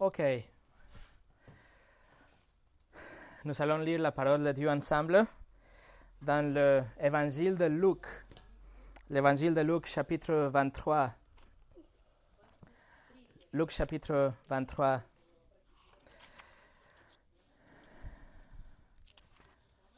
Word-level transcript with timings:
Ok. 0.00 0.22
Nous 3.44 3.60
allons 3.60 3.76
lire 3.76 4.00
la 4.00 4.10
parole 4.10 4.42
de 4.42 4.52
Dieu 4.52 4.70
ensemble 4.70 5.26
dans 6.22 6.54
l'évangile 6.54 7.54
de 7.54 7.66
Luc. 7.66 8.06
L'évangile 9.10 9.52
de 9.52 9.60
Luc, 9.60 9.84
chapitre 9.84 10.48
23. 10.50 11.12
Luc, 13.52 13.70
chapitre 13.70 14.32
23. 14.48 15.02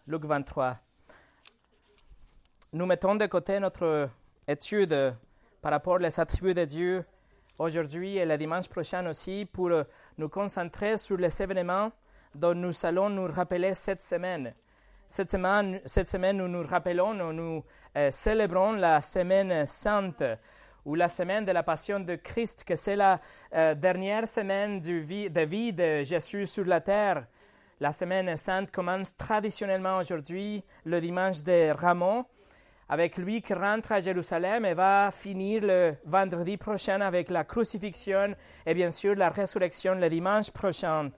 Luc 0.09 0.25
23. 0.25 0.81
Nous 2.73 2.87
mettons 2.87 3.15
de 3.15 3.27
côté 3.27 3.61
notre 3.61 4.11
étude 4.49 5.15
par 5.61 5.71
rapport 5.71 6.01
aux 6.01 6.21
attributs 6.21 6.55
de 6.55 6.65
Dieu 6.65 7.05
aujourd'hui 7.63 8.17
et 8.17 8.25
le 8.25 8.37
dimanche 8.37 8.69
prochain 8.69 9.07
aussi 9.09 9.47
pour 9.51 9.71
nous 10.19 10.29
concentrer 10.29 10.99
sur 10.99 11.17
les 11.17 11.43
événements 11.43 11.93
dont 12.35 12.55
nous 12.55 12.73
allons 12.85 13.09
nous 13.09 13.31
rappeler 13.31 13.75
cette 13.75 14.03
semaine. 14.03 14.55
Cette 15.09 15.31
semaine, 15.31 15.81
cette 15.85 16.09
semaine 16.09 16.39
nous 16.39 16.49
nous 16.49 16.67
rappelons, 16.67 17.15
nous, 17.15 17.33
nous 17.33 17.65
euh, 17.97 18.11
célébrons 18.11 18.73
la 18.73 19.01
semaine 19.03 19.67
sainte 19.67 20.25
ou 20.85 20.95
la 20.95 21.09
semaine 21.09 21.45
de 21.45 21.53
la 21.53 21.63
passion 21.63 22.01
de 22.01 22.17
Christ, 22.17 22.65
que 22.65 22.75
c'est 22.75 22.97
la 22.97 23.21
euh, 23.55 23.75
dernière 23.75 24.27
semaine 24.27 24.81
de 24.81 25.43
vie 25.43 25.73
de 25.73 26.03
Jésus 26.03 26.47
sur 26.47 26.65
la 26.65 26.81
terre. 26.81 27.27
La 27.79 27.93
semaine 27.93 28.37
sainte 28.37 28.71
commence 28.71 29.17
traditionnellement 29.17 29.99
aujourd'hui, 29.99 30.65
le 30.85 31.01
dimanche 31.01 31.43
de 31.43 31.71
Ramon, 31.71 32.25
avec 32.93 33.17
lui 33.17 33.41
qui 33.41 33.55
rentre 33.55 33.93
à 33.93 34.03
Jérusalem 34.03 34.67
et 34.67 34.75
va 34.75 35.11
finir 35.11 35.63
le 35.63 35.95
vendredi 36.05 36.59
prochain 36.59 37.01
avec 37.01 37.31
la 37.31 37.43
crucifixion 37.43 38.35
et 38.67 38.75
bien 38.75 38.91
sûr 38.91 39.15
la 39.15 39.31
résurrection 39.31 39.95
le 39.95 40.11
dimanche 40.11 40.51
prochain. 40.51 41.11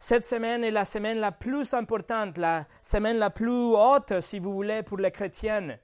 Cette 0.00 0.26
semaine 0.26 0.64
est 0.64 0.72
la 0.72 0.84
semaine 0.84 1.18
la 1.18 1.30
plus 1.30 1.74
importante, 1.74 2.36
la 2.38 2.66
semaine 2.82 3.18
la 3.18 3.30
plus 3.30 3.72
haute, 3.76 4.20
si 4.20 4.40
vous 4.40 4.52
voulez, 4.52 4.82
pour 4.82 4.98
les 4.98 5.12
chrétiens. 5.12 5.76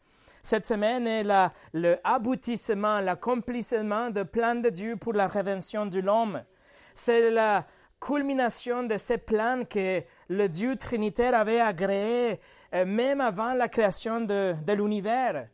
Cette 0.43 0.67
semaine 0.67 1.06
est 1.06 1.23
la, 1.23 1.53
le 1.73 1.98
aboutissement, 2.03 2.98
l'accomplissement 2.98 4.11
de 4.11 4.25
plan 4.25 4.56
de 4.56 4.70
Dieu 4.70 4.97
pour 4.97 5.12
la 5.12 5.28
rédemption 5.28 5.87
de 5.87 6.00
l'homme. 6.00 6.43
C'est 6.97 7.31
la 7.31 7.65
culmination 8.00 8.83
de 8.83 8.98
ces 8.98 9.19
plans 9.19 9.62
que 9.70 10.03
le 10.28 10.48
Dieu 10.48 10.75
trinitaire 10.75 11.37
avait 11.37 11.61
agréé 11.61 12.41
même 12.73 13.20
avant 13.20 13.55
la 13.55 13.69
création 13.69 14.20
de, 14.20 14.55
l'univers. 14.73 15.48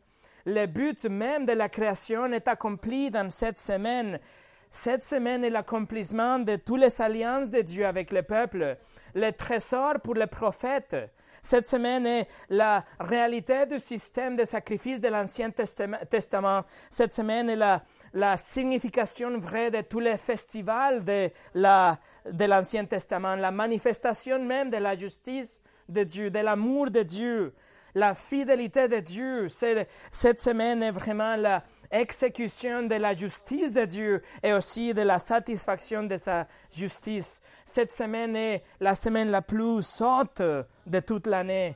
Le 0.45 0.65
but 0.65 1.05
même 1.05 1.45
de 1.45 1.51
la 1.51 1.69
création 1.69 2.31
est 2.31 2.47
accompli 2.47 3.11
dans 3.11 3.29
cette 3.29 3.59
semaine. 3.59 4.19
Cette 4.71 5.03
semaine 5.03 5.43
est 5.43 5.49
l'accomplissement 5.49 6.39
de 6.39 6.55
toutes 6.55 6.79
les 6.79 7.01
alliances 7.01 7.51
de 7.51 7.61
Dieu 7.61 7.85
avec 7.85 8.11
le 8.11 8.23
peuple, 8.23 8.77
le 9.15 9.31
trésor 9.31 9.95
pour 10.01 10.15
les 10.15 10.27
prophètes. 10.27 10.95
Cette 11.41 11.67
semaine 11.67 12.05
est 12.05 12.27
la 12.49 12.83
réalité 12.99 13.65
du 13.65 13.79
système 13.79 14.35
de 14.35 14.45
sacrifice 14.45 15.01
de 15.01 15.07
l'Ancien 15.07 15.51
Testament. 15.51 16.63
Cette 16.89 17.13
semaine 17.13 17.49
est 17.49 17.55
la, 18.13 18.37
signification 18.37 19.37
vraie 19.39 19.71
de 19.71 19.81
tous 19.81 19.99
les 19.99 20.17
festivals 20.17 21.03
de 21.03 21.31
l'Ancien 22.45 22.85
Testament, 22.85 23.35
la 23.35 23.51
manifestation 23.51 24.43
même 24.43 24.69
de 24.69 24.77
la 24.77 24.97
justice 24.97 25.61
de 25.89 26.03
Dieu, 26.03 26.29
de 26.29 26.39
l'amour 26.39 26.89
de 26.91 27.01
Dieu, 27.03 27.53
la 27.95 28.13
fidélité 28.13 28.87
de 28.87 28.99
Dieu. 28.99 29.47
Cette 29.49 30.39
semaine 30.39 30.83
est 30.83 30.91
vraiment 30.91 31.35
la 31.35 31.63
exécution 31.91 32.83
de 32.83 32.95
la 32.95 33.15
justice 33.15 33.73
de 33.73 33.83
Dieu 33.85 34.21
et 34.43 34.53
aussi 34.53 34.93
de 34.93 35.01
la 35.01 35.19
satisfaction 35.19 36.03
de 36.03 36.17
sa 36.17 36.47
justice. 36.71 37.41
Cette 37.65 37.91
semaine 37.91 38.35
est 38.35 38.63
la 38.79 38.95
semaine 38.95 39.31
la 39.31 39.41
plus 39.41 40.01
haute 40.01 40.41
de 40.85 40.99
toute 40.99 41.27
l'année. 41.27 41.75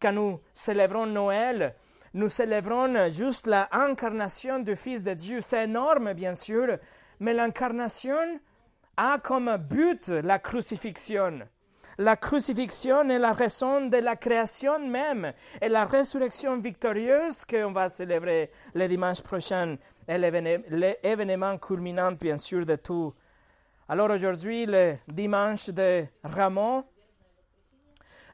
Quand 0.00 0.12
nous 0.12 0.40
célébrons 0.52 1.06
Noël, 1.06 1.74
nous 2.12 2.28
célébrons 2.28 3.08
juste 3.08 3.46
l'incarnation 3.46 4.58
du 4.58 4.76
Fils 4.76 5.02
de 5.02 5.14
Dieu. 5.14 5.40
C'est 5.40 5.64
énorme, 5.64 6.12
bien 6.12 6.34
sûr, 6.34 6.78
mais 7.20 7.32
l'incarnation 7.32 8.38
a 8.96 9.18
comme 9.18 9.56
but 9.56 10.08
la 10.08 10.38
crucifixion. 10.38 11.40
La 11.98 12.16
crucifixion 12.16 13.08
est 13.08 13.18
la 13.20 13.32
raison 13.32 13.86
de 13.86 13.98
la 13.98 14.16
création 14.16 14.80
même 14.80 15.32
et 15.60 15.68
la 15.68 15.84
résurrection 15.84 16.58
victorieuse 16.58 17.44
qu'on 17.44 17.70
va 17.70 17.88
célébrer 17.88 18.50
le 18.74 18.88
dimanche 18.88 19.22
prochain 19.22 19.76
est 20.08 20.18
l'événement 20.18 21.56
culminant, 21.58 22.10
bien 22.12 22.36
sûr, 22.36 22.66
de 22.66 22.74
tout. 22.76 23.14
Alors 23.88 24.10
aujourd'hui, 24.10 24.66
le 24.66 24.96
dimanche 25.06 25.68
de 25.68 26.04
Ramon, 26.24 26.84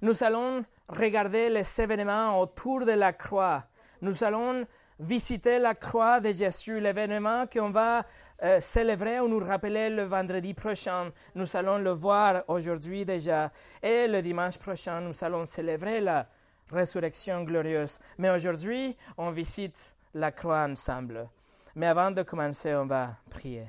nous 0.00 0.24
allons 0.24 0.64
regarder 0.88 1.50
les 1.50 1.80
événements 1.80 2.40
autour 2.40 2.86
de 2.86 2.92
la 2.92 3.12
croix. 3.12 3.64
Nous 4.00 4.24
allons 4.24 4.66
visiter 4.98 5.58
la 5.58 5.74
croix 5.74 6.18
de 6.20 6.32
Jésus, 6.32 6.80
l'événement 6.80 7.46
qu'on 7.46 7.70
va 7.70 8.06
euh, 8.42 8.60
célébrer 8.60 9.20
ou 9.20 9.28
nous 9.28 9.44
rappeler 9.44 9.90
le 9.90 10.04
vendredi 10.04 10.54
prochain. 10.54 11.12
Nous 11.34 11.56
allons 11.56 11.78
le 11.78 11.90
voir 11.90 12.42
aujourd'hui 12.48 13.04
déjà. 13.04 13.52
Et 13.82 14.08
le 14.08 14.22
dimanche 14.22 14.58
prochain, 14.58 15.00
nous 15.00 15.12
allons 15.22 15.44
célébrer 15.44 16.00
la 16.00 16.26
résurrection 16.70 17.44
glorieuse. 17.44 17.98
Mais 18.18 18.30
aujourd'hui, 18.30 18.96
on 19.18 19.30
visite 19.30 19.94
la 20.14 20.32
croix 20.32 20.64
ensemble. 20.64 21.28
Mais 21.74 21.86
avant 21.86 22.10
de 22.10 22.22
commencer, 22.22 22.74
on 22.74 22.86
va 22.86 23.16
prier. 23.28 23.66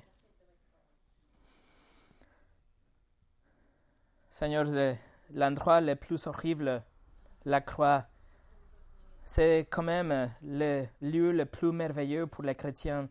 Seigneur, 4.30 4.66
l'endroit 5.34 5.82
le 5.82 5.96
plus 5.96 6.26
horrible, 6.28 6.82
la 7.44 7.60
croix, 7.60 8.06
c'est 9.26 9.68
quand 9.70 9.84
même 9.84 10.32
le 10.42 10.86
lieu 11.02 11.32
le 11.34 11.46
plus 11.46 11.72
merveilleux 11.74 12.28
pour 12.28 12.44
les 12.46 12.56
chrétiens. 12.56 13.10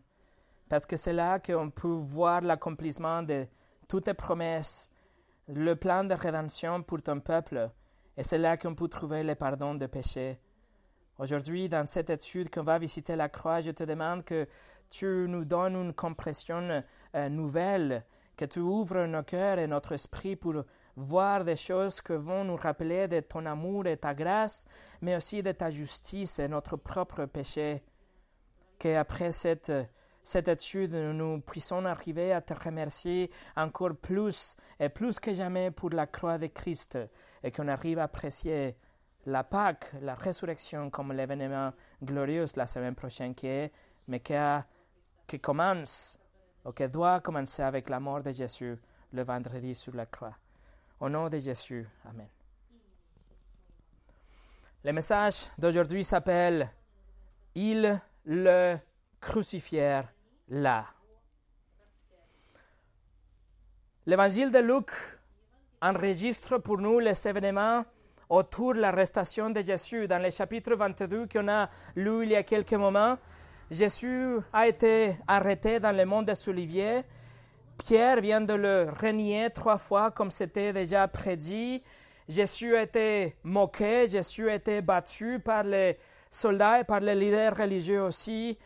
Parce 0.71 0.85
que 0.85 0.95
c'est 0.95 1.11
là 1.11 1.37
qu'on 1.37 1.69
peut 1.69 1.89
voir 1.89 2.39
l'accomplissement 2.39 3.23
de 3.23 3.45
toutes 3.89 4.05
tes 4.05 4.13
promesses, 4.13 4.89
le 5.49 5.75
plan 5.75 6.05
de 6.05 6.13
rédemption 6.13 6.81
pour 6.81 7.01
ton 7.01 7.19
peuple. 7.19 7.69
Et 8.15 8.23
c'est 8.23 8.37
là 8.37 8.55
qu'on 8.55 8.73
peut 8.73 8.87
trouver 8.87 9.21
le 9.21 9.35
pardon 9.35 9.75
de 9.75 9.85
péchés. 9.85 10.39
Aujourd'hui, 11.17 11.67
dans 11.67 11.85
cette 11.85 12.09
étude 12.09 12.49
qu'on 12.49 12.63
va 12.63 12.79
visiter 12.79 13.17
la 13.17 13.27
croix, 13.27 13.59
je 13.59 13.71
te 13.71 13.83
demande 13.83 14.23
que 14.23 14.47
tu 14.89 15.25
nous 15.27 15.43
donnes 15.43 15.75
une 15.75 15.93
compréhension 15.93 16.81
euh, 17.15 17.27
nouvelle, 17.27 18.05
que 18.37 18.45
tu 18.45 18.59
ouvres 18.59 19.07
nos 19.07 19.23
cœurs 19.23 19.59
et 19.59 19.67
notre 19.67 19.91
esprit 19.91 20.37
pour 20.37 20.63
voir 20.95 21.43
des 21.43 21.57
choses 21.57 21.99
que 21.99 22.13
vont 22.13 22.45
nous 22.45 22.55
rappeler 22.55 23.09
de 23.09 23.19
ton 23.19 23.45
amour 23.45 23.87
et 23.87 23.97
ta 23.97 24.13
grâce, 24.13 24.65
mais 25.01 25.17
aussi 25.17 25.43
de 25.43 25.51
ta 25.51 25.69
justice 25.69 26.39
et 26.39 26.47
notre 26.47 26.77
propre 26.77 27.25
péché. 27.25 27.83
Qu'après 28.79 29.33
cette 29.33 29.73
cette 30.23 30.47
étude, 30.47 30.93
nous 30.93 31.41
puissions 31.41 31.85
arriver 31.85 32.31
à 32.33 32.41
te 32.41 32.53
remercier 32.53 33.31
encore 33.55 33.95
plus 33.95 34.55
et 34.79 34.89
plus 34.89 35.19
que 35.19 35.33
jamais 35.33 35.71
pour 35.71 35.89
la 35.89 36.07
croix 36.07 36.37
de 36.37 36.47
Christ 36.47 36.97
et 37.43 37.51
qu'on 37.51 37.67
arrive 37.67 37.99
à 37.99 38.03
apprécier 38.03 38.75
la 39.25 39.43
Pâque, 39.43 39.91
la 40.01 40.15
résurrection 40.15 40.89
comme 40.89 41.13
l'événement 41.13 41.73
glorieux 42.03 42.45
la 42.55 42.67
semaine 42.67 42.95
prochaine 42.95 43.35
qui 43.35 43.47
est, 43.47 43.71
mais 44.07 44.19
qui, 44.19 44.33
qui 45.27 45.39
commence, 45.39 46.19
ou 46.65 46.71
qui 46.71 46.87
doit 46.87 47.19
commencer 47.21 47.61
avec 47.61 47.89
la 47.89 47.99
mort 47.99 48.21
de 48.21 48.31
Jésus 48.31 48.77
le 49.13 49.23
vendredi 49.23 49.75
sur 49.75 49.95
la 49.95 50.05
croix. 50.05 50.35
Au 50.99 51.09
nom 51.09 51.29
de 51.29 51.39
Jésus, 51.39 51.87
Amen. 52.05 52.27
Le 54.83 54.93
message 54.93 55.47
d'aujourd'hui 55.57 56.03
s'appelle 56.03 56.69
Il 57.53 57.99
le 58.25 58.77
crucifièrent 59.21 60.11
là. 60.49 60.85
L'évangile 64.05 64.51
de 64.51 64.59
Luc 64.59 64.89
enregistre 65.81 66.57
pour 66.57 66.79
nous 66.79 66.99
les 66.99 67.27
événements 67.27 67.85
autour 68.29 68.73
de 68.73 68.79
l'arrestation 68.79 69.49
de 69.51 69.61
Jésus. 69.61 70.07
Dans 70.07 70.21
le 70.21 70.31
chapitre 70.31 70.73
22 70.75 71.27
qu'on 71.27 71.47
a 71.47 71.69
lu 71.95 72.23
il 72.23 72.29
y 72.31 72.35
a 72.35 72.43
quelques 72.43 72.73
moments, 72.73 73.17
Jésus 73.69 74.39
a 74.51 74.67
été 74.67 75.15
arrêté 75.27 75.79
dans 75.79 75.95
le 75.95 76.05
monde 76.05 76.25
des 76.25 76.49
Oliviers. 76.49 77.03
Pierre 77.77 78.21
vient 78.21 78.41
de 78.41 78.53
le 78.53 78.89
renier 79.01 79.49
trois 79.49 79.77
fois 79.77 80.11
comme 80.11 80.31
c'était 80.31 80.73
déjà 80.73 81.07
prédit. 81.07 81.83
Jésus 82.27 82.75
a 82.75 82.83
été 82.83 83.35
moqué, 83.43 84.07
Jésus 84.07 84.49
a 84.49 84.55
été 84.55 84.81
battu 84.81 85.39
par 85.39 85.63
les 85.63 85.97
soldats 86.29 86.79
et 86.79 86.83
par 86.83 86.99
les 87.01 87.15
leaders 87.15 87.55
religieux 87.55 88.01
aussi. 88.01 88.57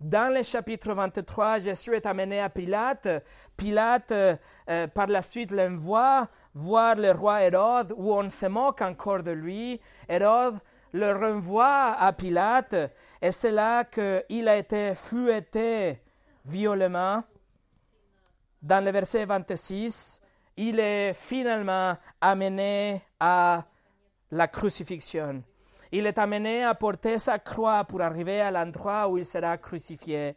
Dans 0.00 0.32
le 0.32 0.42
chapitre 0.42 0.94
23, 0.94 1.58
Jésus 1.58 1.94
est 1.94 2.06
amené 2.06 2.40
à 2.40 2.48
Pilate. 2.48 3.22
Pilate, 3.54 4.10
euh, 4.12 4.36
euh, 4.70 4.86
par 4.86 5.08
la 5.08 5.20
suite, 5.20 5.50
l'envoie 5.50 6.26
voir 6.54 6.96
le 6.96 7.10
roi 7.10 7.42
Hérode, 7.42 7.92
où 7.94 8.14
on 8.14 8.30
se 8.30 8.46
moque 8.46 8.80
encore 8.80 9.22
de 9.22 9.32
lui. 9.32 9.78
Hérode 10.08 10.58
le 10.94 11.12
renvoie 11.14 11.92
à 11.98 12.12
Pilate, 12.14 12.74
et 13.20 13.30
c'est 13.30 13.50
là 13.50 13.84
qu'il 13.84 14.48
a 14.48 14.56
été 14.56 14.94
fouetté 14.94 16.00
violemment. 16.46 17.22
dans 18.62 18.82
le 18.82 18.90
verset 18.90 19.26
26, 19.26 20.20
il 20.56 20.80
est 20.80 21.12
finalement 21.12 21.96
amené 22.20 23.02
à 23.20 23.64
la 24.30 24.48
crucifixion. 24.48 25.42
Il 25.92 26.06
est 26.06 26.18
amené 26.18 26.64
à 26.64 26.74
porter 26.74 27.18
sa 27.18 27.38
croix 27.38 27.84
pour 27.84 28.00
arriver 28.00 28.40
à 28.40 28.50
l'endroit 28.50 29.08
où 29.08 29.18
il 29.18 29.26
sera 29.26 29.56
crucifié. 29.58 30.36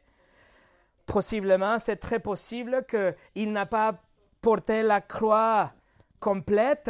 Possiblement, 1.05 1.77
c'est 1.79 1.97
très 1.97 2.19
possible 2.19 2.85
qu'il 2.85 3.51
n'a 3.51 3.65
pas 3.65 4.01
porté 4.41 4.81
la 4.81 5.01
croix 5.01 5.71
complète, 6.19 6.89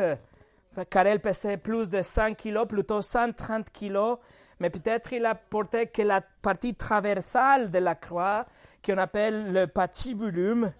car 0.90 1.08
elle 1.08 1.20
pesait 1.20 1.58
plus 1.58 1.90
de 1.90 2.02
100 2.02 2.36
kilos, 2.36 2.68
plutôt 2.68 3.02
130 3.02 3.70
kilos, 3.72 4.18
mais 4.60 4.70
peut-être 4.70 5.12
il 5.14 5.26
a 5.26 5.36
porté 5.36 5.88
que 5.88 6.04
la 6.04 6.22
partie 6.22 6.76
traversale 6.76 7.70
de 7.70 7.80
la 7.80 7.96
croix, 7.96 8.46
qu'on 8.86 8.98
appelle 8.98 9.52
le 9.52 9.68
patibulum, 9.68 10.72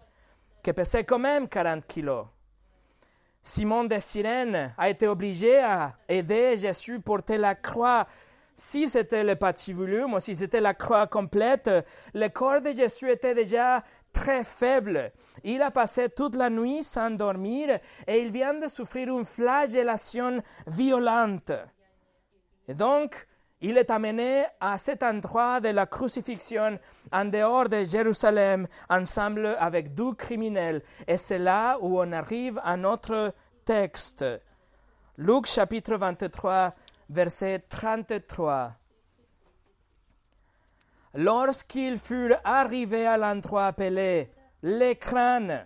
qui 0.62 0.74
pesait 0.74 1.04
quand 1.04 1.20
même 1.20 1.50
40 1.50 1.86
kilos. 1.86 2.26
Simon 3.46 3.84
de 3.84 4.00
Cyrène 4.00 4.74
a 4.78 4.90
été 4.90 5.06
obligé 5.06 5.60
à 5.60 5.98
aider 6.08 6.58
Jésus 6.58 6.96
à 6.96 7.00
porter 7.00 7.38
la 7.38 7.56
croix. 7.56 8.08
Si 8.56 8.88
c'était 8.88 9.26
le 9.26 9.36
patibulum 9.36 10.14
ou 10.14 10.20
si 10.22 10.34
c'était 10.34 10.62
la 10.62 10.74
croix 10.74 11.08
complète, 11.08 11.70
le 12.14 12.30
corps 12.30 12.62
de 12.62 12.72
Jésus 12.72 13.12
était 13.12 13.36
déjà 13.36 13.84
très 14.14 14.46
faible. 14.46 15.12
Il 15.44 15.62
a 15.62 15.72
passé 15.72 16.08
toute 16.08 16.36
la 16.36 16.50
nuit 16.50 16.84
sans 16.84 17.12
dormir 17.12 17.80
et 18.08 18.22
il 18.22 18.32
vient 18.32 18.54
de 18.54 18.70
souffrir 18.70 19.10
une 19.10 19.26
flagellation 19.26 20.42
violente. 20.66 21.52
Et 22.70 22.74
donc, 22.74 23.28
il 23.64 23.78
est 23.78 23.90
amené 23.90 24.44
à 24.60 24.78
cet 24.78 25.04
endroit 25.04 25.62
de 25.62 25.70
la 25.70 25.86
crucifixion 25.86 26.78
en 27.14 27.24
dehors 27.24 27.70
de 27.70 27.86
Jérusalem 27.86 28.68
ensemble 28.90 29.56
avec 29.58 29.96
deux 29.96 30.14
criminels. 30.16 30.84
Et 31.08 31.16
c'est 31.16 31.40
là 31.40 31.78
où 31.80 31.98
on 31.98 32.12
arrive 32.12 32.60
à 32.62 32.76
notre 32.76 33.34
texte. 33.64 34.26
Luc 35.18 35.48
chapitre 35.48 35.96
23, 35.96 36.76
verset 37.10 37.60
33. 37.70 38.74
Lorsqu'ils 41.14 41.98
furent 41.98 42.42
arrivés 42.44 43.08
à 43.08 43.16
l'endroit 43.16 43.68
appelé 43.68 44.30
l'écran, 44.62 45.64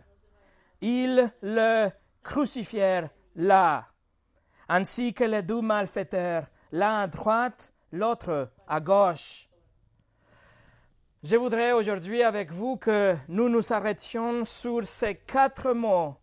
ils 0.81 1.33
le 1.41 1.89
crucifièrent 2.21 3.09
là, 3.35 3.87
ainsi 4.69 5.15
que 5.15 5.23
les 5.23 5.41
deux 5.41 5.61
malfaiteurs, 5.61 6.43
l'un 6.71 6.99
à 7.01 7.07
droite 7.07 7.73
l'autre 7.91 8.49
à 8.67 8.79
gauche. 8.79 9.47
Je 11.23 11.35
voudrais 11.35 11.71
aujourd'hui 11.71 12.23
avec 12.23 12.51
vous 12.51 12.77
que 12.77 13.15
nous 13.27 13.49
nous 13.49 13.73
arrêtions 13.73 14.45
sur 14.45 14.85
ces 14.85 15.15
quatre 15.15 15.73
mots. 15.73 16.15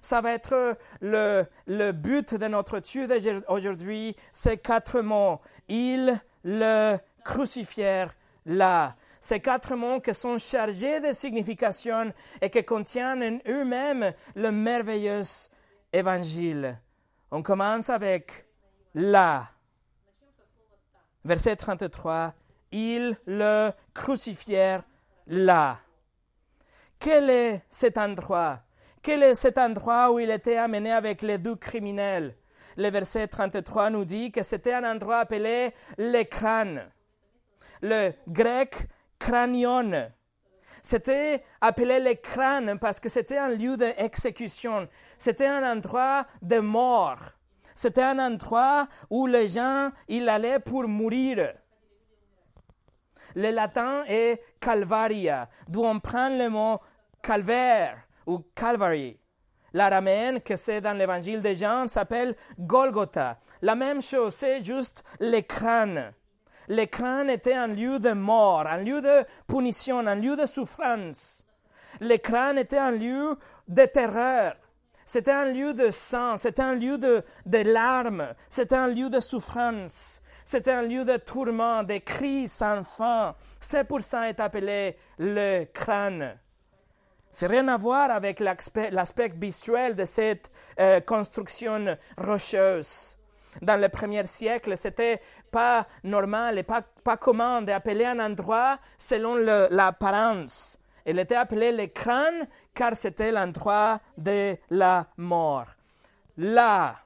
Ça 0.00 0.20
va 0.20 0.32
être 0.32 0.76
le, 1.00 1.46
le 1.66 1.92
but 1.92 2.34
de 2.34 2.46
notre 2.46 2.78
étude 2.78 3.12
aujourd'hui, 3.48 4.16
ces 4.32 4.56
quatre 4.56 5.00
mots. 5.02 5.40
Ils 5.68 6.20
le 6.42 6.96
crucifièrent 7.24 8.14
là. 8.46 8.96
Ces 9.20 9.40
quatre 9.40 9.76
mots 9.76 10.00
qui 10.00 10.14
sont 10.14 10.38
chargés 10.38 11.00
de 11.00 11.12
signification 11.12 12.12
et 12.40 12.48
qui 12.48 12.64
contiennent 12.64 13.22
en 13.22 13.50
eux-mêmes 13.50 14.14
le 14.34 14.50
merveilleux 14.50 15.20
évangile. 15.92 16.78
On 17.30 17.42
commence 17.42 17.90
avec 17.90 18.46
là. 18.94 19.48
Verset 21.24 21.56
33, 21.56 22.34
ils 22.72 23.16
le 23.26 23.72
crucifièrent 23.92 24.84
là. 25.26 25.78
Quel 26.98 27.30
est 27.30 27.62
cet 27.68 27.98
endroit? 27.98 28.60
Quel 29.02 29.22
est 29.22 29.34
cet 29.34 29.58
endroit 29.58 30.12
où 30.12 30.18
il 30.18 30.30
était 30.30 30.56
amené 30.56 30.92
avec 30.92 31.22
les 31.22 31.38
deux 31.38 31.56
criminels? 31.56 32.34
Le 32.76 32.88
verset 32.90 33.26
33 33.26 33.90
nous 33.90 34.04
dit 34.04 34.30
que 34.30 34.42
c'était 34.42 34.74
un 34.74 34.84
endroit 34.84 35.18
appelé 35.18 35.74
le 35.98 36.22
crâne. 36.24 36.90
Le 37.82 38.12
grec 38.28 38.76
cranion. 39.18 40.10
C'était 40.82 41.42
appelé 41.60 42.00
le 42.00 42.14
crâne 42.14 42.78
parce 42.78 43.00
que 43.00 43.08
c'était 43.08 43.38
un 43.38 43.50
lieu 43.50 43.76
d'exécution. 43.76 44.88
C'était 45.18 45.46
un 45.46 45.72
endroit 45.72 46.26
de 46.42 46.58
mort. 46.58 47.20
C'était 47.82 48.02
un 48.02 48.18
endroit 48.18 48.88
où 49.08 49.26
les 49.26 49.48
gens 49.48 49.90
ils 50.06 50.28
allaient 50.28 50.58
pour 50.60 50.86
mourir. 50.86 51.54
Le 53.34 53.50
latin 53.52 54.04
est 54.06 54.42
calvaria, 54.60 55.48
d'où 55.66 55.82
on 55.82 55.98
prend 55.98 56.28
le 56.28 56.50
mot 56.50 56.78
calvaire 57.22 57.96
ou 58.26 58.40
calvary. 58.54 59.18
L'araméen 59.72 60.40
que 60.40 60.56
c'est 60.56 60.82
dans 60.82 60.92
l'évangile 60.92 61.40
de 61.40 61.54
Jean 61.54 61.88
s'appelle 61.88 62.36
Golgotha. 62.58 63.38
La 63.62 63.74
même 63.74 64.02
chose, 64.02 64.34
c'est 64.34 64.62
juste 64.62 65.02
le 65.18 65.40
crâne. 65.40 66.12
Le 66.68 66.84
crâne 66.84 67.30
était 67.30 67.54
un 67.54 67.68
lieu 67.68 67.98
de 67.98 68.12
mort, 68.12 68.66
un 68.66 68.82
lieu 68.82 69.00
de 69.00 69.24
punition, 69.48 70.06
un 70.06 70.16
lieu 70.16 70.36
de 70.36 70.44
souffrance. 70.44 71.46
Le 71.98 72.18
crâne 72.18 72.58
était 72.58 72.76
un 72.76 72.90
lieu 72.90 73.38
de 73.68 73.86
terreur. 73.86 74.54
C'était 75.12 75.32
un 75.32 75.46
lieu 75.46 75.74
de 75.74 75.90
sang, 75.90 76.36
c'était 76.36 76.62
un 76.62 76.76
lieu 76.76 76.96
de, 76.96 77.24
larmes, 77.64 78.32
c'était 78.48 78.76
un 78.76 78.86
lieu 78.86 79.10
de 79.10 79.18
souffrance, 79.18 80.22
c'était 80.44 80.70
un 80.70 80.82
lieu 80.82 81.04
de 81.04 81.16
tourment, 81.16 81.82
de 81.82 81.98
cris 81.98 82.46
sans 82.46 82.84
fin. 82.84 83.34
C'est 83.58 83.82
pour 83.82 84.02
ça 84.02 84.28
est 84.28 84.38
appelé 84.38 84.96
le 85.18 85.64
crâne. 85.64 86.38
C'est 87.28 87.48
rien 87.48 87.66
à 87.66 87.76
voir 87.76 88.12
avec 88.12 88.38
l'aspect 88.38 89.32
visuel 89.34 89.96
de 89.96 90.04
cette 90.04 90.48
euh, 90.78 91.00
construction 91.00 91.98
rocheuse. 92.16 93.18
Dans 93.62 93.80
le 93.80 93.88
premier 93.88 94.24
siècle, 94.26 94.76
c'était 94.76 95.20
pas 95.50 95.88
normal 96.04 96.56
et 96.56 96.62
pas, 96.62 96.82
pas 97.02 97.16
commun 97.16 97.62
d'appeler 97.62 98.04
un 98.04 98.20
endroit 98.20 98.78
selon 98.96 99.34
l'apparence. 99.34 100.79
Il 101.06 101.18
était 101.18 101.36
appelé 101.36 101.72
le 101.72 101.86
crâne 101.86 102.46
car 102.74 102.94
c'était 102.94 103.32
l'endroit 103.32 104.00
de 104.16 104.56
la 104.70 105.06
mort. 105.16 105.66
Là, 106.36 106.96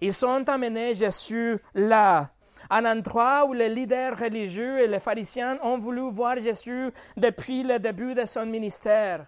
ils 0.00 0.14
sont 0.14 0.48
amenés 0.48 0.94
Jésus 0.94 1.58
là, 1.74 2.30
un 2.70 2.84
endroit 2.84 3.44
où 3.46 3.52
les 3.52 3.68
leaders 3.68 4.18
religieux 4.18 4.80
et 4.80 4.86
les 4.86 5.00
pharisiens 5.00 5.58
ont 5.62 5.78
voulu 5.78 6.10
voir 6.10 6.38
Jésus 6.38 6.90
depuis 7.16 7.62
le 7.62 7.78
début 7.78 8.14
de 8.14 8.24
son 8.24 8.46
ministère. 8.46 9.26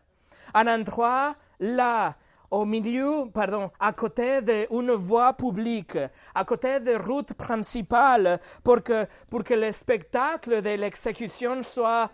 Un 0.54 0.66
endroit 0.66 1.34
là, 1.60 2.14
au 2.50 2.64
milieu, 2.64 3.24
pardon, 3.32 3.70
à 3.80 3.92
côté 3.92 4.40
d'une 4.42 4.92
voie 4.92 5.32
publique, 5.32 5.98
à 6.34 6.44
côté 6.44 6.80
de 6.80 6.94
routes 6.94 7.34
principales, 7.34 8.40
pour 8.62 8.82
que, 8.82 9.06
pour 9.28 9.42
que 9.44 9.54
le 9.54 9.72
spectacle 9.72 10.62
de 10.62 10.70
l'exécution 10.70 11.62
soit 11.62 12.10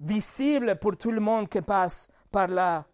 visible 0.00 0.76
pour 0.76 0.96
tout 0.96 1.10
le 1.10 1.20
monde 1.20 1.48
qui 1.48 1.60
passe 1.60 2.10
par 2.30 2.48
là. 2.48 2.84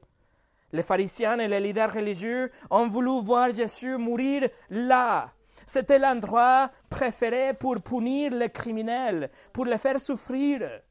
Les 0.73 0.83
pharisiens 0.83 1.39
et 1.39 1.49
les 1.49 1.61
leaders 1.61 1.93
religieux 1.93 2.51
ont 2.71 2.89
voulu 2.89 3.23
voir 3.23 3.51
Jésus 3.51 3.97
mourir 3.97 4.49
là. 4.71 5.31
C'était 5.65 5.99
l'endroit 5.99 6.71
préféré 6.91 7.55
pour 7.55 7.81
punir 7.81 8.33
les 8.33 8.51
criminels, 8.51 9.31
pour 9.53 9.65
les 9.65 9.79
faire 9.79 9.99
souffrir. 9.99 10.83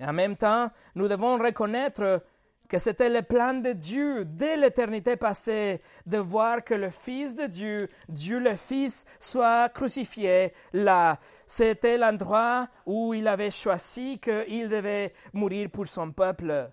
Et 0.00 0.04
en 0.04 0.12
même 0.12 0.36
temps, 0.36 0.70
nous 0.94 1.08
devons 1.08 1.38
reconnaître 1.38 2.22
que 2.68 2.78
c'était 2.78 3.10
le 3.10 3.22
plan 3.22 3.54
de 3.54 3.72
Dieu 3.72 4.24
dès 4.24 4.56
l'éternité 4.56 5.16
passée 5.16 5.80
de 6.06 6.18
voir 6.18 6.64
que 6.64 6.74
le 6.74 6.90
Fils 6.90 7.36
de 7.36 7.46
Dieu, 7.46 7.88
Dieu 8.08 8.38
le 8.38 8.54
Fils, 8.54 9.04
soit 9.18 9.68
crucifié 9.68 10.52
là. 10.72 11.18
C'était 11.46 11.98
l'endroit 11.98 12.68
où 12.86 13.14
il 13.14 13.28
avait 13.28 13.50
choisi 13.50 14.18
qu'il 14.18 14.68
devait 14.68 15.12
mourir 15.32 15.70
pour 15.70 15.86
son 15.86 16.10
peuple. 16.12 16.70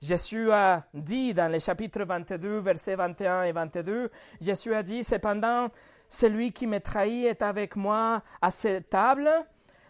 Jésus 0.00 0.50
a 0.50 0.84
dit 0.94 1.32
dans 1.32 1.50
le 1.50 1.60
chapitre 1.60 2.04
22, 2.04 2.58
versets 2.58 2.96
21 2.96 3.44
et 3.44 3.52
22, 3.52 4.10
Jésus 4.40 4.74
a 4.74 4.82
dit, 4.82 5.04
cependant, 5.04 5.70
celui 6.08 6.52
qui 6.52 6.66
me 6.66 6.78
trahit 6.78 7.26
est 7.26 7.42
avec 7.42 7.76
moi 7.76 8.22
à 8.40 8.50
cette 8.50 8.90
table 8.90 9.30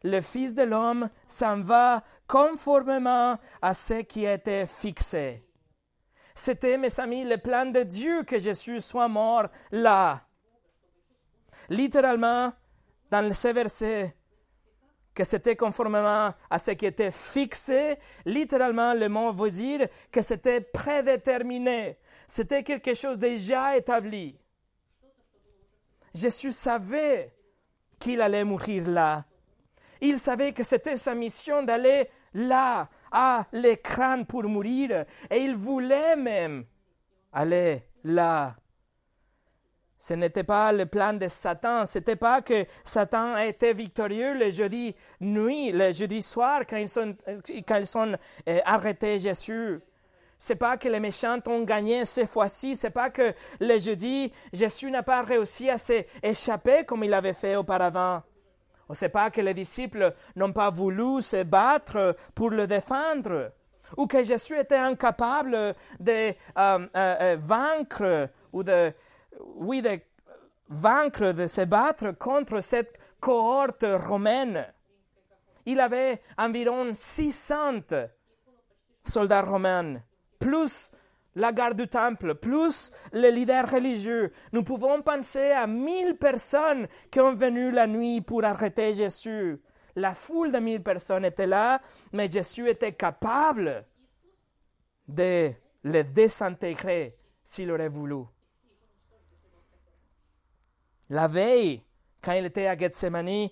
le 0.02 0.20
Fils 0.20 0.54
de 0.54 0.62
l'homme 0.62 1.08
s'en 1.26 1.60
va 1.60 2.02
conformément 2.26 3.38
à 3.60 3.74
ce 3.74 4.02
qui 4.02 4.24
était 4.24 4.66
fixé. 4.66 5.44
C'était, 6.34 6.78
mes 6.78 6.98
amis, 6.98 7.24
le 7.24 7.36
plan 7.36 7.66
de 7.66 7.82
Dieu 7.82 8.22
que 8.22 8.38
Jésus 8.38 8.80
soit 8.80 9.08
mort 9.08 9.48
là. 9.70 10.22
Littéralement, 11.68 12.52
dans 13.10 13.32
ce 13.34 13.48
verset, 13.48 14.16
que 15.14 15.24
c'était 15.24 15.56
conformément 15.56 16.32
à 16.48 16.58
ce 16.58 16.70
qui 16.70 16.86
était 16.86 17.10
fixé, 17.10 17.98
littéralement, 18.24 18.94
le 18.94 19.08
mot 19.08 19.32
veut 19.32 19.50
dire 19.50 19.88
que 20.10 20.22
c'était 20.22 20.62
prédéterminé. 20.62 21.98
C'était 22.26 22.62
quelque 22.62 22.94
chose 22.94 23.18
déjà 23.18 23.76
établi. 23.76 24.38
Jésus 26.14 26.52
savait 26.52 27.34
qu'il 27.98 28.20
allait 28.20 28.44
mourir 28.44 28.88
là. 28.88 29.24
Il 30.04 30.18
savait 30.18 30.52
que 30.52 30.64
c'était 30.64 30.96
sa 30.96 31.14
mission 31.14 31.62
d'aller 31.62 32.10
là, 32.34 32.88
à 33.12 33.46
l'écran 33.52 34.24
pour 34.24 34.42
mourir, 34.44 35.04
et 35.30 35.38
il 35.38 35.54
voulait 35.54 36.16
même 36.16 36.64
aller 37.32 37.84
là. 38.02 38.56
Ce 39.96 40.14
n'était 40.14 40.42
pas 40.42 40.72
le 40.72 40.86
plan 40.86 41.12
de 41.12 41.28
Satan, 41.28 41.86
ce 41.86 42.00
n'était 42.00 42.16
pas 42.16 42.42
que 42.42 42.66
Satan 42.82 43.36
été 43.38 43.72
victorieux 43.74 44.34
le 44.34 44.50
jeudi 44.50 44.96
nuit, 45.20 45.70
le 45.70 45.92
jeudi 45.92 46.20
soir, 46.20 46.62
quand 46.68 46.78
ils 46.78 46.88
sont, 46.88 47.14
quand 47.64 47.76
ils 47.76 47.86
sont 47.86 48.16
euh, 48.48 48.58
arrêtés 48.64 49.20
Jésus. 49.20 49.78
C'est 50.36 50.56
pas 50.56 50.78
que 50.78 50.88
les 50.88 50.98
méchants 50.98 51.38
ont 51.46 51.62
gagné 51.62 52.04
cette 52.06 52.28
fois-ci, 52.28 52.74
c'est 52.74 52.90
pas 52.90 53.10
que 53.10 53.32
le 53.60 53.78
jeudi, 53.78 54.32
Jésus 54.52 54.90
n'a 54.90 55.04
pas 55.04 55.22
réussi 55.22 55.70
à 55.70 55.78
s'échapper 55.78 56.84
comme 56.84 57.04
il 57.04 57.14
avait 57.14 57.34
fait 57.34 57.54
auparavant. 57.54 58.24
On 58.92 58.94
ne 58.94 58.98
sait 58.98 59.08
pas 59.08 59.30
que 59.30 59.40
les 59.40 59.54
disciples 59.54 60.12
n'ont 60.36 60.52
pas 60.52 60.68
voulu 60.68 61.22
se 61.22 61.44
battre 61.44 62.14
pour 62.34 62.50
le 62.50 62.66
défendre, 62.66 63.50
ou 63.96 64.06
que 64.06 64.22
Jésus 64.22 64.58
était 64.58 64.76
incapable 64.76 65.74
de 65.98 66.12
euh, 66.12 66.34
euh, 66.58 66.86
euh, 66.94 67.36
vaincre, 67.40 68.28
ou 68.52 68.62
de, 68.62 68.92
oui, 69.56 69.80
de 69.80 69.98
vaincre, 70.68 71.32
de 71.32 71.46
se 71.46 71.62
battre 71.62 72.10
contre 72.10 72.60
cette 72.60 72.98
cohorte 73.18 73.86
romaine. 73.88 74.66
Il 75.64 75.80
avait 75.80 76.20
environ 76.36 76.90
600 76.92 77.80
soldats 79.04 79.40
romains 79.40 80.02
plus 80.38 80.92
la 81.34 81.52
garde 81.52 81.78
du 81.78 81.88
temple, 81.88 82.34
plus 82.34 82.92
les 83.12 83.30
leaders 83.30 83.70
religieux. 83.70 84.32
Nous 84.52 84.62
pouvons 84.62 85.02
penser 85.02 85.50
à 85.50 85.66
mille 85.66 86.16
personnes 86.16 86.86
qui 87.10 87.20
ont 87.20 87.34
venu 87.34 87.70
la 87.70 87.86
nuit 87.86 88.20
pour 88.20 88.44
arrêter 88.44 88.94
Jésus. 88.94 89.60
La 89.94 90.14
foule 90.14 90.52
de 90.52 90.58
mille 90.58 90.82
personnes 90.82 91.24
était 91.24 91.46
là, 91.46 91.80
mais 92.12 92.30
Jésus 92.30 92.68
était 92.68 92.92
capable 92.92 93.84
de 95.08 95.50
les 95.84 96.04
désintégrer 96.04 97.16
s'il 97.42 97.70
aurait 97.70 97.88
voulu. 97.88 98.24
La 101.10 101.28
veille, 101.28 101.84
quand 102.22 102.32
il 102.32 102.46
était 102.46 102.66
à 102.66 102.76
Gethsemane, 102.76 103.48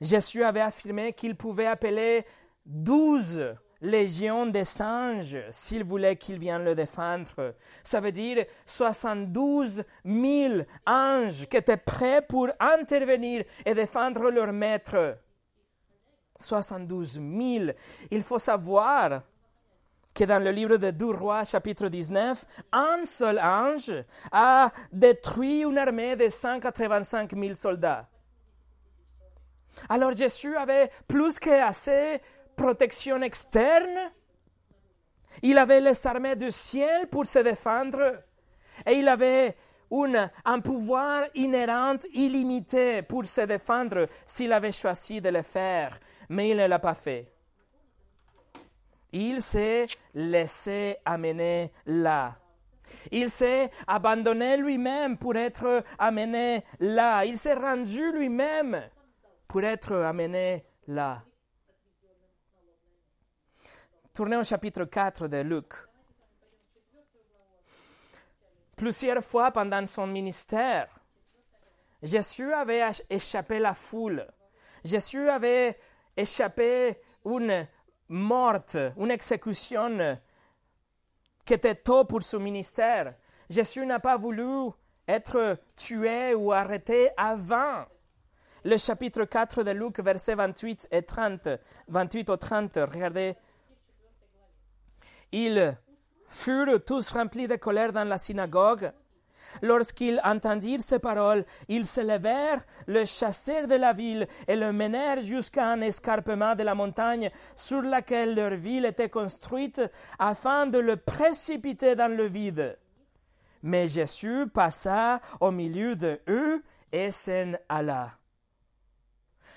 Jésus 0.00 0.42
avait 0.42 0.60
affirmé 0.60 1.12
qu'il 1.12 1.36
pouvait 1.36 1.66
appeler 1.66 2.26
douze 2.66 3.54
légion 3.82 4.46
des 4.46 4.64
singes 4.64 5.38
s'il 5.50 5.84
voulait 5.84 6.16
qu'il 6.16 6.38
vienne 6.38 6.64
le 6.64 6.74
défendre. 6.74 7.54
Ça 7.82 8.00
veut 8.00 8.12
dire 8.12 8.46
72 8.64 9.84
000 10.04 10.54
anges 10.86 11.46
qui 11.48 11.56
étaient 11.56 11.76
prêts 11.76 12.22
pour 12.22 12.48
intervenir 12.58 13.44
et 13.66 13.74
défendre 13.74 14.30
leur 14.30 14.52
maître. 14.52 15.18
72 16.38 17.14
000. 17.14 17.72
Il 18.10 18.22
faut 18.22 18.38
savoir 18.38 19.22
que 20.14 20.24
dans 20.24 20.42
le 20.42 20.50
livre 20.50 20.76
de 20.76 20.90
Deux 20.90 21.10
Rois, 21.10 21.44
chapitre 21.44 21.88
19, 21.88 22.44
un 22.72 23.04
seul 23.04 23.38
ange 23.40 23.92
a 24.30 24.70
détruit 24.92 25.62
une 25.62 25.78
armée 25.78 26.16
de 26.16 26.28
185 26.28 27.34
000 27.34 27.54
soldats. 27.54 28.08
Alors 29.88 30.14
Jésus 30.14 30.54
avait 30.56 30.90
plus 31.08 31.38
qu'assez 31.38 32.20
protection 32.56 33.22
externe. 33.22 34.12
Il 35.42 35.58
avait 35.58 35.80
les 35.80 36.06
armées 36.06 36.36
du 36.36 36.50
ciel 36.50 37.08
pour 37.08 37.26
se 37.26 37.38
défendre. 37.38 38.22
Et 38.86 38.92
il 38.92 39.08
avait 39.08 39.56
un 40.44 40.60
pouvoir 40.60 41.24
inhérent, 41.34 41.96
illimité 42.12 43.02
pour 43.02 43.26
se 43.26 43.42
défendre 43.42 44.08
s'il 44.26 44.52
avait 44.52 44.72
choisi 44.72 45.20
de 45.20 45.28
le 45.28 45.42
faire. 45.42 45.98
Mais 46.28 46.50
il 46.50 46.56
ne 46.56 46.66
l'a 46.66 46.78
pas 46.78 46.94
fait. 46.94 47.32
Il 49.12 49.42
s'est 49.42 49.86
laissé 50.14 50.96
amener 51.04 51.72
là. 51.84 52.36
Il 53.10 53.30
s'est 53.30 53.70
abandonné 53.86 54.56
lui-même 54.56 55.18
pour 55.18 55.36
être 55.36 55.82
amené 55.98 56.64
là. 56.80 57.24
Il 57.24 57.36
s'est 57.36 57.54
rendu 57.54 58.12
lui-même 58.12 58.82
pour 59.48 59.62
être 59.64 59.94
amené 59.94 60.64
là. 60.86 61.22
Tournez 64.14 64.36
au 64.36 64.44
chapitre 64.44 64.84
4 64.84 65.26
de 65.26 65.38
Luc. 65.38 65.72
Plusieurs 68.76 69.24
fois 69.24 69.50
pendant 69.50 69.86
son 69.86 70.06
ministère, 70.06 70.86
Jésus 72.02 72.52
avait 72.52 72.82
échappé 73.08 73.58
la 73.58 73.72
foule. 73.72 74.26
Jésus 74.84 75.30
avait 75.30 75.78
échappé 76.14 77.00
une 77.24 77.66
morte, 78.10 78.76
une 78.98 79.10
exécution 79.10 80.18
qui 81.46 81.54
était 81.54 81.76
tôt 81.76 82.04
pour 82.04 82.22
son 82.22 82.40
ministère. 82.40 83.14
Jésus 83.48 83.86
n'a 83.86 83.98
pas 83.98 84.18
voulu 84.18 84.72
être 85.08 85.56
tué 85.74 86.34
ou 86.34 86.52
arrêté 86.52 87.08
avant. 87.16 87.86
Le 88.62 88.76
chapitre 88.76 89.24
4 89.24 89.62
de 89.62 89.70
Luc, 89.70 90.00
versets 90.00 90.34
28 90.34 90.88
et 90.90 91.02
30, 91.02 91.48
28 91.88 92.28
au 92.28 92.36
30, 92.36 92.74
regardez 92.92 93.36
ils 95.32 95.76
furent 96.28 96.82
tous 96.84 97.10
remplis 97.10 97.48
de 97.48 97.56
colère 97.56 97.92
dans 97.92 98.04
la 98.04 98.18
synagogue. 98.18 98.92
Lorsqu'ils 99.60 100.20
entendirent 100.24 100.80
ces 100.82 100.98
paroles, 100.98 101.44
ils 101.68 101.86
se 101.86 102.00
levèrent, 102.00 102.64
le 102.86 103.04
chassèrent 103.04 103.68
de 103.68 103.74
la 103.74 103.92
ville 103.92 104.26
et 104.48 104.56
le 104.56 104.72
menèrent 104.72 105.20
jusqu'à 105.20 105.66
un 105.66 105.80
escarpement 105.82 106.54
de 106.54 106.62
la 106.62 106.74
montagne 106.74 107.30
sur 107.54 107.82
laquelle 107.82 108.34
leur 108.34 108.54
ville 108.54 108.86
était 108.86 109.10
construite, 109.10 109.82
afin 110.18 110.66
de 110.66 110.78
le 110.78 110.96
précipiter 110.96 111.94
dans 111.94 112.14
le 112.14 112.26
vide. 112.26 112.78
Mais 113.62 113.88
Jésus 113.88 114.46
passa 114.48 115.20
au 115.40 115.50
milieu 115.50 115.96
de 115.96 116.18
eux 116.28 116.62
et 116.90 117.10
s'en 117.10 117.52
alla. 117.68 118.12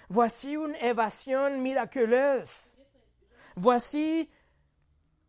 Voici 0.09 0.53
une 0.53 0.75
évasion 0.81 1.57
miraculeuse. 1.57 2.77
Voici 3.55 4.29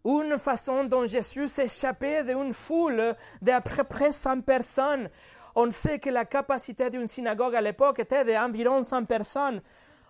une 0.06 0.38
façon 0.38 0.84
dont 0.84 1.06
Jésus 1.06 1.48
s'échappait 1.48 2.24
d'une 2.24 2.52
foule 2.52 3.14
d'à 3.42 3.60
peu 3.60 3.82
près 3.84 4.12
100 4.12 4.42
personnes. 4.42 5.10
On 5.54 5.70
sait 5.70 5.98
que 5.98 6.10
la 6.10 6.24
capacité 6.24 6.90
d'une 6.90 7.06
synagogue 7.06 7.56
à 7.56 7.60
l'époque 7.60 7.98
était 7.98 8.24
d'environ 8.24 8.82
100 8.82 9.04
personnes. 9.04 9.60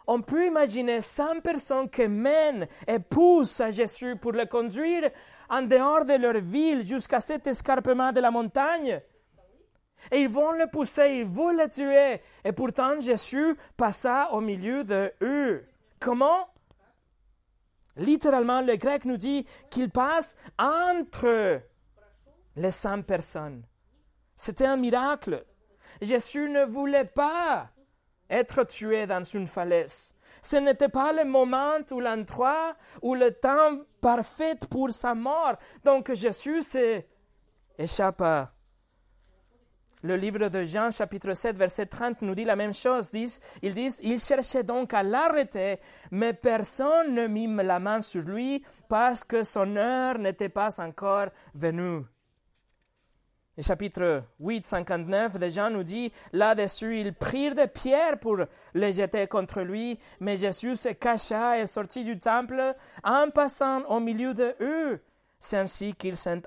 On 0.07 0.21
peut 0.21 0.47
imaginer 0.47 1.01
100 1.01 1.41
personnes 1.41 1.89
qui 1.89 2.07
mènent 2.07 2.69
et 2.87 2.99
poussent 2.99 3.61
à 3.61 3.71
Jésus 3.71 4.17
pour 4.17 4.33
le 4.33 4.47
conduire 4.47 5.11
en 5.49 5.63
dehors 5.63 6.05
de 6.05 6.15
leur 6.15 6.41
ville 6.41 6.87
jusqu'à 6.87 7.21
cet 7.21 7.47
escarpement 7.47 8.13
de 8.13 8.21
la 8.21 8.31
montagne. 8.31 9.01
Et 10.13 10.21
ils 10.21 10.29
vont 10.29 10.53
le 10.53 10.69
pousser, 10.69 11.21
ils 11.21 11.25
vont 11.25 11.51
le 11.51 11.69
tuer. 11.69 12.21
Et 12.45 12.53
pourtant, 12.53 13.01
Jésus 13.01 13.57
passa 13.77 14.29
au 14.33 14.41
milieu 14.41 14.85
de 14.85 15.13
eux. 15.23 15.65
Comment 15.99 16.49
Littéralement, 17.97 18.61
le 18.61 18.77
grec 18.77 19.05
nous 19.05 19.17
dit 19.17 19.47
qu'il 19.71 19.91
passe 19.91 20.37
entre 20.59 21.61
les 22.57 22.71
100 22.71 23.03
personnes. 23.03 23.65
C'était 24.35 24.67
un 24.67 24.77
miracle. 24.77 25.45
Jésus 26.01 26.49
ne 26.51 26.65
voulait 26.65 27.07
pas 27.07 27.71
être 28.29 28.65
tué 28.65 29.07
dans 29.07 29.25
une 29.25 29.47
falaise. 29.47 30.15
Ce 30.43 30.57
n'était 30.57 30.89
pas 30.89 31.13
le 31.13 31.25
moment 31.25 31.79
ou 31.91 32.01
l'endroit 32.01 32.77
ou 33.03 33.15
le 33.15 33.33
temps 33.33 33.81
parfait 34.01 34.57
pour 34.71 34.91
sa 34.91 35.15
mort. 35.15 35.57
Donc 35.85 36.13
Jésus 36.13 36.63
s'échappa 37.79 38.56
le 40.03 40.17
livre 40.17 40.49
de 40.49 40.65
Jean, 40.65 40.91
chapitre 40.91 41.35
7, 41.35 41.57
verset 41.57 41.87
30, 41.87 42.23
nous 42.23 42.35
dit 42.35 42.45
la 42.45 42.57
même 42.57 42.75
chose. 42.75 43.11
Ils 43.63 43.75
disent, 43.75 44.01
il 44.03 44.21
cherchait 44.21 44.63
donc 44.63 44.93
à 44.95 45.03
l'arrêter, 45.03 45.79
mais 46.11 46.33
personne 46.33 47.15
ne 47.15 47.27
mit 47.27 47.47
la 47.47 47.79
main 47.79 48.01
sur 48.01 48.23
lui 48.23 48.65
parce 48.89 49.25
que 49.25 49.43
son 49.43 49.77
heure 49.77 50.19
n'était 50.19 50.49
pas 50.49 50.81
encore 50.81 51.29
venue. 51.55 52.05
Le 53.57 53.63
chapitre 53.63 54.25
8, 54.39 54.67
59 54.67 55.39
de 55.39 55.49
Jean 55.49 55.71
nous 55.71 55.83
dit, 55.83 56.13
là-dessus, 56.35 57.01
ils 57.01 57.15
prirent 57.15 57.55
des 57.55 57.67
pierres 57.67 58.19
pour 58.19 58.37
les 58.75 58.93
jeter 58.93 59.27
contre 59.27 59.63
lui, 59.63 59.99
mais 60.21 60.37
Jésus 60.37 60.77
se 60.77 60.91
cacha 60.91 61.59
et 61.59 61.67
sortit 61.67 62.05
du 62.05 62.19
temple 62.19 62.75
en 63.03 63.31
passant 63.31 63.83
au 63.85 63.99
milieu 63.99 64.35
de 64.35 64.55
eux. 64.61 65.01
C'est 65.41 65.57
ainsi 65.57 65.95
qu'il 65.95 66.19
s'en. 66.19 66.41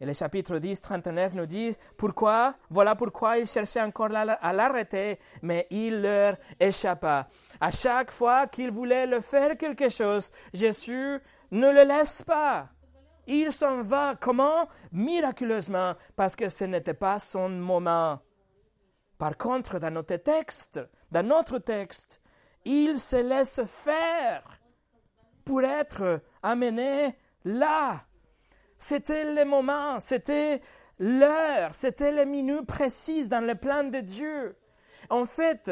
Et 0.00 0.06
le 0.06 0.14
chapitre 0.14 0.58
10, 0.58 0.80
39 0.80 1.34
nous 1.34 1.46
dit 1.46 1.76
pourquoi, 1.98 2.54
voilà 2.70 2.94
pourquoi 2.94 3.36
il 3.36 3.46
cherchait 3.46 3.82
encore 3.82 4.08
à 4.14 4.52
l'arrêter, 4.52 5.18
mais 5.42 5.66
il 5.70 6.00
leur 6.00 6.36
échappa. 6.58 7.28
À 7.60 7.70
chaque 7.70 8.10
fois 8.10 8.46
qu'il 8.46 8.70
voulait 8.70 9.06
le 9.06 9.20
faire 9.20 9.58
quelque 9.58 9.90
chose, 9.90 10.32
Jésus 10.54 11.20
ne 11.50 11.70
le 11.70 11.84
laisse 11.84 12.22
pas. 12.22 12.70
Il 13.26 13.52
s'en 13.52 13.82
va. 13.82 14.14
Comment? 14.18 14.68
Miraculeusement, 14.92 15.94
parce 16.16 16.34
que 16.34 16.48
ce 16.48 16.64
n'était 16.64 16.94
pas 16.94 17.18
son 17.18 17.50
moment. 17.50 18.20
Par 19.18 19.36
contre, 19.36 19.78
dans 19.78 19.92
notre 19.92 20.16
texte, 20.16 20.80
dans 21.12 21.26
notre 21.26 21.58
texte, 21.58 22.22
il 22.64 22.98
se 22.98 23.16
laisse 23.16 23.60
faire. 23.66 24.42
pour 25.44 25.62
être 25.62 26.22
amené 26.42 27.16
là. 27.44 28.04
C'était 28.80 29.30
le 29.30 29.44
moment, 29.44 30.00
c'était 30.00 30.62
l'heure, 30.98 31.74
c'était 31.74 32.12
les 32.12 32.24
minutes 32.24 32.66
précises 32.66 33.28
dans 33.28 33.44
le 33.46 33.54
plan 33.54 33.84
de 33.84 34.00
Dieu. 34.00 34.56
En 35.10 35.26
fait, 35.26 35.70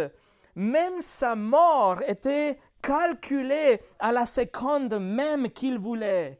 même 0.54 1.00
sa 1.00 1.34
mort 1.34 2.02
était 2.06 2.58
calculée 2.82 3.80
à 3.98 4.12
la 4.12 4.26
seconde 4.26 5.00
même 5.00 5.48
qu'il 5.50 5.78
voulait. 5.78 6.38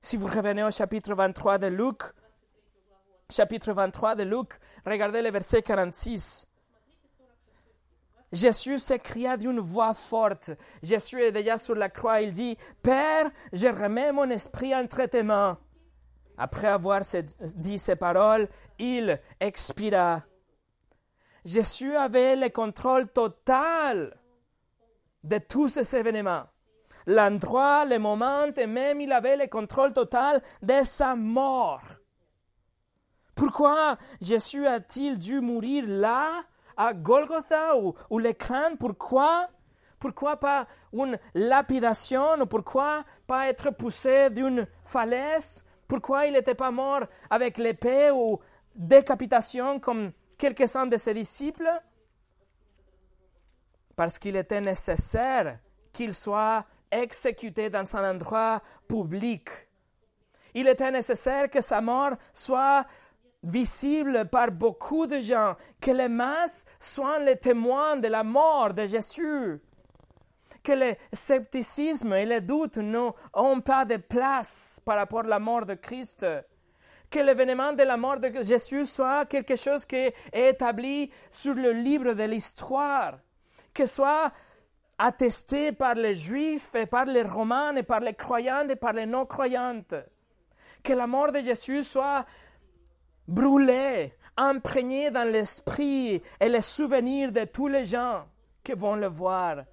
Si 0.00 0.16
vous 0.16 0.26
revenez 0.26 0.64
au 0.64 0.72
chapitre 0.72 1.14
23 1.14 1.58
de 1.58 1.68
Luc, 1.68 2.00
chapitre 3.30 3.72
23 3.72 4.16
de 4.16 4.24
Luc, 4.24 4.48
regardez 4.84 5.22
le 5.22 5.30
verset 5.30 5.62
46. 5.62 6.48
Jésus 8.32 8.78
s'écria 8.78 9.36
d'une 9.36 9.60
voix 9.60 9.94
forte. 9.94 10.50
Jésus 10.82 11.22
est 11.22 11.32
déjà 11.32 11.58
sur 11.58 11.74
la 11.74 11.88
croix. 11.88 12.20
Il 12.20 12.32
dit, 12.32 12.56
Père, 12.82 13.30
je 13.52 13.68
remets 13.68 14.12
mon 14.12 14.28
esprit 14.30 14.74
entre 14.74 15.04
tes 15.06 15.22
mains. 15.22 15.58
Après 16.36 16.68
avoir 16.68 17.00
dit 17.56 17.78
ces 17.78 17.96
paroles, 17.96 18.48
il 18.78 19.20
expira. 19.40 20.22
Jésus 21.44 21.94
avait 21.94 22.36
le 22.36 22.48
contrôle 22.48 23.08
total 23.08 24.18
de 25.22 25.38
tous 25.38 25.68
ces 25.68 25.96
événements. 25.96 26.44
L'endroit, 27.06 27.84
le 27.84 27.98
moment, 27.98 28.46
et 28.56 28.66
même 28.66 29.00
il 29.00 29.12
avait 29.12 29.36
le 29.36 29.46
contrôle 29.46 29.92
total 29.92 30.42
de 30.62 30.82
sa 30.82 31.14
mort. 31.14 31.82
Pourquoi 33.36 33.96
Jésus 34.20 34.66
a-t-il 34.66 35.18
dû 35.18 35.40
mourir 35.40 35.84
là, 35.86 36.42
à 36.76 36.92
Golgotha 36.92 37.76
ou, 37.76 37.94
ou 38.10 38.18
l'écran 38.18 38.76
Pourquoi 38.78 39.48
Pourquoi 39.98 40.36
pas 40.36 40.66
une 40.92 41.18
lapidation 41.34 42.40
ou 42.40 42.46
pourquoi 42.46 43.04
pas 43.26 43.48
être 43.48 43.70
poussé 43.70 44.30
d'une 44.30 44.66
falaise? 44.84 45.64
Pourquoi 45.88 46.26
il 46.26 46.32
n'était 46.32 46.54
pas 46.54 46.70
mort 46.70 47.02
avec 47.30 47.58
l'épée 47.58 48.10
ou 48.10 48.40
décapitation 48.74 49.78
comme 49.80 50.12
quelques-uns 50.36 50.86
de 50.86 50.96
ses 50.96 51.14
disciples? 51.14 51.70
Parce 53.94 54.18
qu'il 54.18 54.36
était 54.36 54.60
nécessaire 54.60 55.58
qu'il 55.92 56.12
soit 56.14 56.64
exécuté 56.90 57.70
dans 57.70 57.96
un 57.96 58.10
endroit 58.12 58.62
public. 58.86 59.48
Il 60.54 60.68
était 60.68 60.90
nécessaire 60.90 61.50
que 61.50 61.60
sa 61.60 61.80
mort 61.80 62.12
soit 62.32 62.86
visible 63.46 64.28
par 64.28 64.50
beaucoup 64.50 65.06
de 65.06 65.20
gens, 65.20 65.56
que 65.80 65.92
les 65.92 66.08
masses 66.08 66.66
soient 66.78 67.20
les 67.20 67.36
témoins 67.36 67.96
de 67.96 68.08
la 68.08 68.24
mort 68.24 68.74
de 68.74 68.84
Jésus, 68.86 69.60
que 70.62 70.72
le 70.72 70.94
scepticisme 71.12 72.12
et 72.14 72.26
les 72.26 72.40
doutes 72.40 72.78
n'ont 72.78 73.14
pas 73.64 73.84
de 73.84 73.96
place 73.96 74.80
par 74.84 74.96
rapport 74.96 75.20
à 75.20 75.28
la 75.28 75.38
mort 75.38 75.64
de 75.64 75.74
Christ, 75.74 76.26
que 77.08 77.20
l'événement 77.20 77.72
de 77.72 77.84
la 77.84 77.96
mort 77.96 78.18
de 78.18 78.42
Jésus 78.42 78.84
soit 78.84 79.26
quelque 79.26 79.54
chose 79.54 79.86
qui 79.86 79.96
est 79.96 80.14
établi 80.32 81.10
sur 81.30 81.54
le 81.54 81.70
livre 81.70 82.14
de 82.14 82.24
l'histoire, 82.24 83.18
que 83.72 83.86
soit 83.86 84.32
attesté 84.98 85.70
par 85.70 85.94
les 85.94 86.14
Juifs 86.16 86.74
et 86.74 86.86
par 86.86 87.04
les 87.04 87.22
Romains 87.22 87.76
et 87.76 87.84
par 87.84 88.00
les 88.00 88.14
croyants 88.14 88.68
et 88.68 88.76
par 88.76 88.92
les 88.92 89.06
non-croyantes. 89.06 89.94
Que 90.82 90.94
la 90.94 91.06
mort 91.06 91.30
de 91.32 91.40
Jésus 91.40 91.84
soit 91.84 92.24
brûlée, 93.28 94.12
imprégnée 94.36 95.10
dans 95.10 95.28
l'esprit 95.28 96.22
et 96.40 96.48
les 96.48 96.60
souvenirs 96.60 97.32
de 97.32 97.44
tous 97.44 97.68
les 97.68 97.84
gens 97.84 98.26
qui 98.62 98.72
vont 98.72 98.96
le 98.96 99.06
voir. 99.06 99.64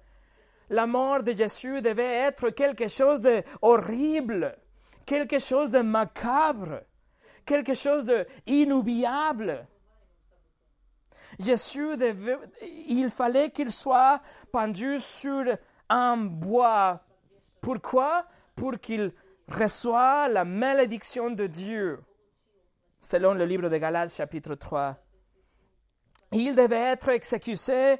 La 0.70 0.86
mort 0.86 1.22
de 1.22 1.32
Jésus 1.32 1.82
devait 1.82 2.26
être 2.26 2.50
quelque 2.50 2.88
chose 2.88 3.20
de 3.20 3.42
horrible, 3.60 4.56
quelque 5.04 5.38
chose 5.38 5.70
de 5.70 5.80
macabre, 5.80 6.80
quelque 7.44 7.74
chose 7.74 8.10
d'inoubliable. 8.46 9.66
Jésus, 11.38 11.96
il 12.88 13.10
fallait 13.10 13.50
qu'il 13.50 13.72
soit 13.72 14.20
pendu 14.52 14.98
sur 15.00 15.44
un 15.88 16.16
bois. 16.16 17.00
Pourquoi? 17.60 18.24
Pour 18.54 18.78
qu'il 18.78 19.12
reçoive 19.48 20.32
la 20.32 20.44
malédiction 20.44 21.30
de 21.30 21.46
Dieu, 21.46 22.00
selon 23.04 23.34
le 23.34 23.44
livre 23.44 23.68
de 23.68 23.76
Galates 23.76 24.14
chapitre 24.14 24.54
3. 24.54 24.96
Il 26.32 26.54
devait 26.54 26.92
être 26.92 27.10
exécuté 27.10 27.96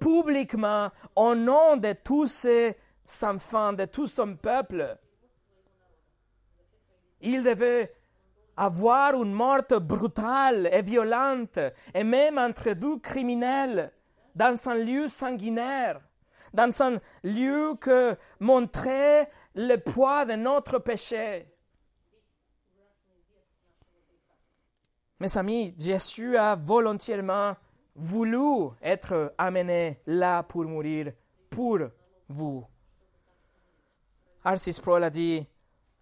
publiquement 0.00 0.90
au 1.14 1.36
nom 1.36 1.76
de 1.76 1.92
tous 1.92 2.26
ses 2.26 2.76
enfants, 3.22 3.72
de 3.72 3.84
tout 3.84 4.08
son 4.08 4.34
peuple. 4.34 4.98
Il 7.20 7.44
devait 7.44 7.94
avoir 8.56 9.14
une 9.22 9.32
mort 9.32 9.62
brutale 9.80 10.68
et 10.72 10.82
violente, 10.82 11.60
et 11.94 12.02
même 12.02 12.36
entre 12.36 12.72
deux 12.72 12.98
criminels, 12.98 13.92
dans 14.34 14.68
un 14.68 14.74
lieu 14.74 15.06
sanguinaire, 15.06 16.00
dans 16.52 16.82
un 16.82 16.98
lieu 17.22 17.76
que 17.80 18.16
montrait 18.40 19.30
le 19.54 19.76
poids 19.76 20.24
de 20.24 20.34
notre 20.34 20.80
péché. 20.80 21.46
Mes 25.20 25.36
amis, 25.36 25.74
Jésus 25.76 26.36
a 26.36 26.54
volontairement 26.54 27.56
voulu 27.94 28.70
être 28.80 29.34
amené 29.36 30.00
là 30.06 30.42
pour 30.44 30.64
mourir 30.64 31.12
pour 31.50 31.80
vous. 32.28 32.64
Arcis 34.44 34.80
Pro 34.80 34.94
a 34.94 35.10
dit 35.10 35.44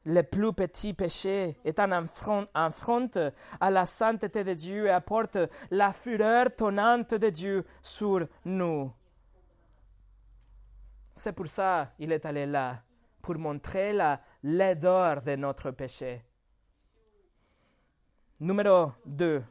le 0.04 0.22
plus 0.22 0.52
petit 0.52 0.94
péché 0.94 1.58
est 1.64 1.80
un 1.80 1.90
affront, 1.90 2.46
à 2.54 3.70
la 3.70 3.86
sainteté 3.86 4.44
de 4.44 4.54
Dieu 4.54 4.86
et 4.86 4.90
apporte 4.90 5.38
la 5.70 5.92
fureur 5.92 6.54
tonnante 6.54 7.14
de 7.14 7.28
Dieu 7.28 7.64
sur 7.82 8.28
nous. 8.44 8.92
C'est 11.14 11.32
pour 11.32 11.48
ça 11.48 11.92
qu'il 11.96 12.12
est 12.12 12.24
allé 12.24 12.46
là, 12.46 12.82
pour 13.20 13.36
montrer 13.36 13.92
la 13.94 14.20
laideur 14.44 15.22
de 15.22 15.34
notre 15.34 15.72
péché. 15.72 16.22
Numéro 18.38 18.92
2. 19.06 19.42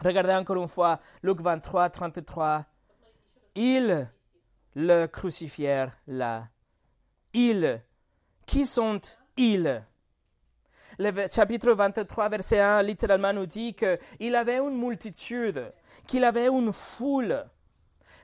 Regardez 0.00 0.34
encore 0.34 0.56
une 0.56 0.68
fois 0.68 1.00
Luc 1.20 1.40
23, 1.40 1.90
33. 1.90 2.64
Ils 3.56 4.08
le 4.76 5.06
crucifièrent 5.06 5.96
là. 6.06 6.46
Ils 7.32 7.82
qui 8.46 8.64
sont-ils 8.64 9.84
Le 10.98 11.28
chapitre 11.28 11.72
23, 11.72 12.28
verset 12.28 12.60
1, 12.60 12.82
littéralement 12.82 13.32
nous 13.32 13.46
dit 13.46 13.74
qu'il 13.74 14.36
avait 14.36 14.58
une 14.58 14.78
multitude, 14.78 15.72
qu'il 16.06 16.22
avait 16.22 16.46
une 16.46 16.72
foule. 16.72 17.44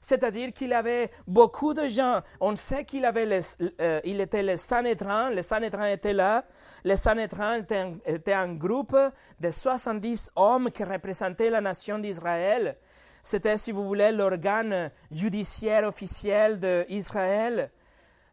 C'est-à-dire 0.00 0.52
qu'il 0.52 0.72
avait 0.72 1.10
beaucoup 1.26 1.74
de 1.74 1.88
gens. 1.88 2.22
On 2.40 2.56
sait 2.56 2.84
qu'il 2.84 3.04
avait 3.04 3.40
euh, 3.80 4.00
il 4.04 4.20
était 4.20 4.42
le 4.42 4.56
Sanhédrin, 4.56 5.30
le 5.30 5.42
Sanhédrin 5.42 5.86
était 5.86 6.14
là. 6.14 6.44
Le 6.84 6.96
Sanhédrin 6.96 7.58
était, 7.58 7.92
était 8.06 8.32
un 8.32 8.54
groupe 8.54 8.96
de 9.38 9.50
70 9.50 10.32
hommes 10.36 10.70
qui 10.70 10.84
représentaient 10.84 11.50
la 11.50 11.60
nation 11.60 11.98
d'Israël. 11.98 12.76
C'était, 13.22 13.58
si 13.58 13.70
vous 13.70 13.86
voulez, 13.86 14.12
l'organe 14.12 14.90
judiciaire 15.10 15.84
officiel 15.84 16.58
d'Israël 16.58 17.70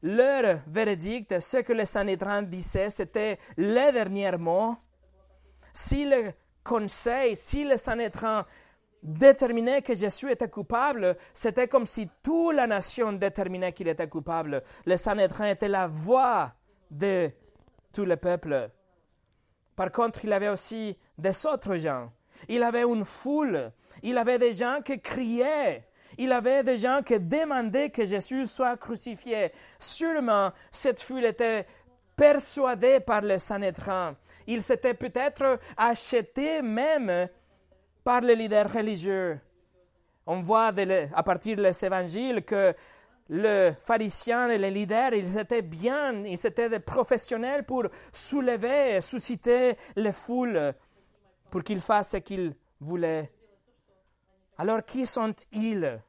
leur 0.04 0.60
verdict, 0.68 1.40
ce 1.40 1.58
que 1.58 1.74
le 1.74 1.86
Sanhédrin 1.86 2.44
disait, 2.44 2.90
c'était 2.90 3.40
le 3.58 3.92
dernier 3.92 4.38
mot. 4.38 4.76
Si 5.74 6.06
le 6.06 6.32
conseil, 6.64 7.36
si 7.36 7.64
le 7.64 7.78
Sanhédrin 7.78 8.46
déterminait 9.08 9.82
que 9.82 9.96
Jésus 9.96 10.32
était 10.32 10.50
coupable, 10.50 11.18
c'était 11.34 11.68
comme 11.68 11.86
si 11.86 12.10
toute 12.22 12.54
la 12.54 12.68
nation 12.68 13.14
déterminait 13.14 13.74
qu'il 13.74 13.88
était 13.88 14.08
coupable. 14.08 14.62
Le 14.86 14.98
Sanhédrin 14.98 15.50
était 15.52 15.68
la 15.68 15.88
voix 15.88 16.54
de 16.92 17.32
tout 17.94 18.06
le 18.06 18.18
peuple. 18.18 18.70
Par 19.76 19.92
contre, 19.92 20.26
il 20.26 20.34
avait 20.34 20.50
aussi 20.50 20.98
des 21.18 21.46
autres 21.46 21.78
gens. 21.78 22.12
Il 22.48 22.62
avait 22.64 22.84
une 22.84 23.06
foule. 23.06 23.72
Il 24.04 24.18
avait 24.18 24.40
des 24.40 24.54
gens 24.54 24.80
qui 24.84 25.00
criaient 25.02 25.88
il 26.18 26.32
avait 26.32 26.64
des 26.64 26.78
gens 26.78 27.02
qui 27.04 27.20
demandaient 27.20 27.90
que 27.90 28.06
Jésus 28.06 28.48
soit 28.48 28.78
crucifié. 28.78 29.52
Sûrement, 29.78 30.52
cette 30.72 31.02
foule 31.02 31.26
était 31.26 31.66
persuadée 32.16 33.00
par 33.00 33.22
le 33.22 33.38
Sanhédrin. 33.38 34.16
Il 34.48 34.62
s'était 34.62 34.96
peut-être 34.96 35.60
acheté 35.76 36.62
même 36.62 37.30
par 38.08 38.22
les 38.22 38.38
leaders 38.38 38.72
religieux. 38.72 39.38
On 40.26 40.40
voit 40.40 40.72
à 41.14 41.24
partir 41.24 41.58
des 41.58 41.86
évangiles 41.86 42.42
que 42.42 42.74
les 43.28 43.74
pharisiens 43.82 44.48
et 44.48 44.58
les 44.58 44.72
leaders, 44.72 45.14
ils 45.14 45.38
étaient 45.38 45.62
bien, 45.62 46.24
ils 46.24 46.46
étaient 46.46 46.70
des 46.70 46.80
professionnels 46.80 47.66
pour 47.66 47.84
soulever 48.14 48.96
et 48.96 49.02
susciter 49.02 49.76
les 49.98 50.14
foules 50.14 50.74
pour 51.52 51.64
qu'ils 51.64 51.82
fassent 51.82 52.12
ce 52.12 52.18
qu'ils 52.18 52.56
voulaient. 52.80 53.30
Alors 54.58 54.86
qui 54.86 55.06
sont-ils? 55.06 56.02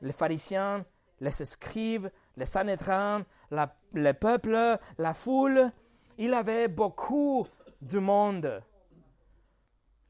Les 0.00 0.12
pharisiens, 0.12 0.82
les 1.20 1.30
scribes, 1.30 2.08
le 2.38 2.46
Sanhédrin, 2.46 3.22
le 3.50 4.12
peuple, 4.14 4.78
la 4.96 5.12
foule, 5.12 5.70
il 6.16 6.32
avait 6.32 6.68
beaucoup 6.68 7.46
de 7.82 7.98
monde. 7.98 8.62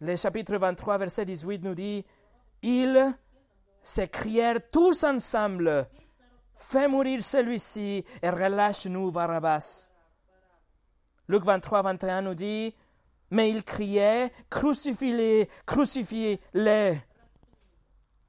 Le 0.00 0.14
chapitre 0.14 0.56
23, 0.58 0.98
verset 0.98 1.24
18 1.24 1.64
nous 1.64 1.74
dit, 1.74 2.04
ils 2.62 3.14
s'écrièrent 3.82 4.60
tous 4.70 5.04
ensemble, 5.04 5.88
Fais 6.58 6.88
mourir 6.88 7.22
celui-ci 7.22 8.04
et 8.22 8.30
relâche-nous 8.30 9.10
Barabbas. 9.10 9.92
Luc 11.28 11.44
23, 11.44 11.82
21 11.82 12.22
nous 12.22 12.34
dit, 12.34 12.74
mais 13.30 13.50
ils 13.50 13.62
criaient, 13.62 14.32
crucifiez-les, 14.50 15.48
crucifiez-les. 15.66 16.98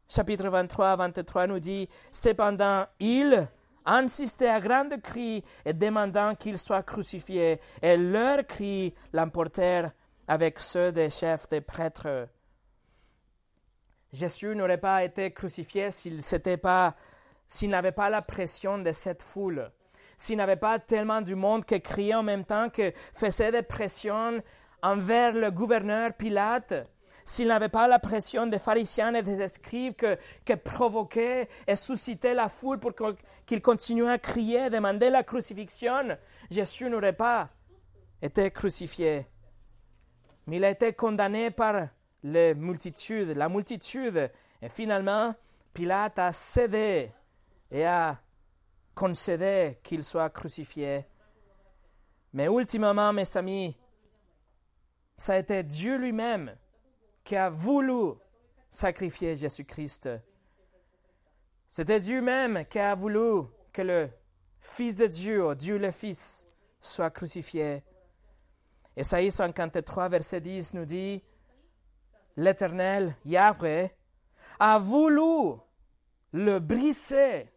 Chapitre 0.09 0.49
23, 0.49 0.95
23 0.95 1.47
nous 1.47 1.59
dit, 1.59 1.89
cependant, 2.11 2.85
ils 2.99 3.47
insistaient 3.85 4.49
à 4.49 4.59
grands 4.59 4.99
cris 5.01 5.43
et 5.65 5.73
demandant 5.73 6.35
qu'il 6.35 6.57
soit 6.57 6.83
crucifié, 6.83 7.59
et 7.81 7.97
leurs 7.97 8.45
cris 8.45 8.93
l'emportèrent 9.13 9.91
avec 10.27 10.59
ceux 10.59 10.91
des 10.91 11.09
chefs 11.09 11.47
des 11.49 11.61
prêtres. 11.61 12.27
Jésus 14.11 14.55
n'aurait 14.55 14.79
pas 14.79 15.03
été 15.03 15.31
crucifié 15.31 15.89
s'il 15.91 16.21
n'avait 17.69 17.91
pas 17.91 18.09
la 18.09 18.21
pression 18.21 18.77
de 18.77 18.91
cette 18.91 19.21
foule, 19.21 19.71
s'il 20.17 20.37
n'avait 20.37 20.55
pas 20.55 20.79
tellement 20.79 21.21
du 21.21 21.35
monde 21.35 21.65
qui 21.65 21.81
criait 21.81 22.15
en 22.15 22.23
même 22.23 22.45
temps, 22.45 22.69
que 22.69 22.91
faisait 23.13 23.51
des 23.51 23.63
pressions 23.63 24.41
envers 24.81 25.33
le 25.33 25.51
gouverneur 25.51 26.13
Pilate, 26.13 26.73
s'il 27.25 27.49
n'avait 27.49 27.69
pas 27.69 27.89
la 27.89 27.99
pression 27.99 28.47
des 28.47 28.59
pharisiens 28.59 29.13
et 29.13 29.21
des 29.21 29.41
escribes 29.41 29.95
que, 29.95 30.53
provoquait 30.55 31.49
et 31.67 31.75
suscitait 31.75 32.33
la 32.33 32.47
foule 32.47 32.79
pour 32.79 32.93
qu'il 33.45 33.61
continue 33.61 34.07
à 34.07 34.17
crier, 34.17 34.69
demander 34.69 35.09
la 35.09 35.23
crucifixion, 35.23 36.17
Jésus 36.49 36.89
n'aurait 36.89 37.11
pas 37.11 37.49
été 38.21 38.49
crucifié. 38.49 39.27
Mais 40.47 40.57
il 40.57 40.65
a 40.65 40.69
été 40.69 40.93
condamné 40.93 41.51
par 41.51 41.89
les 42.23 42.55
multitudes, 42.55 43.29
la 43.35 43.49
multitude. 43.49 44.31
Et 44.61 44.69
finalement, 44.69 45.35
Pilate 45.73 46.19
a 46.19 46.33
cédé 46.33 47.11
et 47.69 47.85
a 47.85 48.19
concédé 48.95 49.77
qu'il 49.83 50.03
soit 50.03 50.29
crucifié. 50.29 51.05
Mais 52.33 52.47
ultimement, 52.47 53.13
mes 53.13 53.37
amis, 53.37 53.77
ça 55.17 55.33
a 55.33 55.37
été 55.37 55.63
Dieu 55.63 55.97
lui-même 55.97 56.55
qui 57.23 57.35
a 57.35 57.49
voulu 57.49 58.15
sacrifier 58.69 59.35
Jésus-Christ. 59.35 60.09
C'était 61.67 61.99
Dieu 61.99 62.21
même 62.21 62.65
qui 62.65 62.79
a 62.79 62.95
voulu 62.95 63.47
que 63.73 63.81
le 63.81 64.09
Fils 64.59 64.95
de 64.95 65.07
Dieu, 65.07 65.55
Dieu 65.55 65.77
le 65.77 65.91
Fils, 65.91 66.47
soit 66.79 67.09
crucifié. 67.09 67.83
Esaïe 68.97 69.29
53, 69.29 70.09
verset 70.09 70.41
10 70.41 70.73
nous 70.73 70.85
dit, 70.85 71.23
l'Éternel, 72.35 73.15
Yahweh, 73.25 73.95
a 74.59 74.79
voulu 74.79 75.55
le 76.33 76.57
briser 76.57 77.47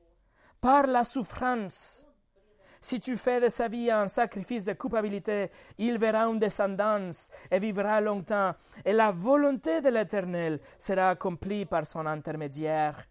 par 0.61 0.87
la 0.87 1.03
souffrance. 1.03 2.07
Si 2.83 3.01
tu 3.01 3.17
fais 3.17 3.41
de 3.41 3.49
sa 3.49 3.69
vie 3.69 3.91
un 3.91 4.07
sacrifice 4.07 4.67
de 4.67 4.75
culpabilité, 4.75 5.51
il 5.79 5.99
verra 5.99 6.27
une 6.27 6.39
descendance 6.39 7.31
et 7.51 7.59
vivra 7.59 8.03
longtemps, 8.03 8.55
et 8.85 8.93
la 8.93 9.11
volonté 9.11 9.81
de 9.81 9.89
l'Éternel 9.89 10.61
sera 10.77 11.09
accomplie 11.09 11.65
par 11.65 11.87
son 11.87 12.05
intermédiaire. 12.05 13.07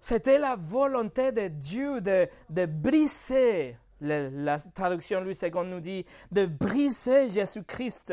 C'était 0.00 0.38
la 0.38 0.56
volonté 0.56 1.32
de 1.32 1.48
Dieu 1.48 2.00
de, 2.00 2.28
de 2.48 2.64
briser, 2.64 3.76
la 4.00 4.58
traduction 4.58 5.20
Louis 5.20 5.38
II 5.42 5.50
nous 5.66 5.80
dit, 5.80 6.04
de 6.30 6.46
briser 6.46 7.30
Jésus-Christ 7.30 8.12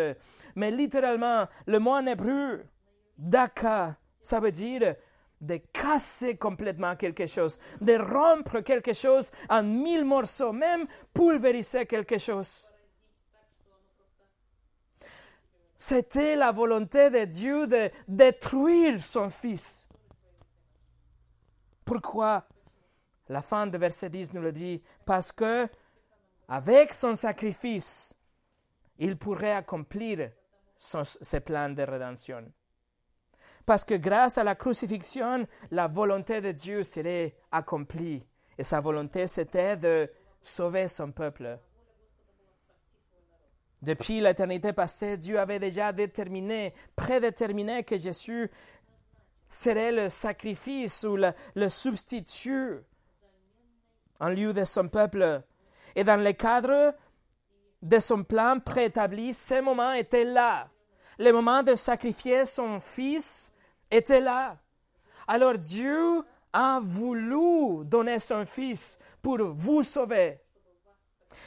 mais 0.56 0.72
littéralement, 0.72 1.48
le 1.66 1.80
mot 1.80 1.92
en 1.92 2.06
hébreu, 2.06 2.66
daka, 3.18 3.98
ça 4.22 4.40
veut 4.40 4.52
dire 4.52 4.96
de 5.40 5.58
casser 5.74 6.38
complètement 6.38 6.96
quelque 6.96 7.26
chose, 7.26 7.60
de 7.80 7.98
rompre 7.98 8.60
quelque 8.60 8.94
chose 8.94 9.32
en 9.50 9.64
mille 9.64 10.06
morceaux, 10.06 10.52
même 10.52 10.86
pulvériser 11.14 11.86
quelque 11.88 12.20
chose. 12.20 12.72
C'était 15.78 16.36
la 16.36 16.52
volonté 16.52 17.10
de 17.10 17.26
Dieu 17.26 17.66
de 17.66 17.90
détruire 18.08 19.04
son 19.04 19.30
Fils. 19.30 19.88
Pourquoi? 21.84 22.46
La 23.32 23.42
fin 23.42 23.66
de 23.66 23.78
verset 23.78 24.10
10 24.10 24.34
nous 24.34 24.42
le 24.42 24.52
dit, 24.52 24.84
parce 25.06 25.32
que 25.32 25.66
avec 26.50 26.92
son 26.92 27.16
sacrifice, 27.16 28.14
il 29.00 29.18
pourrait 29.18 29.54
accomplir 29.54 30.32
ses 30.78 31.40
plans 31.40 31.70
de 31.70 31.82
rédemption. 31.82 32.44
Parce 33.66 33.86
que 33.86 33.94
grâce 33.94 34.38
à 34.38 34.44
la 34.44 34.56
crucifixion, 34.56 35.48
la 35.72 35.88
volonté 35.88 36.42
de 36.42 36.52
Dieu 36.52 36.84
serait 36.84 37.38
accomplie. 37.54 38.22
Et 38.58 38.64
sa 38.64 38.82
volonté, 38.82 39.28
c'était 39.28 39.78
de 39.78 40.12
sauver 40.42 40.90
son 40.90 41.14
peuple. 41.14 41.58
Depuis 43.82 44.20
l'éternité 44.20 44.74
passée, 44.74 45.16
Dieu 45.16 45.40
avait 45.40 45.60
déjà 45.60 45.94
déterminé, 45.94 46.74
prédéterminé 46.98 47.86
que 47.86 47.98
Jésus 47.98 48.52
serait 49.48 49.94
le 49.94 50.10
sacrifice 50.10 51.06
ou 51.06 51.16
le 51.16 51.70
substitut 51.70 52.82
en 54.22 54.30
lieu 54.30 54.54
de 54.54 54.64
son 54.64 54.88
peuple. 54.88 55.42
Et 55.96 56.06
dans 56.06 56.24
le 56.24 56.32
cadre 56.32 56.96
de 57.82 58.00
son 58.00 58.24
plan 58.24 58.60
préétabli, 58.60 59.34
ce 59.34 59.60
moment 59.62 59.92
était 59.92 60.24
là. 60.24 60.70
Le 61.20 61.32
moment 61.32 61.64
de 61.64 61.76
sacrifier 61.76 62.46
son 62.46 62.80
fils 62.80 63.52
était 63.90 64.22
là. 64.22 64.58
Alors 65.28 65.58
Dieu 65.58 66.24
a 66.54 66.80
voulu 66.82 67.84
donner 67.86 68.20
son 68.20 68.46
fils 68.46 69.00
pour 69.22 69.38
vous 69.54 69.84
sauver. 69.84 70.40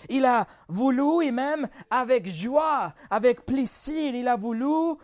Il 0.09 0.25
a 0.25 0.47
voulu, 0.69 1.27
et 1.27 1.31
même 1.31 1.69
avec 1.91 2.29
joie, 2.29 2.93
avec 3.11 3.45
plaisir, 3.47 4.15
il 4.15 4.29
a 4.29 4.37
voulu 4.37 4.97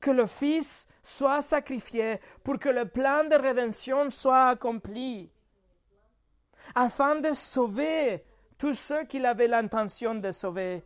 que 0.00 0.10
le 0.10 0.26
Fils 0.26 0.86
soit 1.02 1.42
sacrifié 1.42 2.20
pour 2.44 2.58
que 2.58 2.68
le 2.68 2.86
plan 2.86 3.24
de 3.24 3.34
rédemption 3.34 4.10
soit 4.10 4.50
accompli, 4.50 5.30
afin 6.74 7.16
de 7.16 7.32
sauver 7.32 8.24
tous 8.58 8.74
ceux 8.74 9.04
qu'il 9.04 9.26
avait 9.26 9.48
l'intention 9.48 10.14
de 10.14 10.30
sauver. 10.30 10.82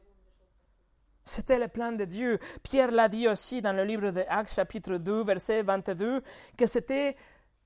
C'était 1.25 1.59
le 1.59 1.69
plan 1.69 1.93
de 1.93 2.05
Dieu. 2.05 2.39
Pierre 2.63 2.91
l'a 2.91 3.09
dit 3.09 3.29
aussi 3.29 3.63
dans 3.63 3.73
le 3.73 3.85
livre 3.85 4.11
de 4.11 4.25
Actes 4.29 4.55
chapitre 4.55 4.97
2 4.97 5.25
verset 5.25 5.63
22 5.63 6.23
que 6.57 6.67
c'était 6.67 7.17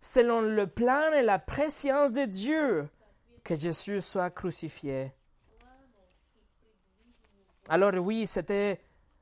selon 0.00 0.42
le 0.42 0.66
plan 0.66 1.12
et 1.12 1.22
la 1.22 1.38
préscience 1.38 2.12
de 2.12 2.24
Dieu 2.24 2.88
que 3.42 3.56
Jésus 3.56 4.00
soit 4.00 4.30
crucifié. 4.30 5.12
Alors 7.68 7.94
oui, 7.94 8.26
c'était 8.26 8.80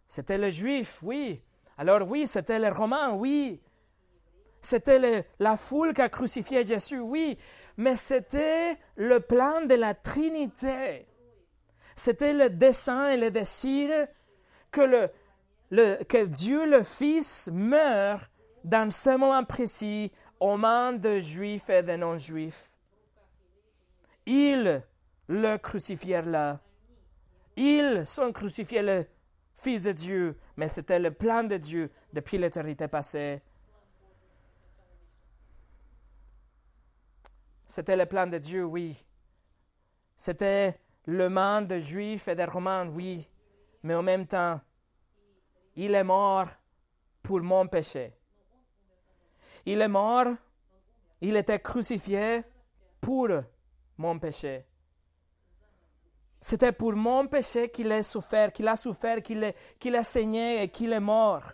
c'était 0.09 0.39
les 0.39 0.51
Juifs, 0.51 0.99
oui. 1.03 1.41
Alors 1.79 2.09
oui, 2.09 2.27
c'était 2.27 2.59
les 2.59 2.69
Romains, 2.69 3.13
oui. 3.13 3.61
C'était 4.61 5.25
la 5.39 5.57
foule 5.57 5.95
qui 5.95 6.03
a 6.03 6.09
crucifié 6.09 6.67
Jésus, 6.67 6.99
oui 6.99 7.39
mais 7.77 7.97
c'était 7.97 8.77
le 8.97 9.21
plan 9.21 9.65
de 9.65 9.75
la 9.75 9.95
Trinité. 9.95 11.07
C'était 11.95 12.33
le 12.33 12.51
dessein 12.51 13.11
et 13.11 13.17
le 13.17 13.31
désir 13.31 14.07
que, 14.71 16.25
Dieu 16.25 16.67
le 16.67 16.83
Fils 16.83 17.51
meure 17.53 18.29
dans 18.65 18.91
ce 18.91 19.17
moment 19.17 19.45
précis 19.45 20.13
aux 20.41 20.57
mains 20.57 20.93
de 20.93 21.21
Juifs 21.21 21.69
et 21.71 21.83
de 21.83 21.97
non-Juifs. 21.97 22.71
Ils 24.27 24.83
le 25.29 25.57
crucifièrent 25.57 26.27
là. 26.27 26.61
Ils 27.57 28.07
sont 28.07 28.33
crucifiés 28.33 28.83
le 28.83 29.07
Fils 29.57 29.85
de 29.85 29.93
Dieu, 29.93 30.39
mais 30.57 30.69
c'était 30.69 30.99
le 30.99 31.11
plan 31.11 31.45
de 31.45 31.57
Dieu 31.57 31.91
depuis 32.13 32.39
l'éternité 32.39 32.89
passée. 32.89 33.43
C'était 37.73 37.97
le 37.97 38.05
plan 38.05 38.27
de 38.27 38.37
Dieu, 38.37 38.65
oui. 38.65 39.03
C'était 40.15 40.79
le 41.07 41.31
monde 41.31 41.69
de 41.69 41.79
Juifs 41.79 42.29
et 42.29 42.35
des 42.35 42.45
Romains, 42.45 42.87
oui. 42.87 43.27
Mais 43.83 43.95
en 43.95 44.03
même 44.03 44.27
temps, 44.27 44.61
il 45.77 45.95
est 45.95 46.05
mort 46.05 46.49
pour 47.23 47.41
mon 47.41 47.67
péché. 47.67 48.13
Il 49.65 49.81
est 49.81 49.89
mort, 49.89 50.35
il 51.23 51.35
était 51.35 51.61
crucifié 51.61 52.43
pour 53.01 53.29
mon 53.97 54.19
péché. 54.19 54.67
C'était 56.43 56.73
pour 56.73 56.93
mon 56.93 57.27
péché 57.27 57.71
qu'il 57.71 57.91
a 57.91 58.03
souffert, 58.03 58.53
qu'il 58.53 58.69
a 58.69 58.77
souffert, 58.77 59.23
qu'il 59.23 59.51
qu'il 59.79 59.97
a 59.97 60.05
saigné 60.05 60.63
et 60.63 60.69
qu'il 60.69 60.93
est 60.93 61.01
mort. 61.01 61.45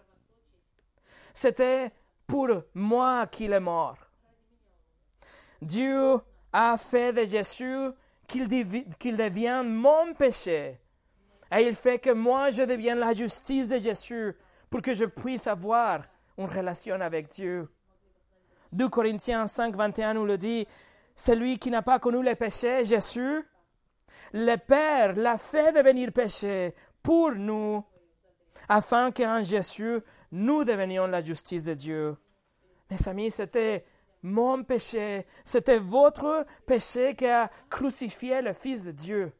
C'était 1.32 1.92
pour 2.26 2.48
moi 2.74 3.28
qu'il 3.28 3.52
est 3.52 3.60
mort. 3.60 4.07
Dieu 5.60 6.18
a 6.52 6.76
fait 6.76 7.12
de 7.12 7.24
Jésus 7.24 7.88
qu'il 8.26 8.48
devient 8.48 9.62
mon 9.64 10.14
péché. 10.14 10.78
Et 11.50 11.62
il 11.62 11.74
fait 11.74 11.98
que 11.98 12.10
moi, 12.10 12.50
je 12.50 12.62
devienne 12.62 12.98
la 12.98 13.14
justice 13.14 13.70
de 13.70 13.78
Jésus 13.78 14.36
pour 14.68 14.82
que 14.82 14.92
je 14.94 15.06
puisse 15.06 15.46
avoir 15.46 16.02
une 16.36 16.46
relation 16.46 17.00
avec 17.00 17.28
Dieu. 17.28 17.68
2 18.72 18.88
Corinthiens 18.88 19.46
5, 19.46 19.74
21 19.74 20.14
nous 20.14 20.26
le 20.26 20.36
dit, 20.36 20.66
celui 21.16 21.58
qui 21.58 21.70
n'a 21.70 21.82
pas 21.82 21.98
connu 21.98 22.22
le 22.22 22.34
péché, 22.34 22.84
Jésus, 22.84 23.42
le 24.32 24.56
Père 24.56 25.14
l'a 25.16 25.38
fait 25.38 25.72
devenir 25.72 26.12
péché 26.12 26.74
pour 27.02 27.32
nous, 27.32 27.82
afin 28.68 29.10
qu'en 29.10 29.42
Jésus, 29.42 30.00
nous 30.30 30.64
devenions 30.64 31.06
la 31.06 31.24
justice 31.24 31.64
de 31.64 31.72
Dieu. 31.72 32.16
Mes 32.90 33.08
amis, 33.08 33.30
c'était 33.30 33.86
mon 34.22 34.64
péché, 34.64 35.26
c'était 35.44 35.78
votre 35.78 36.46
péché 36.66 37.14
qui 37.14 37.26
a 37.26 37.50
crucifié 37.70 38.42
le 38.42 38.52
Fils 38.52 38.84
de 38.84 38.92
Dieu. 38.92 39.32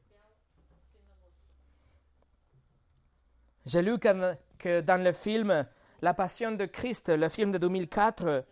J'ai 3.66 3.82
lu 3.82 3.98
que, 3.98 4.80
dans 4.80 5.02
le 5.02 5.12
film 5.12 5.66
La 6.00 6.14
Passion 6.14 6.52
de 6.52 6.64
Christ, 6.64 7.10
le 7.10 7.28
film 7.28 7.52
de 7.52 7.58
2004, 7.58 8.44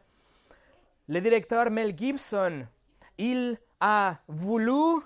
le 1.08 1.20
directeur 1.20 1.70
Mel 1.70 1.96
Gibson, 1.96 2.66
il 3.16 3.58
a 3.80 4.18
voulu 4.28 5.00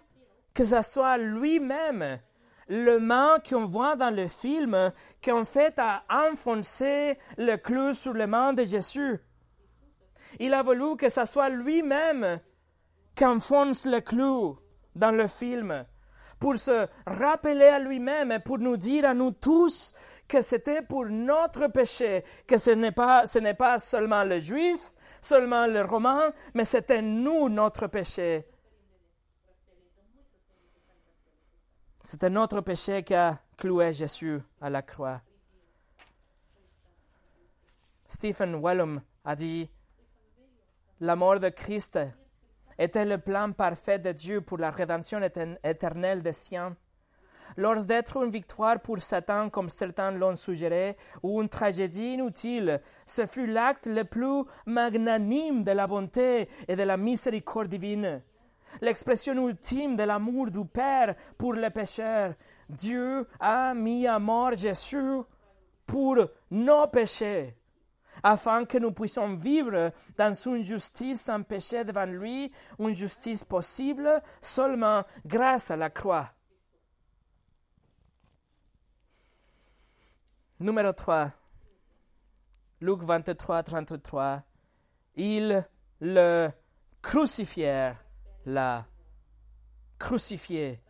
que 0.54 0.64
ce 0.64 0.82
soit 0.82 1.18
lui-même 1.18 2.20
le 2.68 2.98
main 2.98 3.38
qu'on 3.48 3.64
voit 3.64 3.96
dans 3.96 4.14
le 4.14 4.28
film 4.28 4.92
qui 5.20 5.32
en 5.32 5.44
fait 5.44 5.78
a 5.78 6.04
enfoncé 6.08 7.18
le 7.36 7.56
clou 7.56 7.92
sur 7.94 8.12
le 8.12 8.26
main 8.26 8.52
de 8.52 8.64
Jésus. 8.64 9.18
Il 10.38 10.54
a 10.54 10.62
voulu 10.62 10.96
que 10.96 11.08
ce 11.08 11.24
soit 11.24 11.48
lui-même 11.48 12.40
qui 13.14 13.24
enfonce 13.24 13.86
le 13.86 14.00
clou 14.00 14.58
dans 14.94 15.10
le 15.10 15.26
film 15.26 15.84
pour 16.38 16.56
se 16.58 16.86
rappeler 17.06 17.66
à 17.66 17.78
lui-même 17.78 18.32
et 18.32 18.38
pour 18.38 18.58
nous 18.58 18.76
dire 18.76 19.04
à 19.04 19.14
nous 19.14 19.32
tous 19.32 19.92
que 20.26 20.42
c'était 20.42 20.82
pour 20.82 21.06
notre 21.06 21.66
péché, 21.66 22.24
que 22.46 22.56
ce 22.56 22.70
n'est 22.70 22.92
pas, 22.92 23.26
ce 23.26 23.38
n'est 23.40 23.54
pas 23.54 23.78
seulement 23.78 24.24
le 24.24 24.38
juif, 24.38 24.94
seulement 25.20 25.66
le 25.66 25.82
romain, 25.82 26.32
mais 26.54 26.64
c'était 26.64 27.02
nous 27.02 27.48
notre 27.48 27.88
péché. 27.88 28.46
C'était 32.04 32.30
notre 32.30 32.60
péché 32.60 33.02
qui 33.02 33.14
a 33.14 33.38
cloué 33.56 33.92
Jésus 33.92 34.40
à 34.60 34.70
la 34.70 34.82
croix. 34.82 35.20
Stephen 38.08 38.56
Wellum 38.56 39.00
a 39.24 39.36
dit 39.36 39.68
La 41.02 41.16
mort 41.16 41.40
de 41.40 41.48
Christ 41.48 41.98
était 42.78 43.06
le 43.06 43.16
plan 43.16 43.52
parfait 43.52 43.98
de 43.98 44.12
Dieu 44.12 44.42
pour 44.42 44.58
la 44.58 44.70
rédemption 44.70 45.18
éternelle 45.64 46.22
des 46.22 46.34
siens. 46.34 46.76
Lors 47.56 47.86
d'être 47.86 48.22
une 48.22 48.30
victoire 48.30 48.80
pour 48.80 49.00
Satan, 49.00 49.48
comme 49.48 49.70
certains 49.70 50.10
l'ont 50.10 50.36
suggéré, 50.36 50.98
ou 51.22 51.40
une 51.40 51.48
tragédie 51.48 52.12
inutile, 52.12 52.82
ce 53.06 53.24
fut 53.24 53.46
l'acte 53.46 53.86
le 53.86 54.04
plus 54.04 54.44
magnanime 54.66 55.64
de 55.64 55.72
la 55.72 55.86
bonté 55.86 56.50
et 56.68 56.76
de 56.76 56.82
la 56.82 56.98
miséricorde 56.98 57.68
divine. 57.68 58.20
L'expression 58.82 59.48
ultime 59.48 59.96
de 59.96 60.02
l'amour 60.02 60.50
du 60.50 60.66
Père 60.66 61.14
pour 61.38 61.54
les 61.54 61.70
pécheurs. 61.70 62.34
Dieu 62.68 63.26
a 63.40 63.72
mis 63.72 64.06
à 64.06 64.18
mort 64.18 64.54
Jésus 64.54 65.22
pour 65.86 66.18
nos 66.50 66.86
péchés 66.88 67.56
afin 68.22 68.64
que 68.64 68.78
nous 68.78 68.92
puissions 68.92 69.34
vivre 69.34 69.92
dans 70.16 70.34
une 70.34 70.62
justice 70.62 71.20
sans 71.20 71.42
péché 71.42 71.84
devant 71.84 72.06
lui, 72.06 72.52
une 72.78 72.94
justice 72.94 73.44
possible 73.44 74.22
seulement 74.40 75.04
grâce 75.24 75.70
à 75.70 75.76
la 75.76 75.90
croix. 75.90 76.30
Numéro 80.58 80.92
3. 80.92 81.30
Luc 82.82 83.02
23, 83.02 83.62
33. 83.62 84.42
Ils 85.16 85.64
le 86.00 86.50
crucifièrent 87.00 87.96
là. 88.46 88.84
Crucifié. 89.98 90.80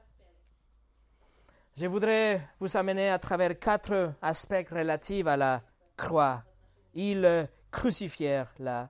Je 1.76 1.86
voudrais 1.86 2.48
vous 2.60 2.76
amener 2.76 3.10
à 3.10 3.18
travers 3.18 3.58
quatre 3.58 4.14
aspects 4.20 4.68
relatifs 4.70 5.26
à 5.26 5.36
la 5.36 5.62
croix 5.96 6.44
ils 6.94 7.20
le 7.20 7.46
crucifièrent 7.70 8.52
là. 8.58 8.88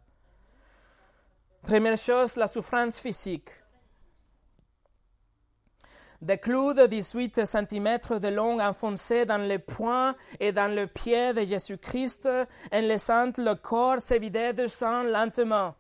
Première 1.63 1.99
chose, 1.99 2.37
la 2.37 2.49
souffrance 2.49 2.99
physique. 3.01 3.51
Des 6.23 6.39
clous 6.39 6.75
de 6.75 6.87
18 6.87 7.47
cm 7.47 7.99
de 8.21 8.29
long 8.29 8.61
enfoncés 8.61 9.25
dans 9.25 9.39
les 9.39 9.59
poings 9.59 10.15
et 10.39 10.53
dans 10.53 10.75
le 10.75 10.87
pied 10.87 11.33
de 11.33 11.45
Jésus-Christ 11.45 12.29
en 12.73 12.81
laissant 12.81 13.33
le 13.39 13.55
corps 13.55 14.03
se 14.03 14.15
vider 14.15 14.53
de 14.53 14.67
sang 14.67 15.03
lentement. 15.03 15.75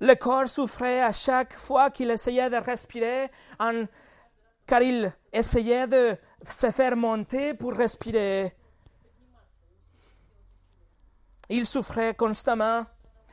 Le 0.00 0.14
corps 0.14 0.46
souffrait 0.46 1.02
à 1.02 1.10
chaque 1.10 1.54
fois 1.54 1.90
qu'il 1.90 2.10
essayait 2.12 2.50
de 2.50 2.56
respirer, 2.56 3.32
car 4.64 4.82
il 4.82 5.12
essayait 5.32 5.88
de 5.88 6.16
se 6.46 6.70
faire 6.70 6.96
monter 6.96 7.54
pour 7.54 7.72
respirer. 7.72 8.54
Il 11.48 11.66
souffrait 11.66 12.14
constamment. 12.14 12.84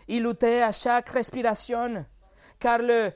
Il 0.08 0.24
luttait 0.24 0.62
à 0.62 0.72
chaque 0.72 1.10
respiration, 1.10 2.06
car 2.60 2.80
le 2.80 3.12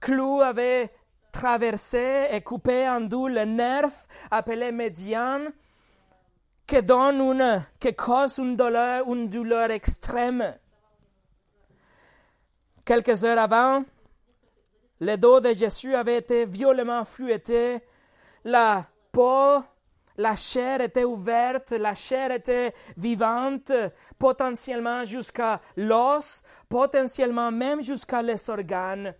clou 0.00 0.40
avait 0.40 0.90
traversé 1.32 2.28
et 2.30 2.40
coupé 2.40 2.88
en 2.88 3.00
deux 3.00 3.28
le 3.28 3.44
nerf 3.44 3.90
appelé 4.30 4.70
médian, 4.70 5.40
qui 6.66 6.82
donne 6.82 7.20
une, 7.20 7.66
qui 7.80 7.94
cause 7.94 8.38
une 8.38 8.56
douleur, 8.56 9.12
une 9.12 9.28
douleur 9.28 9.70
extrême. 9.70 10.54
Quelques 12.84 13.24
heures 13.24 13.38
avant, 13.38 13.84
le 15.00 15.16
dos 15.16 15.40
de 15.40 15.52
Jésus 15.52 15.94
avait 15.94 16.18
été 16.18 16.46
violemment 16.46 17.04
fluetté, 17.04 17.80
la 18.44 18.86
peau 19.12 19.62
la 20.18 20.34
chair 20.34 20.80
était 20.80 21.04
ouverte, 21.04 21.70
la 21.70 21.94
chair 21.94 22.32
était 22.32 22.74
vivante, 22.96 23.72
potentiellement 24.18 25.04
jusqu'à 25.04 25.60
l'os, 25.76 26.42
potentiellement 26.68 27.52
même 27.52 27.82
jusqu'à 27.82 28.20
les 28.20 28.50
organes. 28.50 29.14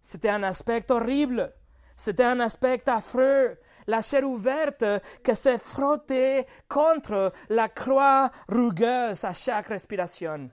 C'était 0.00 0.30
un 0.30 0.44
aspect 0.44 0.88
horrible, 0.90 1.52
c'était 1.96 2.24
un 2.24 2.38
aspect 2.38 2.88
affreux, 2.88 3.58
la 3.88 4.00
chair 4.00 4.22
ouverte 4.22 4.84
qui 5.24 5.34
s'est 5.34 5.58
frottée 5.58 6.46
contre 6.68 7.32
la 7.48 7.66
croix 7.66 8.30
rugueuse 8.48 9.24
à 9.24 9.32
chaque 9.32 9.66
respiration. 9.66 10.48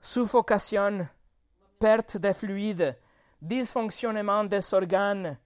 Suffocation, 0.00 1.06
perte 1.78 2.16
de 2.16 2.32
fluide, 2.32 2.96
dysfonctionnement 3.40 4.44
des 4.44 4.74
organes, 4.74 5.38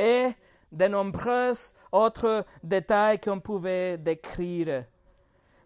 et 0.00 0.32
de 0.72 0.86
nombreux 0.86 1.52
autres 1.92 2.46
détails 2.62 3.20
qu'on 3.20 3.40
pouvait 3.40 3.98
décrire. 3.98 4.84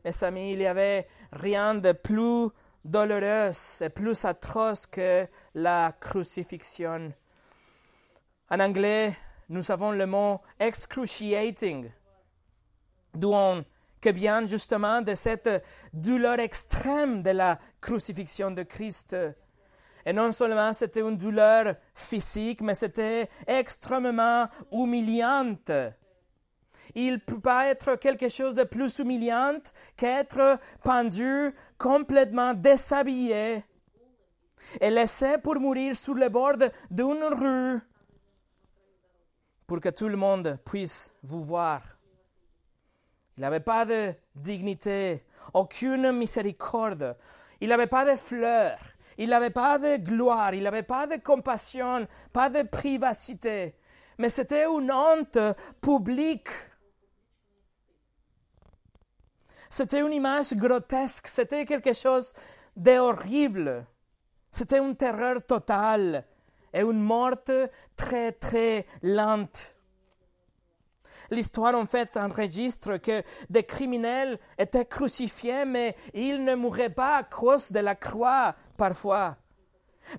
Mes 0.04 0.24
amis, 0.24 0.52
il 0.52 0.58
n'y 0.58 0.66
avait 0.66 1.06
rien 1.32 1.74
de 1.74 1.92
plus 1.92 2.48
douloureux 2.84 3.52
et 3.80 3.88
plus 3.90 4.24
atroce 4.24 4.86
que 4.86 5.26
la 5.54 5.94
crucifixion. 6.00 7.12
En 8.50 8.60
anglais, 8.60 9.14
nous 9.48 9.70
avons 9.70 9.92
le 9.92 10.06
mot 10.06 10.40
excruciating, 10.58 11.90
d'où 13.14 13.32
on 13.32 13.64
que 14.00 14.10
vient 14.10 14.46
justement 14.46 15.00
de 15.00 15.14
cette 15.14 15.64
douleur 15.94 16.38
extrême 16.38 17.22
de 17.22 17.30
la 17.30 17.58
crucifixion 17.80 18.50
de 18.50 18.62
Christ. 18.62 19.16
Et 20.06 20.12
non 20.12 20.32
seulement 20.32 20.72
c'était 20.72 21.00
une 21.00 21.16
douleur 21.16 21.76
physique, 21.94 22.60
mais 22.60 22.74
c'était 22.74 23.28
extrêmement 23.46 24.48
humiliante. 24.70 25.70
Il 26.94 27.14
ne 27.14 27.18
peut 27.18 27.40
pas 27.40 27.68
être 27.68 27.96
quelque 27.96 28.28
chose 28.28 28.54
de 28.54 28.64
plus 28.64 28.98
humiliant 28.98 29.58
qu'être 29.96 30.58
pendu 30.82 31.52
complètement 31.78 32.54
déshabillé 32.54 33.64
et 34.80 34.90
laissé 34.90 35.38
pour 35.38 35.56
mourir 35.56 35.96
sur 35.96 36.14
le 36.14 36.28
bord 36.28 36.56
d'une 36.90 37.24
rue 37.24 37.80
pour 39.66 39.80
que 39.80 39.88
tout 39.88 40.08
le 40.08 40.16
monde 40.16 40.58
puisse 40.64 41.12
vous 41.22 41.42
voir. 41.42 41.82
Il 43.36 43.40
n'avait 43.40 43.60
pas 43.60 43.84
de 43.84 44.14
dignité, 44.34 45.24
aucune 45.52 46.12
miséricorde, 46.12 47.16
il 47.60 47.68
n'avait 47.68 47.88
pas 47.88 48.04
de 48.04 48.16
fleurs, 48.16 48.78
il 49.18 49.30
n'avait 49.30 49.50
pas 49.50 49.78
de 49.78 49.96
gloire, 49.96 50.54
il 50.54 50.62
n'avait 50.62 50.82
pas 50.82 51.06
de 51.06 51.16
compassion, 51.16 52.06
pas 52.32 52.50
de 52.50 52.62
privacité. 52.62 53.74
Mais 54.18 54.28
c'était 54.28 54.64
une 54.64 54.92
honte 54.92 55.38
publique. 55.80 56.48
C'était 59.68 60.00
une 60.00 60.12
image 60.12 60.54
grotesque, 60.54 61.26
c'était 61.26 61.64
quelque 61.64 61.92
chose 61.92 62.32
d'horrible. 62.76 63.86
C'était 64.50 64.78
une 64.78 64.94
terreur 64.94 65.44
totale 65.44 66.24
et 66.72 66.80
une 66.80 67.00
mort 67.00 67.42
très 67.96 68.32
très 68.32 68.86
lente. 69.02 69.73
L'histoire 71.30 71.74
en 71.74 71.86
fait 71.86 72.16
enregistre 72.16 72.96
que 72.98 73.22
des 73.50 73.64
criminels 73.64 74.38
étaient 74.58 74.84
crucifiés, 74.84 75.64
mais 75.64 75.96
ils 76.12 76.42
ne 76.44 76.54
mouraient 76.54 76.90
pas 76.90 77.16
à 77.18 77.22
cause 77.24 77.72
de 77.72 77.80
la 77.80 77.94
croix 77.94 78.54
parfois. 78.76 79.36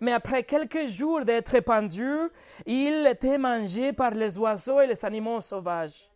Mais 0.01 0.11
après 0.11 0.43
quelques 0.43 0.87
jours 0.87 1.23
d'être 1.23 1.59
pendus, 1.59 2.29
ils 2.65 3.05
étaient 3.07 3.37
mangés 3.37 3.93
par 3.93 4.11
les 4.11 4.37
oiseaux 4.37 4.81
et 4.81 4.87
les 4.87 5.05
animaux 5.05 5.41
sauvages. 5.41 6.09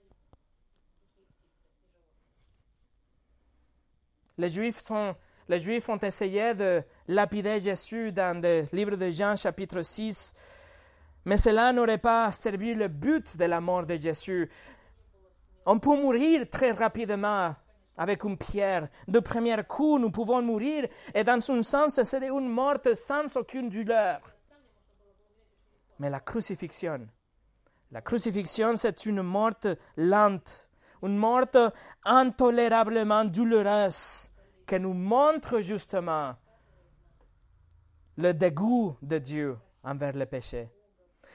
Les 4.38 4.50
Juifs, 4.50 4.80
sont, 4.80 5.16
les 5.50 5.60
Juifs 5.60 5.90
ont 5.90 5.98
essayé 5.98 6.54
de 6.54 6.82
lapider 7.08 7.60
Jésus 7.60 8.12
dans 8.12 8.42
le 8.42 8.66
livre 8.72 8.96
de 8.96 9.12
Jean 9.12 9.36
chapitre 9.36 9.82
6, 9.82 10.34
mais 11.26 11.36
cela 11.36 11.74
n'aurait 11.74 11.98
pas 11.98 12.32
servi 12.32 12.74
le 12.74 12.88
but 12.88 13.36
de 13.38 13.46
la 13.46 13.60
mort 13.60 13.86
de 13.86 13.98
Jésus. 13.98 14.50
On 15.66 15.80
peut 15.80 15.96
mourir 15.96 16.50
très 16.50 16.72
rapidement 16.72 17.56
avec 17.98 18.24
une 18.24 18.38
pierre. 18.38 18.88
De 19.08 19.20
premier 19.20 19.62
coup, 19.68 20.00
nous 20.00 20.10
pouvons 20.10 20.42
mourir, 20.42 20.88
et 21.14 21.24
dans 21.24 21.52
un 21.52 21.64
sens, 21.64 21.96
ce 21.96 22.04
serait 22.04 22.30
une 22.30 22.50
mort 22.50 22.80
sans 22.94 23.36
aucune 23.36 23.70
douleur. 23.70 24.22
Mais 26.00 26.10
la 26.10 26.22
crucifixion, 26.22 27.08
la 27.92 28.02
crucifixion, 28.02 28.78
c'est 28.78 29.06
une 29.06 29.22
mort 29.22 29.52
lente, 29.98 30.70
une 31.04 31.18
mort 31.18 31.74
intolérablement 32.06 33.26
douloureuse, 33.26 34.32
qui 34.66 34.80
nous 34.80 34.94
montre 34.94 35.60
justement 35.60 36.36
le 38.16 38.34
dégoût 38.34 38.96
de 39.02 39.18
Dieu 39.18 39.58
envers 39.84 40.14
le 40.14 40.26
péché, 40.26 40.70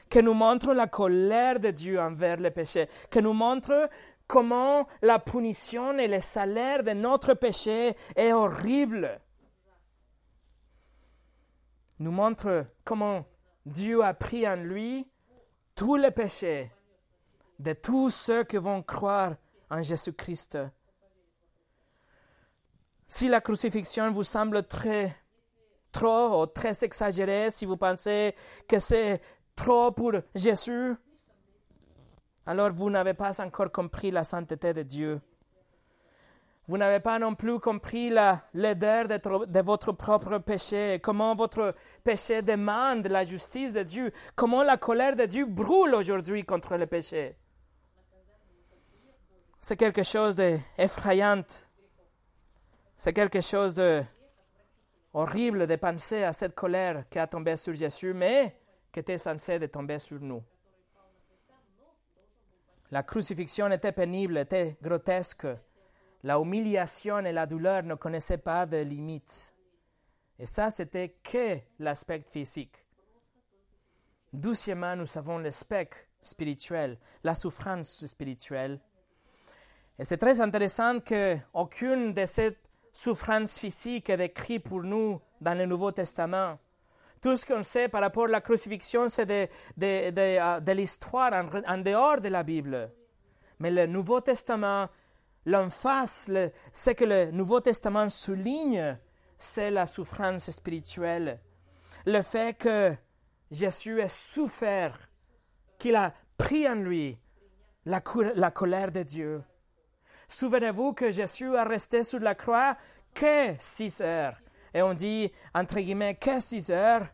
qui 0.09 0.23
nous 0.23 0.33
montre 0.33 0.73
la 0.73 0.87
colère 0.87 1.59
de 1.59 1.69
Dieu 1.69 1.99
envers 1.99 2.37
le 2.37 2.49
péché, 2.49 2.87
qui 3.11 3.21
nous 3.21 3.33
montre 3.33 3.89
comment 4.27 4.87
la 5.01 5.19
punition 5.19 5.97
et 5.97 6.07
le 6.07 6.21
salaire 6.21 6.83
de 6.83 6.91
notre 6.91 7.33
péché 7.33 7.95
est 8.15 8.33
horrible. 8.33 9.21
Nous 11.99 12.11
montre 12.11 12.65
comment 12.83 13.25
Dieu 13.65 14.03
a 14.03 14.13
pris 14.13 14.47
en 14.47 14.57
lui 14.57 15.09
tous 15.75 15.95
les 15.95 16.11
péchés 16.11 16.71
de 17.59 17.73
tous 17.73 18.09
ceux 18.09 18.43
qui 18.43 18.57
vont 18.57 18.83
croire 18.83 19.35
en 19.69 19.81
Jésus-Christ. 19.81 20.57
Si 23.07 23.29
la 23.29 23.39
crucifixion 23.39 24.11
vous 24.11 24.23
semble 24.23 24.63
très 24.67 25.15
trop 25.91 26.41
ou 26.41 26.45
très 26.47 26.83
exagérée, 26.83 27.49
si 27.51 27.65
vous 27.65 27.77
pensez 27.77 28.35
que 28.67 28.79
c'est 28.79 29.21
trop 29.55 29.91
pour 29.91 30.13
Jésus, 30.33 30.95
alors 32.45 32.71
vous 32.73 32.89
n'avez 32.89 33.13
pas 33.13 33.41
encore 33.41 33.71
compris 33.71 34.11
la 34.11 34.23
sainteté 34.23 34.73
de 34.73 34.83
Dieu. 34.83 35.21
Vous 36.67 36.77
n'avez 36.77 36.99
pas 36.99 37.19
non 37.19 37.35
plus 37.35 37.59
compris 37.59 38.09
la 38.09 38.43
laideur 38.53 39.07
de, 39.07 39.59
votre 39.61 39.91
propre 39.91 40.39
péché, 40.39 40.99
comment 41.01 41.35
votre 41.35 41.75
péché 42.03 42.41
demande 42.41 43.05
la 43.07 43.23
justice 43.23 43.73
de 43.73 43.83
Dieu, 43.83 44.11
comment 44.35 44.63
la 44.63 44.77
colère 44.77 45.15
de 45.15 45.25
Dieu 45.25 45.45
brûle 45.45 45.93
aujourd'hui 45.93 46.43
contre 46.43 46.75
le 46.75 46.87
péché. 46.87 47.37
C'est 49.59 49.77
quelque 49.77 50.03
chose 50.03 50.35
d'effrayant. 50.35 51.43
C'est 52.97 53.13
quelque 53.13 53.41
chose 53.41 53.75
de 53.75 54.03
horrible 55.13 55.67
de 55.67 55.75
penser 55.75 56.23
à 56.23 56.33
cette 56.33 56.55
colère 56.55 57.05
qui 57.09 57.19
a 57.19 57.27
tombé 57.27 57.55
sur 57.57 57.73
Jésus, 57.75 58.13
mais 58.13 58.55
qui 58.91 58.99
était 58.99 59.17
censée 59.17 59.59
tomber 59.69 59.99
sur 59.99 60.19
nous. 60.19 60.43
La 62.95 63.03
crucifixion 63.03 63.69
était 63.71 63.91
pénible, 63.91 64.37
était 64.37 64.77
grotesque. 64.81 65.47
La 66.23 66.39
humiliation 66.39 67.19
et 67.19 67.33
la 67.33 67.45
douleur 67.45 67.83
ne 67.83 67.95
connaissaient 67.95 68.37
pas 68.37 68.65
de 68.65 68.77
limites. 68.77 69.53
Et 70.39 70.45
ça, 70.45 70.71
c'était 70.71 71.17
que 71.21 71.59
l'aspect 71.79 72.23
physique. 72.25 72.85
Doucement, 74.31 74.95
nous 74.95 75.17
avons 75.17 75.39
l'aspect 75.39 75.89
spirituel, 76.21 76.97
la 77.21 77.35
souffrance 77.35 78.05
spirituelle. 78.05 78.79
Et 79.99 80.05
c'est 80.05 80.17
très 80.17 80.39
intéressant 80.39 81.01
qu'aucune 81.01 82.13
de 82.13 82.25
ces 82.25 82.57
souffrances 82.93 83.59
physiques 83.59 84.09
est 84.09 84.15
décrite 84.15 84.63
pour 84.63 84.83
nous 84.83 85.19
dans 85.41 85.57
le 85.57 85.65
Nouveau 85.65 85.91
Testament. 85.91 86.57
Tout 87.25 87.37
ce 87.37 87.43
qu'on 87.43 87.63
sait 87.63 87.87
par 87.87 88.01
rapport 88.01 88.25
à 88.25 88.27
la 88.27 88.39
crucifixion, 88.39 89.09
c'est 89.09 89.25
de, 89.25 89.47
de, 89.75 90.11
de, 90.11 90.59
de 90.59 90.71
l'histoire 90.73 91.33
en, 91.67 91.77
dehors 91.79 92.21
de 92.21 92.27
la 92.29 92.43
Bible. 92.43 92.91
Mais 93.57 93.71
le 93.71 93.87
Nouveau 93.87 94.21
Testament, 94.21 94.89
l'emphase, 95.43 96.29
ce 96.71 96.91
que 96.91 97.03
le 97.03 97.31
Nouveau 97.31 97.61
Testament 97.61 98.09
souligne, 98.09 98.99
c'est 99.39 99.71
la 99.71 99.87
souffrance 99.87 100.51
spirituelle. 100.51 101.39
Le 102.05 102.21
fait 102.21 102.55
que 102.59 102.93
Jésus 103.49 103.99
ait 104.01 104.07
souffert, 104.07 105.09
qu'il 105.79 105.95
a 105.95 106.13
pris 106.37 106.69
en 106.69 106.75
lui 106.75 107.17
la, 107.85 108.03
la 108.35 108.51
colère 108.51 108.91
de 108.91 109.01
Dieu. 109.01 109.43
Souvenez-vous 110.27 110.93
que 110.93 111.11
Jésus 111.11 111.57
a 111.57 111.63
resté 111.63 112.03
sur 112.03 112.19
la 112.19 112.35
croix 112.35 112.77
que 113.15 113.55
six 113.57 113.99
heures. 114.01 114.37
Et 114.75 114.81
on 114.81 114.93
dit, 114.93 115.31
entre 115.53 115.79
guillemets, 115.79 116.15
que 116.15 116.41
six 116.41 116.69
heures. 116.69 117.07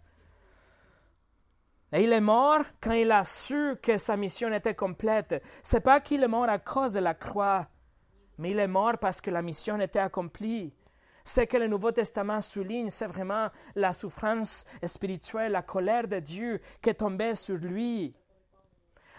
Et 1.94 2.04
il 2.04 2.12
est 2.12 2.20
mort 2.20 2.64
quand 2.82 2.94
il 2.94 3.12
a 3.12 3.24
su 3.24 3.76
que 3.84 4.00
sa 4.00 4.18
mission 4.18 4.52
était 4.52 4.74
complète. 4.74 5.44
C'est 5.62 5.82
pas 5.82 6.02
qu'il 6.02 6.24
est 6.24 6.28
mort 6.28 6.50
à 6.50 6.58
cause 6.58 6.94
de 6.94 7.00
la 7.00 7.14
croix, 7.14 7.68
mais 8.40 8.50
il 8.50 8.60
est 8.60 8.68
mort 8.68 8.98
parce 8.98 9.22
que 9.22 9.30
la 9.30 9.44
mission 9.44 9.80
était 9.80 10.00
accomplie. 10.00 10.74
Ce 11.24 11.42
que 11.42 11.58
le 11.58 11.68
Nouveau 11.68 11.92
Testament 11.92 12.42
souligne, 12.42 12.90
c'est 12.90 13.06
vraiment 13.06 13.50
la 13.76 13.94
souffrance 13.94 14.66
spirituelle, 14.84 15.52
la 15.52 15.62
colère 15.62 16.08
de 16.08 16.18
Dieu 16.18 16.62
qui 16.82 16.96
tombée 16.96 17.36
sur 17.36 17.58
lui. 17.58 18.16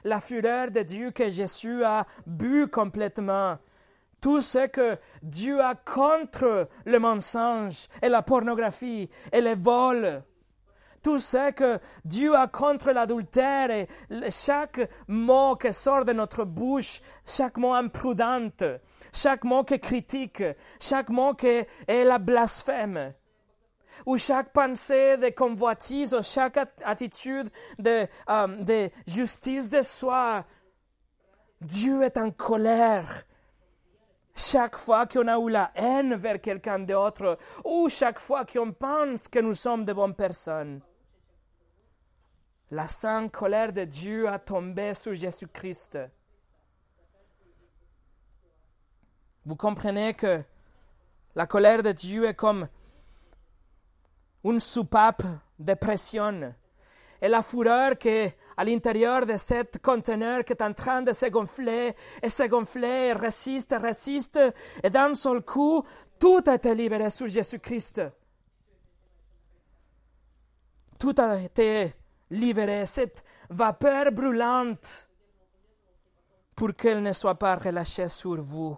La 0.03 0.21
fureur 0.21 0.73
de 0.73 0.83
Dieu 0.83 1.13
que 1.13 1.31
Jésus 1.31 1.85
a 1.85 2.09
bu 2.27 2.67
complètement. 2.67 3.59
Tout 4.23 4.41
ce 4.41 4.67
que 4.69 4.97
Dieu 5.23 5.61
a 5.61 5.75
contre 5.75 6.69
le 6.87 6.99
mensonge 6.99 7.89
et 8.01 8.09
la 8.09 8.23
pornographie 8.23 9.11
et 9.33 9.41
les 9.43 9.57
vols 9.57 10.23
tout 11.03 11.19
ce 11.19 11.51
que 11.51 11.81
Dieu 12.05 12.35
a 12.37 12.47
contre 12.47 12.93
l'adultère 12.93 13.71
et 13.71 13.89
chaque 14.31 14.89
mot 15.09 15.57
qui 15.57 15.73
sort 15.73 16.05
de 16.05 16.13
notre 16.13 16.45
bouche, 16.45 17.01
chaque 17.27 17.57
mot 17.57 17.73
imprudent, 17.75 18.79
chaque 19.13 19.45
mot 19.45 19.65
qui 19.65 19.81
critique, 19.81 20.45
chaque 20.81 21.09
mot 21.09 21.35
qui 21.35 21.67
est 21.89 22.05
la 22.05 22.19
blasphème, 22.19 23.15
ou 24.07 24.17
chaque 24.17 24.53
pensée 24.53 25.17
de 25.17 25.31
convoitise, 25.31 26.15
ou 26.15 26.23
chaque 26.23 26.59
attitude 26.85 27.51
de, 27.79 28.07
euh, 28.31 28.47
de 28.63 28.91
justice 29.07 29.69
de 29.69 29.83
soi. 29.83 30.45
Dieu 31.61 32.03
est 32.03 32.17
en 32.17 32.31
colère. 32.31 33.25
Chaque 34.35 34.77
fois 34.77 35.07
qu'on 35.07 35.29
a 35.29 35.39
eu 35.39 35.51
la 35.51 35.71
haine 35.75 36.15
vers 36.15 36.41
quelqu'un 36.41 36.79
d'autre, 36.79 37.39
ou 37.65 37.89
chaque 37.89 38.19
fois 38.19 38.45
qu'on 38.45 38.73
pense 38.73 39.29
que 39.29 39.39
nous 39.39 39.55
sommes 39.55 39.85
de 39.85 39.93
bonnes 39.93 40.15
personnes 40.15 40.81
la 42.73 42.89
sainte 42.89 43.31
colère 43.31 43.71
de 43.71 43.85
Dieu 43.85 44.27
a 44.27 44.39
tombé 44.39 44.95
sur 44.95 45.15
Jésus-Christ. 45.15 45.99
Vous 49.45 49.57
comprenez 49.57 50.15
que 50.15 50.43
la 51.35 51.47
colère 51.47 51.83
de 51.83 51.93
Dieu 51.93 52.25
est 52.25 52.35
comme 52.35 52.67
une 54.43 54.59
soupape 54.59 55.23
de 55.59 55.75
pression. 55.75 56.55
Et 57.23 57.29
la 57.29 57.43
fureur 57.43 57.97
qui 57.97 58.09
est 58.09 58.37
à 58.57 58.65
l'intérieur 58.65 59.25
de 59.25 59.37
cet 59.37 59.81
conteneur 59.81 60.45
qui 60.45 60.53
est 60.53 60.63
en 60.63 60.73
train 60.73 61.03
de 61.03 61.13
se 61.13 61.27
gonfler 61.27 61.95
et 62.21 62.29
se 62.29 62.43
gonfler 62.43 63.11
et 63.11 63.13
résiste, 63.13 63.75
résiste, 63.81 64.41
et 64.83 64.91
d'un 64.91 65.15
seul 65.15 65.41
coup, 65.43 65.85
tout 66.19 66.43
a 66.47 66.57
été 66.57 66.75
libéré 66.75 67.09
sur 67.11 67.29
Jésus-Christ. 67.29 68.03
Tout 70.99 71.15
a 71.19 71.39
été 71.39 71.95
libérer 72.31 72.87
cette 72.87 73.23
vapeur 73.49 74.11
brûlante 74.11 75.09
pour 76.57 76.75
qu'elle 76.75 77.03
ne 77.03 77.13
soit 77.13 77.39
pas 77.39 77.57
relâchée 77.57 78.09
sur 78.09 78.43
vous. 78.43 78.77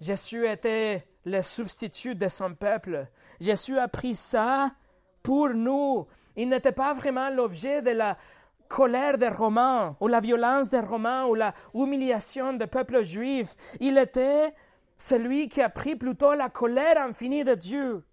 Jésus 0.00 0.46
était 0.46 1.06
le 1.24 1.40
substitut 1.42 2.14
de 2.14 2.28
son 2.28 2.54
peuple. 2.54 3.06
Jésus 3.40 3.78
a 3.78 3.88
pris 3.88 4.14
ça 4.14 4.72
pour 5.22 5.50
nous. 5.50 6.06
Il 6.36 6.48
n'était 6.48 6.72
pas 6.72 6.94
vraiment 6.94 7.30
l'objet 7.30 7.82
de 7.82 7.90
la 7.90 8.16
colère 8.68 9.18
des 9.18 9.28
Romains, 9.28 9.96
ou 10.00 10.08
la 10.08 10.20
violence 10.20 10.70
des 10.70 10.80
Romains, 10.80 11.26
ou 11.26 11.34
la 11.34 11.54
humiliation 11.74 12.54
du 12.54 12.66
peuple 12.66 13.02
juif. 13.02 13.54
Il 13.80 13.98
était 13.98 14.54
celui 14.96 15.48
qui 15.48 15.60
a 15.60 15.68
pris 15.68 15.96
plutôt 15.96 16.34
la 16.34 16.48
colère 16.48 17.02
infinie 17.02 17.44
de 17.44 17.54
Dieu. 17.54 18.04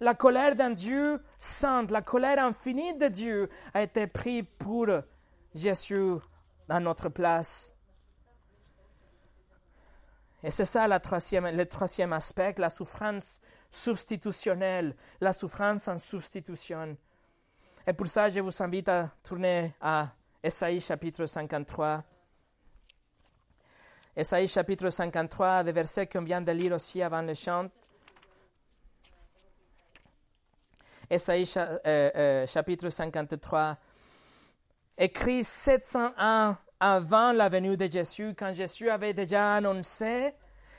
la 0.00 0.14
colère 0.14 0.54
d'un 0.54 0.70
Dieu 0.70 1.22
saint, 1.38 1.86
la 1.88 2.02
colère 2.02 2.44
infinie 2.44 2.96
de 2.96 3.08
Dieu 3.08 3.48
a 3.72 3.82
été 3.82 4.06
prise 4.06 4.44
pour 4.58 4.86
Jésus 5.54 6.16
dans 6.68 6.80
notre 6.80 7.08
place. 7.08 7.74
Et 10.42 10.50
c'est 10.50 10.66
ça 10.66 10.86
le 10.86 11.64
troisième 11.64 12.12
aspect, 12.12 12.54
la 12.58 12.68
souffrance 12.68 13.40
substitutionnelle, 13.74 14.94
la 15.20 15.32
souffrance 15.32 15.88
en 15.88 15.98
substitution. 15.98 16.96
Et 17.86 17.92
pour 17.92 18.06
ça, 18.06 18.28
je 18.28 18.40
vous 18.40 18.62
invite 18.62 18.88
à 18.88 19.10
tourner 19.22 19.74
à 19.80 20.08
Esaïe 20.42 20.80
chapitre 20.80 21.26
53. 21.26 22.04
Esaïe 24.16 24.46
chapitre 24.46 24.90
53, 24.90 25.64
des 25.64 25.72
versets 25.72 26.06
qu'on 26.06 26.22
vient 26.22 26.40
de 26.40 26.52
lire 26.52 26.72
aussi 26.72 27.02
avant 27.02 27.22
le 27.22 27.34
chant. 27.34 27.68
Esaïe 31.10 31.52
euh, 31.56 31.78
euh, 31.84 32.46
chapitre 32.46 32.88
53, 32.88 33.76
écrit 34.96 35.42
700 35.42 36.12
ans 36.16 36.56
avant 36.78 37.32
la 37.32 37.48
venue 37.48 37.76
de 37.76 37.90
Jésus, 37.90 38.34
quand 38.38 38.52
Jésus 38.52 38.88
avait 38.88 39.14
déjà 39.14 39.56
annoncé 39.56 40.32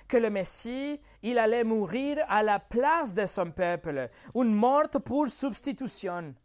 que 0.07 0.17
le 0.17 0.29
Messie, 0.29 0.99
il 1.23 1.37
allait 1.37 1.63
mourir 1.63 2.23
à 2.27 2.43
la 2.43 2.59
place 2.59 3.13
de 3.13 3.25
son 3.25 3.51
peuple, 3.51 4.09
une 4.35 4.53
mort 4.53 4.89
pour 5.03 5.27
substitution. 5.27 6.35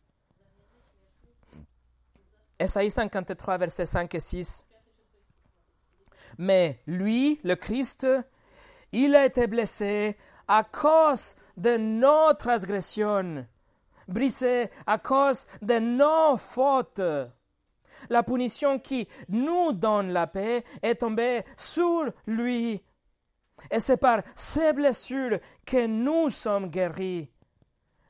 Esaïe 2.58 2.90
53, 2.90 3.58
versets 3.58 3.86
5 3.86 4.14
et 4.14 4.20
6. 4.20 4.66
Mais 6.38 6.80
lui, 6.86 7.40
le 7.42 7.54
Christ, 7.54 8.06
il 8.92 9.14
a 9.14 9.24
été 9.24 9.46
blessé 9.46 10.16
à 10.46 10.64
cause 10.64 11.36
de 11.56 11.76
nos 11.76 12.34
transgressions, 12.34 13.46
brisé 14.08 14.70
à 14.86 14.98
cause 14.98 15.46
de 15.62 15.78
nos 15.78 16.36
fautes. 16.36 17.00
La 18.08 18.22
punition 18.22 18.78
qui 18.78 19.06
nous 19.28 19.72
donne 19.72 20.12
la 20.12 20.26
paix 20.26 20.64
est 20.82 20.96
tombée 20.96 21.44
sur 21.56 22.10
lui. 22.26 22.82
Et 23.70 23.80
c'est 23.80 23.96
par 23.96 24.22
ces 24.34 24.72
blessures 24.72 25.38
que 25.64 25.86
nous 25.86 26.30
sommes 26.30 26.68
guéris. 26.68 27.30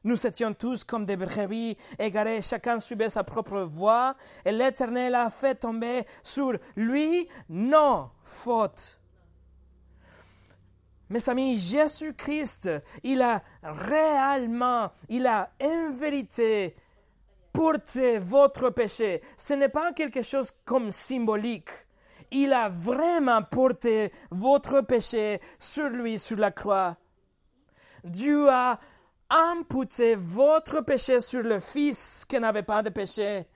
Nous 0.02 0.26
étions 0.26 0.54
tous 0.54 0.82
comme 0.82 1.04
des 1.04 1.16
brebis 1.16 1.76
égarés, 1.98 2.40
chacun 2.40 2.80
suivait 2.80 3.10
sa 3.10 3.22
propre 3.22 3.60
voie, 3.60 4.16
et 4.46 4.52
l'Éternel 4.52 5.14
a 5.14 5.28
fait 5.28 5.56
tomber 5.56 6.04
sur 6.22 6.54
lui 6.74 7.28
nos 7.50 8.10
fautes. 8.24 8.98
Mes 11.10 11.28
amis, 11.28 11.58
Jésus-Christ, 11.58 12.70
il 13.02 13.20
a 13.20 13.42
réellement, 13.62 14.90
il 15.08 15.26
a 15.26 15.50
en 15.60 15.92
vérité 15.92 16.76
porté 17.52 18.18
votre 18.18 18.70
péché. 18.70 19.20
Ce 19.36 19.54
n'est 19.54 19.68
pas 19.68 19.92
quelque 19.92 20.22
chose 20.22 20.52
comme 20.64 20.92
symbolique. 20.92 21.68
Il 22.30 22.52
a 22.52 22.68
vraiment 22.68 23.42
porté 23.42 24.12
votre 24.30 24.80
péché 24.82 25.40
sur 25.58 25.88
lui, 25.88 26.18
sur 26.18 26.36
la 26.36 26.50
croix. 26.50 26.96
Dieu 28.04 28.48
a 28.48 28.78
imputé 29.28 30.14
votre 30.16 30.80
péché 30.80 31.20
sur 31.20 31.42
le 31.42 31.60
Fils 31.60 32.24
qui 32.28 32.38
n'avait 32.38 32.62
pas 32.62 32.82
de 32.82 32.90
péché. 32.90 33.46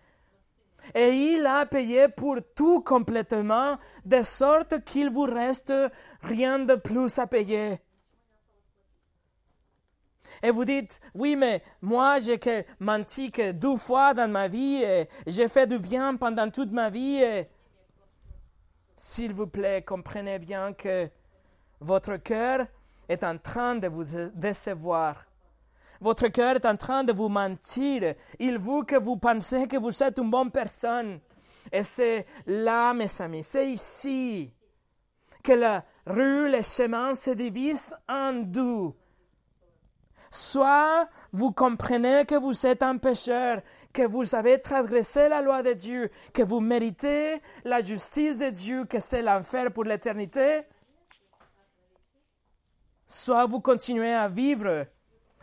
Et 0.94 1.10
il 1.10 1.46
a 1.46 1.64
payé 1.66 2.08
pour 2.08 2.36
tout 2.54 2.82
complètement, 2.82 3.78
de 4.04 4.22
sorte 4.22 4.84
qu'il 4.84 5.08
vous 5.08 5.22
reste 5.22 5.72
rien 6.22 6.58
de 6.58 6.74
plus 6.74 7.18
à 7.18 7.26
payer. 7.26 7.78
Et 10.42 10.50
vous 10.50 10.64
dites, 10.64 11.00
oui, 11.14 11.36
mais 11.36 11.62
moi, 11.80 12.18
j'ai 12.20 12.38
menti 12.80 13.30
que 13.30 13.52
deux 13.52 13.76
fois 13.76 14.14
dans 14.14 14.30
ma 14.30 14.48
vie 14.48 14.82
et 14.82 15.08
j'ai 15.26 15.48
fait 15.48 15.66
du 15.66 15.78
bien 15.78 16.16
pendant 16.16 16.50
toute 16.50 16.72
ma 16.72 16.90
vie. 16.90 17.22
S'il 18.96 19.34
vous 19.34 19.48
plaît, 19.48 19.82
comprenez 19.82 20.38
bien 20.38 20.72
que 20.72 21.08
votre 21.80 22.16
cœur 22.16 22.66
est 23.08 23.24
en 23.24 23.38
train 23.38 23.74
de 23.74 23.88
vous 23.88 24.04
décevoir. 24.34 25.24
Votre 26.00 26.28
cœur 26.28 26.56
est 26.56 26.66
en 26.66 26.76
train 26.76 27.02
de 27.04 27.12
vous 27.12 27.28
mentir. 27.28 28.14
Il 28.38 28.58
veut 28.58 28.84
que 28.84 28.96
vous 28.96 29.16
pensez 29.16 29.66
que 29.66 29.76
vous 29.76 30.02
êtes 30.02 30.18
une 30.18 30.30
bonne 30.30 30.50
personne. 30.50 31.20
Et 31.72 31.82
c'est 31.82 32.26
là, 32.46 32.92
mes 32.92 33.08
amis, 33.20 33.42
c'est 33.42 33.70
ici 33.70 34.52
que 35.42 35.52
la 35.52 35.84
rue, 36.06 36.48
les 36.48 36.62
chemins 36.62 37.14
se 37.14 37.30
divisent 37.30 37.96
en 38.08 38.32
deux. 38.32 38.92
Soit 40.30 41.08
vous 41.32 41.52
comprenez 41.52 42.24
que 42.24 42.34
vous 42.34 42.66
êtes 42.66 42.82
un 42.82 42.96
pécheur, 42.96 43.60
que 43.94 44.02
vous 44.02 44.34
avez 44.34 44.60
transgressé 44.60 45.28
la 45.28 45.40
loi 45.40 45.62
de 45.62 45.72
Dieu, 45.72 46.10
que 46.32 46.42
vous 46.42 46.60
méritez 46.60 47.40
la 47.64 47.80
justice 47.80 48.36
de 48.38 48.50
Dieu, 48.50 48.84
que 48.84 48.98
c'est 48.98 49.22
l'enfer 49.22 49.70
pour 49.72 49.84
l'éternité. 49.84 50.62
Soit 53.06 53.46
vous 53.46 53.60
continuez 53.60 54.12
à 54.12 54.28
vivre 54.28 54.86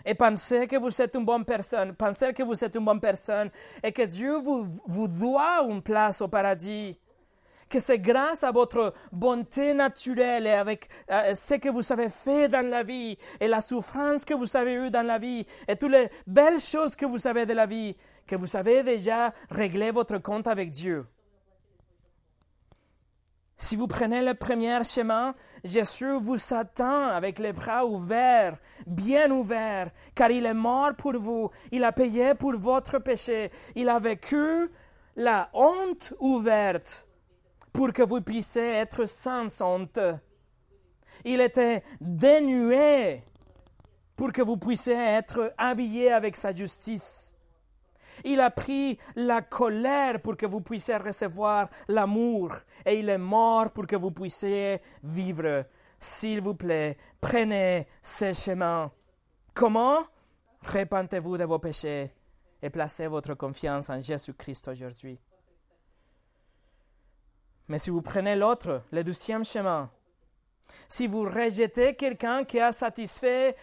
et 0.03 0.15
pensez 0.15 0.67
que 0.67 0.75
vous 0.75 1.01
êtes 1.01 1.15
une 1.15 1.23
bonne 1.23 1.45
personne, 1.45 1.95
pensez 1.95 2.33
que 2.33 2.43
vous 2.43 2.61
êtes 2.63 2.75
une 2.75 2.83
bonne 2.83 2.99
personne 2.99 3.49
et 3.81 3.93
que 3.93 4.01
Dieu 4.01 4.33
vous, 4.39 4.67
vous 4.85 5.07
doit 5.07 5.63
une 5.69 5.81
place 5.81 6.21
au 6.21 6.27
paradis. 6.27 6.99
Que 7.69 7.79
c'est 7.79 7.99
grâce 7.99 8.43
à 8.43 8.51
votre 8.51 8.93
bonté 9.13 9.73
naturelle 9.73 10.45
et 10.45 10.51
avec 10.51 10.89
euh, 11.09 11.33
ce 11.35 11.53
que 11.53 11.69
vous 11.69 11.89
avez 11.93 12.09
fait 12.09 12.49
dans 12.49 12.67
la 12.67 12.83
vie 12.83 13.17
et 13.39 13.47
la 13.47 13.61
souffrance 13.61 14.25
que 14.25 14.33
vous 14.33 14.57
avez 14.57 14.73
eue 14.73 14.91
dans 14.91 15.07
la 15.07 15.17
vie 15.17 15.45
et 15.69 15.77
toutes 15.77 15.93
les 15.93 16.09
belles 16.27 16.59
choses 16.59 16.97
que 16.97 17.05
vous 17.05 17.27
avez 17.27 17.45
de 17.45 17.53
la 17.53 17.65
vie 17.65 17.95
que 18.31 18.37
vous 18.37 18.55
avez 18.55 18.81
déjà 18.81 19.33
réglé 19.49 19.91
votre 19.91 20.17
compte 20.17 20.47
avec 20.47 20.71
Dieu. 20.71 21.05
Si 23.57 23.75
vous 23.75 23.87
prenez 23.87 24.21
le 24.21 24.35
premier 24.35 24.81
chemin, 24.85 25.35
Jésus 25.65 26.17
vous 26.17 26.53
attend 26.53 27.09
avec 27.09 27.39
les 27.39 27.51
bras 27.51 27.85
ouverts, 27.85 28.57
bien 28.87 29.29
ouverts, 29.31 29.91
car 30.15 30.31
il 30.31 30.45
est 30.45 30.53
mort 30.53 30.95
pour 30.95 31.19
vous, 31.19 31.51
il 31.73 31.83
a 31.83 31.91
payé 31.91 32.33
pour 32.33 32.57
votre 32.57 32.99
péché, 32.99 33.51
il 33.75 33.89
a 33.89 33.99
vécu 33.99 34.71
la 35.17 35.49
honte 35.51 36.13
ouverte 36.21 37.05
pour 37.73 37.91
que 37.91 38.03
vous 38.03 38.21
puissiez 38.21 38.75
être 38.75 39.05
sans 39.07 39.61
honte. 39.61 39.99
Il 41.25 41.41
était 41.41 41.83
dénué 41.99 43.23
pour 44.15 44.31
que 44.31 44.41
vous 44.41 44.55
puissiez 44.55 44.95
être 44.95 45.53
habillé 45.57 46.13
avec 46.13 46.37
sa 46.37 46.55
justice. 46.55 47.35
Il 48.23 48.39
a 48.39 48.49
pris 48.49 48.97
la 49.15 49.41
colère 49.41 50.21
pour 50.21 50.37
que 50.37 50.45
vous 50.45 50.61
puissiez 50.61 50.97
recevoir 50.97 51.69
l'amour. 51.87 52.53
Et 52.85 52.99
il 52.99 53.09
est 53.09 53.17
mort 53.17 53.71
pour 53.71 53.87
que 53.87 53.95
vous 53.95 54.11
puissiez 54.11 54.81
vivre. 55.03 55.65
S'il 55.99 56.41
vous 56.41 56.55
plaît, 56.55 56.97
prenez 57.19 57.87
ce 58.01 58.33
chemin. 58.33 58.91
Comment? 59.53 59.99
Répentez-vous 60.63 61.37
de 61.37 61.43
vos 61.43 61.59
péchés 61.59 62.11
et 62.61 62.69
placez 62.69 63.07
votre 63.07 63.33
confiance 63.33 63.89
en 63.89 63.99
Jésus-Christ 63.99 64.67
aujourd'hui. 64.67 65.19
Mais 67.67 67.79
si 67.79 67.89
vous 67.89 68.01
prenez 68.01 68.35
l'autre, 68.35 68.83
le 68.91 69.03
deuxième 69.03 69.45
chemin, 69.45 69.89
si 70.87 71.07
vous 71.07 71.23
rejetez 71.23 71.95
quelqu'un 71.95 72.43
qui 72.43 72.59
a 72.59 72.71
satisfait 72.71 73.55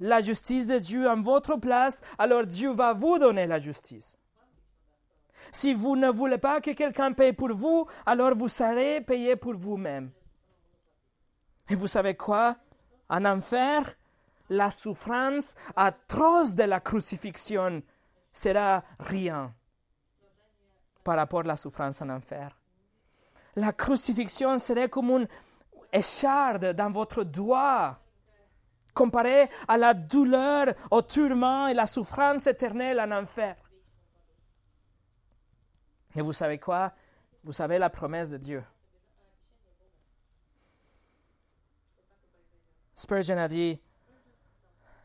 la 0.00 0.20
justice 0.20 0.68
de 0.68 0.78
Dieu 0.78 1.08
en 1.08 1.20
votre 1.22 1.56
place, 1.56 2.02
alors 2.18 2.46
Dieu 2.46 2.72
va 2.72 2.92
vous 2.92 3.18
donner 3.18 3.46
la 3.46 3.58
justice. 3.58 4.18
Si 5.52 5.74
vous 5.74 5.96
ne 5.96 6.10
voulez 6.10 6.38
pas 6.38 6.60
que 6.60 6.72
quelqu'un 6.72 7.12
paye 7.12 7.32
pour 7.32 7.54
vous, 7.54 7.86
alors 8.04 8.34
vous 8.34 8.48
serez 8.48 9.00
payé 9.00 9.36
pour 9.36 9.54
vous-même. 9.54 10.10
Et 11.68 11.74
vous 11.74 11.86
savez 11.86 12.14
quoi? 12.14 12.56
En 13.08 13.24
enfer, 13.24 13.96
la 14.48 14.70
souffrance 14.70 15.54
atroce 15.74 16.54
de 16.54 16.64
la 16.64 16.80
crucifixion 16.80 17.82
sera 18.32 18.84
rien 18.98 19.52
par 21.02 21.16
rapport 21.16 21.40
à 21.40 21.44
la 21.44 21.56
souffrance 21.56 22.02
en 22.02 22.08
enfer. 22.08 22.56
La 23.54 23.72
crucifixion 23.72 24.58
serait 24.58 24.88
comme 24.88 25.10
une 25.10 25.28
écharde 25.92 26.72
dans 26.72 26.90
votre 26.90 27.24
doigt 27.24 27.98
comparé 28.96 29.50
à 29.68 29.76
la 29.76 29.94
douleur, 29.94 30.74
au 30.90 31.02
tourment 31.02 31.68
et 31.68 31.74
la 31.74 31.86
souffrance 31.86 32.46
éternelle 32.48 32.98
en 32.98 33.12
enfer. 33.12 33.54
Et 36.16 36.22
vous 36.22 36.32
savez 36.32 36.58
quoi? 36.58 36.92
Vous 37.44 37.52
savez 37.52 37.78
la 37.78 37.90
promesse 37.90 38.30
de 38.30 38.38
Dieu. 38.38 38.64
Spurgeon 42.94 43.36
a 43.36 43.46
dit, 43.46 43.78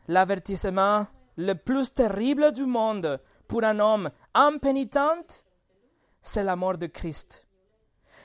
l'avertissement 0.08 1.06
le 1.36 1.52
plus 1.52 1.92
terrible 1.92 2.50
du 2.52 2.64
monde 2.64 3.20
pour 3.46 3.62
un 3.62 3.78
homme 3.78 4.10
impénitent, 4.32 5.44
c'est 6.22 6.44
la 6.44 6.56
mort 6.56 6.78
de 6.78 6.86
Christ. 6.86 7.46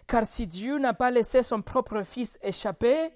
Car 0.08 0.24
si 0.24 0.48
Dieu 0.48 0.80
n'a 0.80 0.94
pas 0.94 1.12
laissé 1.12 1.44
son 1.44 1.62
propre 1.62 2.04
Fils 2.04 2.40
échapper, 2.42 3.12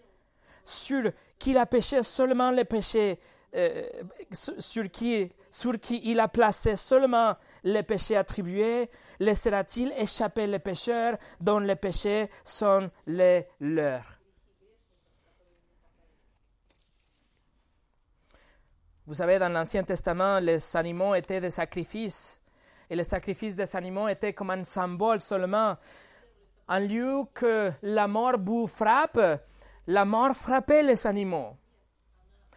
sur 0.65 1.11
qu'il 1.41 1.57
a 1.57 1.65
péché 1.65 2.03
seulement 2.03 2.51
les 2.51 2.65
péchés 2.65 3.19
euh, 3.55 3.89
sur, 4.31 4.89
qui, 4.91 5.27
sur 5.49 5.79
qui 5.79 5.99
il 6.05 6.19
a 6.19 6.27
placé 6.27 6.75
seulement 6.75 7.35
les 7.63 7.81
péchés 7.81 8.15
attribués, 8.15 8.89
laissera-t-il 9.19 9.91
échapper 9.97 10.45
les 10.45 10.59
pécheurs 10.59 11.17
dont 11.39 11.57
les 11.57 11.75
péchés 11.75 12.29
sont 12.45 12.91
les 13.07 13.47
leurs 13.59 14.19
Vous 19.07 19.15
savez, 19.15 19.39
dans 19.39 19.49
l'Ancien 19.49 19.83
Testament, 19.83 20.39
les 20.39 20.77
animaux 20.77 21.15
étaient 21.15 21.41
des 21.41 21.49
sacrifices. 21.49 22.39
Et 22.87 22.95
les 22.95 23.03
sacrifices 23.03 23.55
des 23.55 23.75
animaux 23.75 24.07
étaient 24.07 24.33
comme 24.33 24.51
un 24.51 24.63
symbole 24.63 25.19
seulement. 25.19 25.75
En 26.67 26.79
lieu 26.79 27.23
que 27.33 27.71
la 27.81 28.07
mort 28.07 28.37
vous 28.39 28.67
frappe, 28.67 29.19
la 29.91 30.05
mort 30.05 30.33
frappait 30.33 30.83
les 30.83 31.05
animaux. 31.05 31.57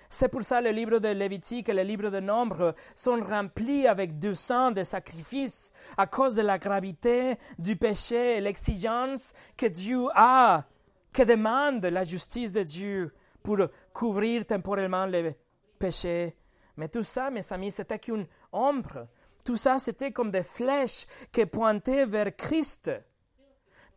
C'est 0.09 0.29
pour 0.29 0.45
ça 0.45 0.61
que 0.61 0.67
le 0.67 0.71
livre 0.71 1.01
de 1.01 1.09
Lévitique 1.09 1.69
et 1.69 1.75
le 1.75 1.83
livre 1.83 2.09
de 2.09 2.21
Nombre 2.21 2.77
sont 2.95 3.21
remplis 3.21 3.89
avec 3.89 4.21
du 4.21 4.37
sang 4.37 4.71
de 4.71 4.85
sacrifices 4.85 5.73
à 5.97 6.07
cause 6.07 6.37
de 6.37 6.43
la 6.43 6.59
gravité 6.59 7.35
du 7.59 7.75
péché 7.75 8.37
et 8.37 8.41
l'exigence 8.41 9.33
que 9.57 9.67
Dieu 9.67 10.07
a, 10.15 10.65
que 11.13 11.25
demande 11.25 11.85
la 11.85 12.05
justice 12.05 12.53
de 12.53 12.63
Dieu 12.63 13.13
pour 13.43 13.59
couvrir 13.93 14.47
temporairement 14.47 15.07
les 15.07 15.35
péchés. 15.77 16.37
Mais 16.77 16.89
tout 16.89 17.03
ça, 17.03 17.31
mes 17.31 17.53
amis, 17.53 17.73
c'était 17.73 17.99
qu'une 17.99 18.27
ombre. 18.53 19.09
Tout 19.43 19.57
ça, 19.57 19.81
c'était 19.81 20.13
comme 20.13 20.31
des 20.31 20.45
flèches 20.45 21.07
qui 21.33 21.45
pointaient 21.47 22.07
vers 22.07 22.35
Christ. 22.37 22.93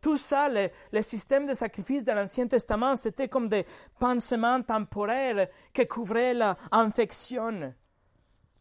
Tout 0.00 0.16
ça, 0.16 0.48
le, 0.48 1.02
système 1.02 1.46
de 1.46 1.54
sacrifice 1.54 2.04
de 2.04 2.12
l'Ancien 2.12 2.46
Testament, 2.46 2.96
c'était 2.96 3.28
comme 3.28 3.48
des 3.48 3.66
pansements 3.98 4.62
temporaires 4.62 5.48
qui 5.72 5.86
couvraient 5.86 6.34
l'infection. 6.34 7.74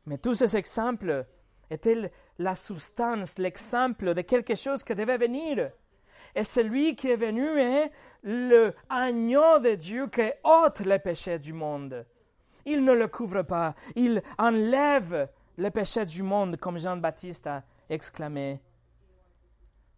Mais 0.06 0.18
tous 0.18 0.36
ces 0.36 0.58
exemples 0.58 1.26
étaient 1.70 2.12
la 2.40 2.56
substance, 2.56 3.38
l'exemple 3.38 4.14
de 4.14 4.22
quelque 4.22 4.56
chose 4.56 4.84
qui 4.84 4.96
devait 4.96 5.18
venir. 5.18 5.72
Et 6.36 6.44
celui 6.44 6.96
qui 6.96 7.10
est 7.10 7.18
venu 7.18 7.60
est 7.60 7.92
le 8.24 8.74
agneau 8.90 9.60
de 9.60 9.76
Dieu 9.76 10.08
qui 10.08 10.30
ôte 10.44 10.82
les 10.82 11.00
péchés 11.00 11.40
du 11.40 11.54
monde. 11.54 12.06
Il 12.66 12.84
ne 12.84 12.94
le 12.94 13.08
couvre 13.08 13.44
pas, 13.44 13.76
il 13.96 14.22
enlève 14.38 15.30
les 15.58 15.72
péchés 15.72 16.06
du 16.06 16.24
monde, 16.24 16.58
comme 16.58 16.78
Jean-Baptiste 16.78 17.48
a 17.48 17.64
exclamé. 17.90 18.62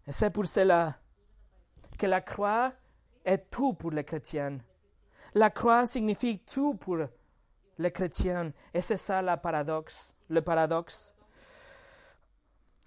Et 0.08 0.12
c'est 0.12 0.30
pour 0.30 0.48
cela 0.48 0.96
que 2.00 2.08
la 2.08 2.22
croix 2.22 2.72
est 3.26 3.52
tout 3.52 3.74
pour 3.74 3.92
les 3.92 4.04
chrétiens. 4.04 4.58
La 5.36 5.52
croix 5.52 5.86
signifie 5.86 6.40
tout 6.40 6.74
pour 6.74 6.98
les 7.78 7.92
chrétiens. 7.92 8.52
Et 8.74 8.82
c'est 8.82 8.98
ça 8.98 9.22
le 9.22 9.36
paradoxe. 9.38 10.16
Le 10.30 10.42
paradoxe. 10.42 11.14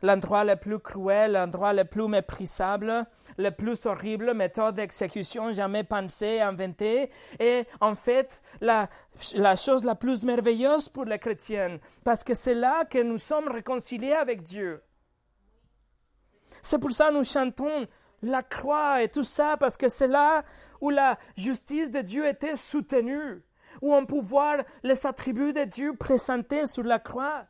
L'endroit 0.00 0.42
le 0.42 0.56
plus 0.56 0.80
cruel, 0.80 1.32
l'endroit 1.32 1.72
le 1.72 1.84
plus 1.84 2.08
méprisable, 2.08 3.06
le 3.38 3.50
plus 3.50 3.86
horrible 3.86 4.34
méthode 4.34 4.74
d'exécution 4.74 5.52
jamais 5.52 5.84
pensée, 5.84 6.40
inventée, 6.40 7.10
est 7.38 7.68
en 7.80 7.94
fait 7.94 8.42
la, 8.60 8.88
la 9.34 9.54
chose 9.54 9.84
la 9.84 9.94
plus 9.94 10.24
merveilleuse 10.24 10.88
pour 10.88 11.04
les 11.04 11.20
chrétiens, 11.20 11.78
parce 12.02 12.24
que 12.24 12.34
c'est 12.34 12.54
là 12.54 12.84
que 12.84 13.00
nous 13.00 13.18
sommes 13.18 13.46
réconciliés 13.46 14.12
avec 14.14 14.42
Dieu. 14.42 14.82
C'est 16.62 16.80
pour 16.80 16.90
ça 16.90 17.08
que 17.08 17.14
nous 17.14 17.24
chantons 17.24 17.86
la 18.22 18.42
croix 18.42 19.02
et 19.02 19.08
tout 19.08 19.24
ça, 19.24 19.56
parce 19.56 19.76
que 19.76 19.88
c'est 19.88 20.08
là 20.08 20.44
où 20.80 20.90
la 20.90 21.18
justice 21.36 21.90
de 21.90 22.00
Dieu 22.00 22.26
était 22.26 22.56
soutenue, 22.56 23.42
où 23.80 23.94
on 23.94 24.06
peut 24.06 24.20
voir 24.20 24.58
les 24.82 25.06
attributs 25.06 25.52
de 25.52 25.64
Dieu 25.64 25.94
présentés 25.94 26.66
sur 26.66 26.82
la 26.84 26.98
croix. 26.98 27.44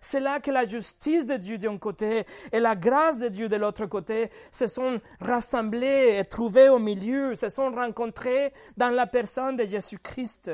C'est 0.00 0.20
là 0.20 0.38
que 0.40 0.50
la 0.50 0.64
justice 0.64 1.26
de 1.26 1.36
Dieu 1.36 1.58
d'un 1.58 1.76
côté 1.76 2.24
et 2.52 2.60
la 2.60 2.76
grâce 2.76 3.18
de 3.18 3.28
Dieu 3.28 3.48
de 3.48 3.56
l'autre 3.56 3.86
côté 3.86 4.30
se 4.52 4.66
sont 4.66 5.00
rassemblées 5.20 6.18
et 6.18 6.24
trouvées 6.24 6.68
au 6.68 6.78
milieu, 6.78 7.34
se 7.34 7.48
sont 7.48 7.70
rencontrées 7.72 8.52
dans 8.76 8.90
la 8.90 9.06
personne 9.06 9.56
de 9.56 9.64
Jésus-Christ. 9.64 10.52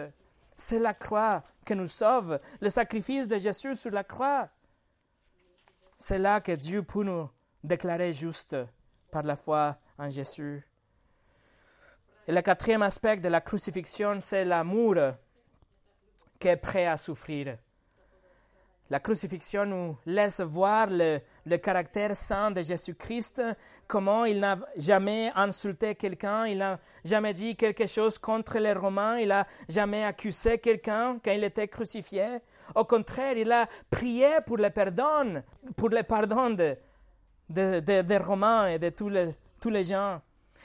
C'est 0.56 0.78
la 0.78 0.94
croix 0.94 1.42
qui 1.66 1.74
nous 1.74 1.88
sauve, 1.88 2.40
le 2.60 2.70
sacrifice 2.70 3.28
de 3.28 3.38
Jésus 3.38 3.74
sur 3.74 3.90
la 3.90 4.04
croix. 4.04 4.48
C'est 5.96 6.18
là 6.18 6.40
que 6.40 6.52
Dieu 6.52 6.82
peut 6.82 7.04
nous 7.04 7.28
déclarer 7.62 8.12
juste 8.12 8.56
par 9.14 9.22
la 9.22 9.36
foi 9.36 9.76
en 9.96 10.10
Jésus. 10.10 10.66
Et 12.26 12.32
le 12.32 12.42
quatrième 12.42 12.82
aspect 12.82 13.18
de 13.18 13.28
la 13.28 13.40
crucifixion, 13.40 14.20
c'est 14.20 14.44
l'amour 14.44 14.96
qui 16.40 16.48
est 16.48 16.56
prêt 16.56 16.86
à 16.86 16.96
souffrir. 16.96 17.56
La 18.90 18.98
crucifixion 18.98 19.66
nous 19.66 19.96
laisse 20.04 20.40
voir 20.40 20.88
le, 20.90 21.20
caractère 21.58 22.16
saint 22.16 22.50
de 22.50 22.60
Jésus-Christ, 22.62 23.40
comment 23.86 24.24
il 24.24 24.40
n'a 24.40 24.58
jamais 24.76 25.30
insulté 25.36 25.94
quelqu'un, 25.94 26.46
il 26.46 26.58
n'a 26.58 26.80
jamais 27.04 27.34
dit 27.34 27.54
quelque 27.54 27.86
chose 27.86 28.18
contre 28.18 28.58
les 28.58 28.72
Romains, 28.72 29.18
il 29.18 29.28
n'a 29.28 29.46
jamais 29.68 30.04
accusé 30.04 30.58
quelqu'un 30.58 31.20
quand 31.24 31.30
il 31.30 31.44
était 31.44 31.68
crucifié. 31.68 32.26
Au 32.74 32.84
contraire, 32.84 33.36
il 33.36 33.52
a 33.52 33.68
prié 33.88 34.38
pour 34.44 34.56
le 34.56 34.70
pardon, 34.70 35.40
pour 35.76 35.90
le 35.90 36.02
pardon 36.02 36.50
de, 36.50 36.76
des 37.48 38.16
Romains 38.18 38.68
et 38.68 38.78
de 38.78 38.88
tous 38.90 39.08
les, 39.08 39.34
tous 39.60 39.70
les 39.70 39.84
gens. 39.84 40.20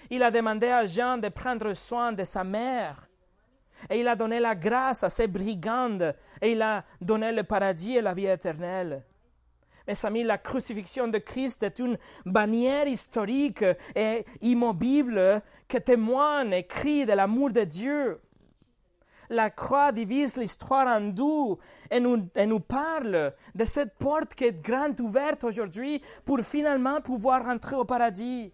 Il 0.10 0.24
a 0.24 0.32
demandé 0.32 0.68
à 0.68 0.86
Jean 0.86 1.18
de 1.18 1.30
prendre 1.30 1.74
soin 1.74 2.12
de 2.12 2.24
sa 2.24 2.44
mère. 2.44 3.08
Et 3.90 4.00
il 4.00 4.08
a 4.08 4.16
donné 4.16 4.40
la 4.40 4.56
grâce 4.56 5.04
à 5.04 5.10
ses 5.10 5.28
brigandes. 5.28 6.16
Et 6.42 6.52
il 6.52 6.62
a 6.62 6.84
donné 7.00 7.32
le 7.32 7.44
paradis 7.44 7.98
et 7.98 8.02
la 8.02 8.14
vie 8.14 8.26
éternelle. 8.26 9.04
Mes 9.88 10.06
amis, 10.06 10.24
la 10.24 10.38
crucifixion 10.38 11.08
de 11.08 11.18
Christ 11.18 11.64
est 11.64 11.80
une 11.80 11.98
bannière 12.26 12.88
historique 12.88 13.66
et 13.96 14.26
immobile 14.42 15.42
qui 15.68 15.82
témoigne 15.82 16.54
et 16.54 16.64
crie 16.64 17.06
de 17.06 17.14
l'amour 17.14 17.52
de 17.52 17.64
Dieu 17.64 18.22
la 19.30 19.50
croix 19.50 19.92
divise 19.92 20.38
l'histoire 20.38 20.88
en 20.88 21.02
deux 21.02 21.58
et 21.92 22.00
nous, 22.00 22.28
et 22.36 22.46
nous 22.46 22.60
parle 22.60 23.34
de 23.56 23.66
cette 23.66 23.96
porte 23.96 24.34
qui 24.36 24.46
est 24.46 24.62
grande 24.62 25.00
ouverte 25.00 25.44
aujourd'hui 25.44 26.02
pour 26.26 26.40
finalement 26.42 27.02
pouvoir 27.02 27.46
rentrer 27.46 27.76
au 27.76 27.86
paradis. 27.86 28.52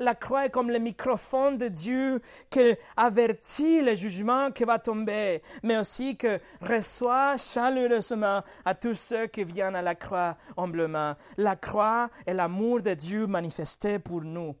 La 0.00 0.14
croix 0.14 0.46
est 0.46 0.50
comme 0.50 0.70
le 0.70 0.78
microphone 0.78 1.58
de 1.58 1.66
Dieu 1.66 2.22
qui 2.50 2.76
avertit 2.96 3.82
le 3.82 3.96
jugement 3.96 4.52
qui 4.52 4.62
va 4.62 4.78
tomber, 4.78 5.42
mais 5.64 5.76
aussi 5.76 6.16
que 6.16 6.38
reçoit 6.60 7.36
chaleureusement 7.36 8.42
à 8.64 8.74
tous 8.74 8.94
ceux 8.94 9.26
qui 9.26 9.42
viennent 9.42 9.74
à 9.74 9.82
la 9.82 9.96
croix 9.96 10.36
humblement. 10.56 11.16
La 11.36 11.56
croix 11.56 12.10
est 12.26 12.34
l'amour 12.34 12.82
de 12.82 12.94
Dieu 12.94 13.26
manifesté 13.26 13.98
pour 13.98 14.22
nous. 14.22 14.54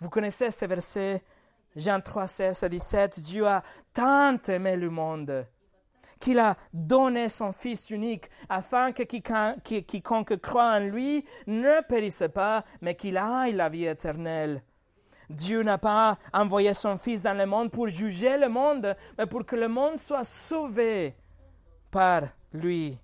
Vous 0.00 0.10
connaissez 0.10 0.50
ce 0.50 0.64
verset 0.66 1.22
Jean 1.76 2.00
3, 2.00 2.26
16 2.26 2.62
à 2.62 2.68
17, 2.68 3.20
Dieu 3.20 3.46
a 3.46 3.62
tant 3.92 4.38
aimé 4.48 4.76
le 4.76 4.90
monde 4.90 5.46
qu'il 6.18 6.38
a 6.38 6.56
donné 6.72 7.28
son 7.28 7.52
Fils 7.52 7.90
unique 7.90 8.30
afin 8.48 8.92
que 8.92 9.02
quiconque 9.02 10.36
croit 10.38 10.76
en 10.76 10.80
lui 10.80 11.24
ne 11.46 11.82
périsse 11.86 12.24
pas, 12.32 12.64
mais 12.80 12.94
qu'il 12.94 13.18
aille 13.18 13.52
la 13.52 13.68
vie 13.68 13.84
éternelle. 13.84 14.62
Dieu 15.28 15.62
n'a 15.62 15.76
pas 15.76 16.18
envoyé 16.32 16.72
son 16.72 16.96
Fils 16.98 17.22
dans 17.22 17.36
le 17.36 17.46
monde 17.46 17.70
pour 17.70 17.88
juger 17.88 18.38
le 18.38 18.48
monde, 18.48 18.96
mais 19.18 19.26
pour 19.26 19.44
que 19.44 19.56
le 19.56 19.68
monde 19.68 19.98
soit 19.98 20.24
sauvé 20.24 21.14
par 21.90 22.22
lui. 22.52 22.98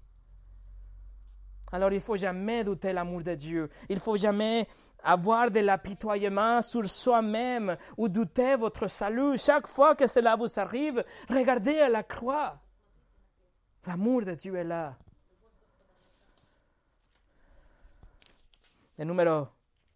Alors 1.73 1.91
il 1.91 1.97
ne 1.97 2.01
faut 2.01 2.16
jamais 2.16 2.64
douter 2.64 2.93
l'amour 2.93 3.23
de 3.23 3.35
Dieu. 3.35 3.70
Il 3.89 3.99
faut 3.99 4.16
jamais 4.16 4.68
avoir 5.05 5.50
de 5.50 5.61
l'apitoyement 5.61 6.62
sur 6.62 6.88
soi-même 6.88 7.76
ou 7.96 8.09
douter 8.09 8.57
votre 8.57 8.88
salut. 8.88 9.38
Chaque 9.38 9.66
fois 9.66 9.94
que 9.94 10.07
cela 10.07 10.36
vous 10.36 10.59
arrive, 10.59 11.05
regardez 11.28 11.78
à 11.78 11.88
la 11.88 12.03
croix. 12.03 12.61
L'amour 13.86 14.24
de 14.24 14.34
Dieu 14.34 14.55
est 14.57 14.64
là. 14.64 14.96
Le 18.98 19.05
numéro 19.05 19.48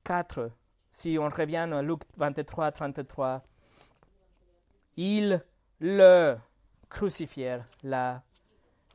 4, 0.02 0.50
si 0.90 1.16
on 1.20 1.28
revient 1.28 1.68
à 1.72 1.82
Luc 1.82 2.00
23, 2.16 2.72
33, 2.72 3.42
ils 4.96 5.40
le 5.78 6.36
crucifièrent 6.88 7.66
là. 7.82 8.22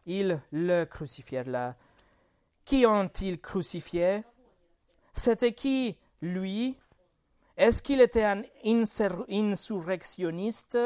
Ils 0.06 0.42
le 0.52 0.84
crucifièrent 0.86 1.48
là. 1.48 1.76
Qui 2.66 2.86
ont-ils 2.86 3.40
crucifié 3.40 4.24
C'était 5.14 5.54
qui 5.54 5.98
lui, 6.22 6.78
est-ce 7.58 7.82
qu'il 7.82 8.02
était 8.02 8.24
un 8.24 8.44
insurrectionniste, 8.64 10.78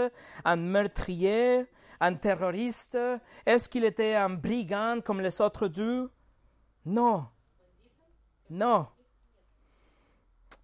un 0.44 0.56
meurtrier, 0.56 1.66
un 2.00 2.16
terroriste? 2.16 2.98
Est-ce 3.46 3.70
qu'il 3.70 3.86
était 3.86 4.16
un 4.16 4.30
brigand 4.30 5.02
comme 5.04 5.22
les 5.22 5.42
autres 5.42 5.68
deux? 5.68 6.10
Non. 6.86 7.28
Non. 8.50 8.88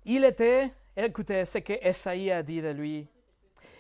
Il 0.06 0.26
était, 0.26 0.74
écoutez 0.98 1.46
ce 1.46 1.60
que 1.60 1.74
Esaïe 1.82 2.32
a 2.32 2.44
dit 2.44 2.62
de 2.62 2.70
lui, 2.70 3.08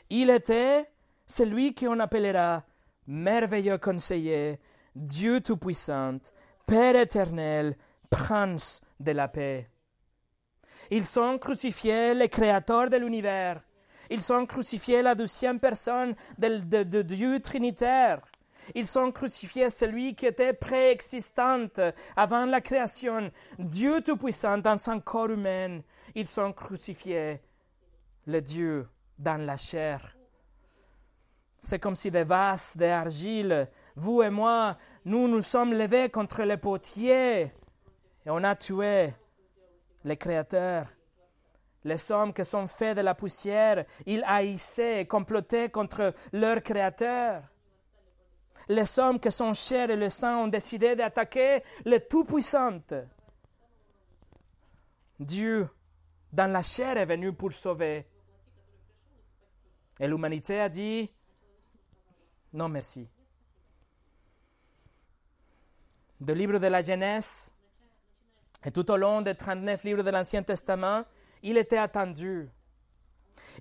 il 0.09 0.29
était 0.29 0.87
celui 1.25 1.73
qu'on 1.73 1.99
appellera 1.99 2.63
merveilleux 3.07 3.77
conseiller, 3.77 4.59
Dieu 4.95 5.41
Tout-Puissant, 5.41 6.19
Père 6.65 6.95
éternel, 6.95 7.75
Prince 8.11 8.81
de 8.99 9.13
la 9.13 9.27
paix. 9.27 9.67
Ils 10.91 11.05
sont 11.05 11.39
crucifiés 11.39 12.13
le 12.13 12.27
Créateur 12.27 12.89
de 12.89 12.97
l'univers. 12.97 13.61
Ils 14.09 14.21
sont 14.21 14.45
crucifiés 14.45 15.01
la 15.01 15.15
douzième 15.15 15.59
personne 15.59 16.15
de, 16.37 17.01
Dieu 17.01 17.39
Trinitaire. 17.39 18.21
Ils 18.75 18.85
sont 18.85 19.11
crucifiés 19.11 19.69
celui 19.69 20.13
qui 20.13 20.25
était 20.25 20.53
préexistant 20.53 21.67
avant 22.15 22.45
la 22.45 22.59
création, 22.59 23.31
Dieu 23.57 24.01
Tout-Puissant 24.01 24.57
dans 24.57 24.77
son 24.77 24.99
corps 24.99 25.31
humain. 25.31 25.79
Ils 26.13 26.27
sont 26.27 26.51
crucifiés 26.51 27.41
le 28.27 28.41
Dieu 28.41 28.87
dans 29.17 29.41
la 29.41 29.55
chair. 29.55 30.17
C'est 31.61 31.79
comme 31.79 31.95
si 31.95 32.11
des 32.11 32.25
vases 32.25 32.75
d'argile, 32.75 33.69
vous 33.95 34.21
et 34.21 34.29
moi, 34.29 34.77
nous 35.05 35.27
nous 35.29 35.41
sommes 35.41 35.73
levés 35.73 36.09
contre 36.09 36.43
les 36.43 36.57
potiers 36.57 37.53
et 38.25 38.29
on 38.29 38.43
a 38.43 38.55
tué 38.55 39.13
le 40.03 40.15
Créateur. 40.15 40.87
Les 41.83 42.11
hommes 42.11 42.33
qui 42.33 42.45
sont 42.45 42.67
faits 42.67 42.97
de 42.97 43.01
la 43.01 43.15
poussière, 43.15 43.85
ils 44.05 44.23
haïssaient 44.25 45.01
et 45.01 45.07
complotaient 45.07 45.69
contre 45.69 46.13
leur 46.31 46.61
Créateur. 46.61 47.43
Les 48.67 48.99
hommes 48.99 49.19
qui 49.19 49.31
sont 49.31 49.53
chers 49.53 49.89
et 49.89 49.95
le 49.95 50.09
sang 50.09 50.43
ont 50.43 50.47
décidé 50.47 50.95
d'attaquer 50.95 51.63
le 51.83 51.97
Tout-Puissant. 51.99 52.79
Dieu, 55.19 55.69
dans 56.31 56.51
la 56.51 56.61
chair, 56.61 56.97
est 56.97 57.05
venu 57.05 57.33
pour 57.33 57.51
sauver. 57.51 58.07
Et 59.99 60.07
l'humanité 60.07 60.59
a 60.59 60.69
dit, 60.69 61.11
non 62.53 62.69
merci. 62.69 63.07
Le 66.25 66.33
livre 66.33 66.59
de 66.59 66.67
la 66.67 66.83
Genèse 66.83 67.53
et 68.65 68.71
tout 68.71 68.89
au 68.91 68.97
long 68.97 69.21
des 69.21 69.35
39 69.35 69.83
livres 69.83 70.03
de 70.03 70.09
l'Ancien 70.09 70.43
Testament, 70.43 71.03
il 71.43 71.57
était 71.57 71.77
attendu. 71.77 72.49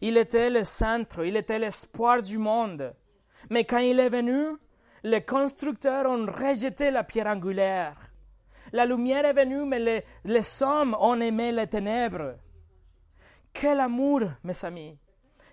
Il 0.00 0.16
était 0.16 0.50
le 0.50 0.64
centre, 0.64 1.24
il 1.24 1.36
était 1.36 1.58
l'espoir 1.58 2.22
du 2.22 2.38
monde. 2.38 2.94
Mais 3.48 3.64
quand 3.64 3.78
il 3.78 3.98
est 3.98 4.10
venu, 4.10 4.56
les 5.02 5.24
constructeurs 5.24 6.06
ont 6.10 6.26
rejeté 6.26 6.90
la 6.90 7.04
pierre 7.04 7.26
angulaire. 7.26 7.96
La 8.72 8.86
lumière 8.86 9.24
est 9.24 9.32
venue, 9.32 9.64
mais 9.64 9.80
les, 9.80 10.04
les 10.24 10.62
hommes 10.62 10.96
ont 11.00 11.20
aimé 11.20 11.50
les 11.52 11.66
ténèbres. 11.66 12.36
Quel 13.52 13.80
amour, 13.80 14.22
mes 14.44 14.64
amis! 14.64 14.96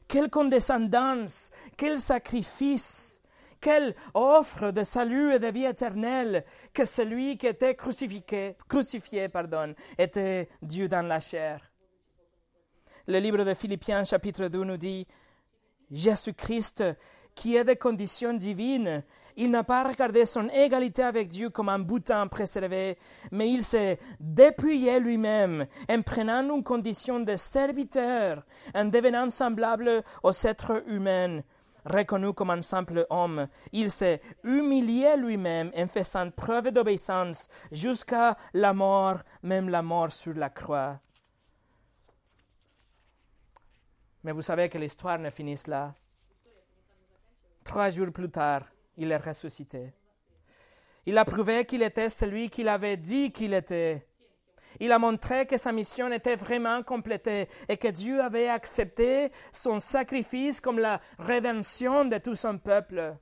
Quelle 0.07 0.29
condescendance! 0.29 1.51
Quel 1.75 1.99
sacrifice! 1.99 3.21
Quelle 3.59 3.95
offre 4.13 4.71
de 4.71 4.83
salut 4.83 5.33
et 5.33 5.39
de 5.39 5.47
vie 5.47 5.65
éternelle 5.65 6.45
que 6.73 6.85
celui 6.85 7.37
qui 7.37 7.47
était 7.47 7.75
crucifié, 7.75 8.55
crucifié 8.67 9.29
pardon, 9.29 9.73
était 9.97 10.49
Dieu 10.61 10.87
dans 10.87 11.05
la 11.05 11.19
chair. 11.19 11.71
Le 13.07 13.19
livre 13.19 13.43
de 13.43 13.53
Philippiens 13.53 14.03
chapitre 14.03 14.47
2 14.47 14.63
nous 14.63 14.77
dit 14.77 15.07
Jésus-Christ, 15.91 16.83
qui 17.33 17.55
est 17.55 17.63
de 17.63 17.73
condition 17.73 18.33
divine, 18.33 19.03
il 19.39 19.51
n'a 19.51 19.63
pas 19.63 19.83
regardé 19.83 20.25
son 20.25 20.49
égalité 20.49 21.03
avec 21.03 21.27
Dieu 21.27 21.51
comme 21.51 21.69
un 21.69 21.77
bouton 21.77 22.27
préservé, 22.27 22.97
mais 23.31 23.49
il 23.49 23.63
s'est 23.63 23.99
dépouillé 24.19 24.99
lui-même 24.99 25.67
en 25.89 26.01
prenant 26.01 26.41
une 26.55 26.63
condition 26.63 27.19
de 27.19 27.35
serviteur, 27.35 28.43
en 28.73 28.85
devenant 28.85 29.29
semblable 29.29 30.03
aux 30.23 30.31
êtres 30.31 30.83
humains 30.87 31.41
reconnu 31.87 32.33
comme 32.33 32.51
un 32.51 32.61
simple 32.61 33.05
homme. 33.09 33.47
Il 33.71 33.91
s'est 33.91 34.21
humilié 34.43 35.15
lui-même 35.17 35.71
en 35.75 35.87
faisant 35.87 36.29
preuve 36.31 36.71
d'obéissance 36.71 37.49
jusqu'à 37.71 38.37
la 38.53 38.73
mort, 38.73 39.19
même 39.43 39.69
la 39.69 39.81
mort 39.81 40.11
sur 40.11 40.33
la 40.33 40.49
croix. 40.49 40.99
Mais 44.23 44.31
vous 44.31 44.41
savez 44.41 44.69
que 44.69 44.77
l'histoire 44.77 45.19
ne 45.19 45.29
finit 45.29 45.59
là. 45.67 45.93
Trois 47.63 47.89
jours 47.89 48.11
plus 48.11 48.29
tard, 48.29 48.63
il 48.97 49.11
est 49.11 49.17
ressuscité. 49.17 49.93
Il 51.05 51.17
a 51.17 51.23
prouvé 51.23 51.63
qu'il 51.65 51.81
était 51.83 52.09
celui 52.09 52.49
qu'il 52.49 52.67
avait 52.67 52.97
dit 52.97 53.31
qu'il 53.31 53.53
était. 53.53 54.05
Il 54.79 54.91
a 54.91 54.99
montré 54.99 55.45
que 55.45 55.57
sa 55.57 55.71
mission 55.71 56.11
était 56.11 56.35
vraiment 56.35 56.83
complétée 56.83 57.47
et 57.67 57.77
que 57.77 57.87
Dieu 57.87 58.21
avait 58.21 58.47
accepté 58.47 59.31
son 59.51 59.79
sacrifice 59.79 60.61
comme 60.61 60.79
la 60.79 61.01
rédemption 61.17 62.05
de 62.05 62.17
tout 62.17 62.35
son 62.35 62.57
peuple. 62.57 63.15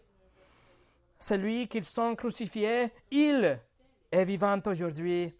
Celui 1.20 1.68
qu'ils 1.68 1.86
sont 1.86 2.16
crucifiés, 2.16 2.92
il 3.10 3.60
est 4.12 4.26
vivant 4.26 4.60
aujourd'hui. 4.66 5.34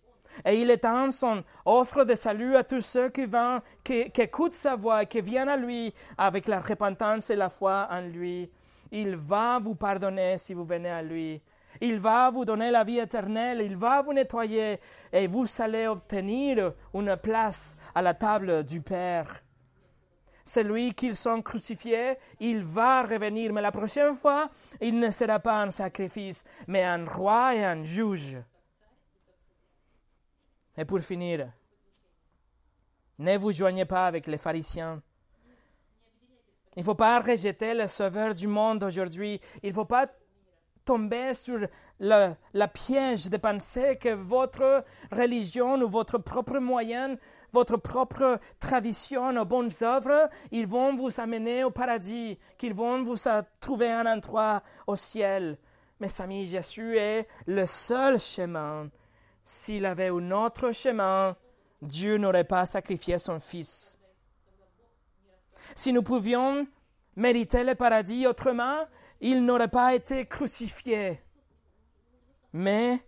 Et 0.44 0.62
il 0.62 0.70
étend 0.70 1.12
son 1.12 1.44
offre 1.66 2.04
de 2.04 2.16
salut 2.16 2.56
à 2.56 2.64
tous 2.64 2.82
ceux 2.82 3.10
qui, 3.10 3.26
vont, 3.26 3.62
qui, 3.84 4.12
écoutent 4.18 4.56
sa 4.56 4.76
voix 4.76 5.04
et 5.04 5.08
qui 5.08 5.22
viennent 5.22 5.50
à 5.50 5.56
lui 5.56 5.94
avec 6.18 6.48
la 6.48 6.60
repentance 6.60 7.30
et 7.30 7.36
la 7.36 7.50
foi 7.50 7.88
en 7.90 8.02
lui. 8.02 8.50
Il 8.92 9.16
va 9.16 9.60
vous 9.60 9.76
pardonner 9.76 10.38
si 10.38 10.54
vous 10.54 10.66
venez 10.66 10.90
à 10.90 11.02
lui. 11.02 11.42
Il 11.82 12.00
va 12.00 12.30
vous 12.32 12.46
donner 12.46 12.72
la 12.72 12.84
vie 12.84 13.00
éternelle, 13.00 13.62
il 13.62 13.76
va 13.76 14.02
vous 14.02 14.14
nettoyer 14.14 14.80
et 15.12 15.28
vous 15.28 15.46
allez 15.60 15.88
obtenir 15.88 16.74
une 16.94 17.18
place 17.18 17.78
à 17.94 18.02
la 18.02 18.14
table 18.14 18.64
du 18.64 18.82
Père. 18.82 19.42
Celui 20.46 20.94
qu'ils 20.94 21.16
sont 21.16 21.42
crucifiés, 21.42 22.18
il 22.40 22.64
va 22.64 23.02
revenir, 23.02 23.52
mais 23.52 23.62
la 23.62 23.72
prochaine 23.72 24.16
fois, 24.16 24.50
il 24.80 25.00
ne 25.00 25.10
sera 25.10 25.40
pas 25.40 25.64
un 25.64 25.72
sacrifice, 25.72 26.44
mais 26.68 26.84
un 26.84 27.04
roi 27.06 27.56
et 27.56 27.66
un 27.66 27.84
juge. 27.84 28.38
Et 30.78 30.86
pour 30.86 31.00
finir, 31.00 31.52
ne 33.18 33.38
vous 33.38 33.52
joignez 33.52 33.86
pas 33.86 34.06
avec 34.06 34.28
les 34.28 34.38
pharisiens. 34.38 35.02
Il 36.76 36.82
ne 36.82 36.86
faut 36.86 36.96
pas 36.96 37.20
rejeter 37.22 37.74
le 37.74 37.88
sauveur 37.88 38.34
du 38.34 38.48
monde 38.48 38.84
aujourd'hui. 38.84 39.40
Il 39.64 39.70
ne 39.70 39.74
faut 39.74 39.86
pas 39.86 40.08
tomber 40.86 41.34
sur 41.34 41.68
le, 42.00 42.34
la 42.54 42.68
piège 42.68 43.30
de 43.30 43.38
penser 43.38 43.98
que 43.98 44.14
votre 44.14 44.84
religion 45.12 45.82
ou 45.82 45.90
votre 45.90 46.18
propre 46.18 46.60
moyen, 46.60 47.18
votre 47.52 47.78
propre 47.78 48.40
tradition 48.60 49.36
ou 49.36 49.46
bonnes 49.46 49.72
œuvres, 49.82 50.30
ils 50.52 50.68
vont 50.68 50.96
vous 50.96 51.20
amener 51.20 51.64
au 51.64 51.72
paradis, 51.72 52.38
qu'ils 52.58 52.74
vont 52.74 53.02
vous 53.02 53.16
trouver 53.60 53.92
un 53.92 54.06
endroit 54.06 54.62
au 54.88 54.96
ciel. 54.96 55.58
Mes 56.00 56.10
amis, 56.20 56.48
Jésus 56.48 56.98
est 56.98 57.28
le 57.48 57.66
seul 57.66 58.20
chemin. 58.20 58.90
S'il 59.46 59.86
avait 59.86 60.10
un 60.10 60.32
autre 60.32 60.72
chemin, 60.72 61.36
Dieu 61.82 62.18
n'aurait 62.18 62.44
pas 62.44 62.66
sacrifié 62.66 63.18
son 63.18 63.40
Fils. 63.40 63.98
Si 65.74 65.94
nous 65.94 66.04
pouvions 66.04 66.68
mériter 67.16 67.64
le 67.64 67.76
paradis 67.76 68.28
autrement, 68.28 68.86
il 69.22 69.46
n'aurait 69.46 69.68
pas 69.68 69.96
été 69.96 70.26
crucifié, 70.26 71.22
mais 72.54 73.00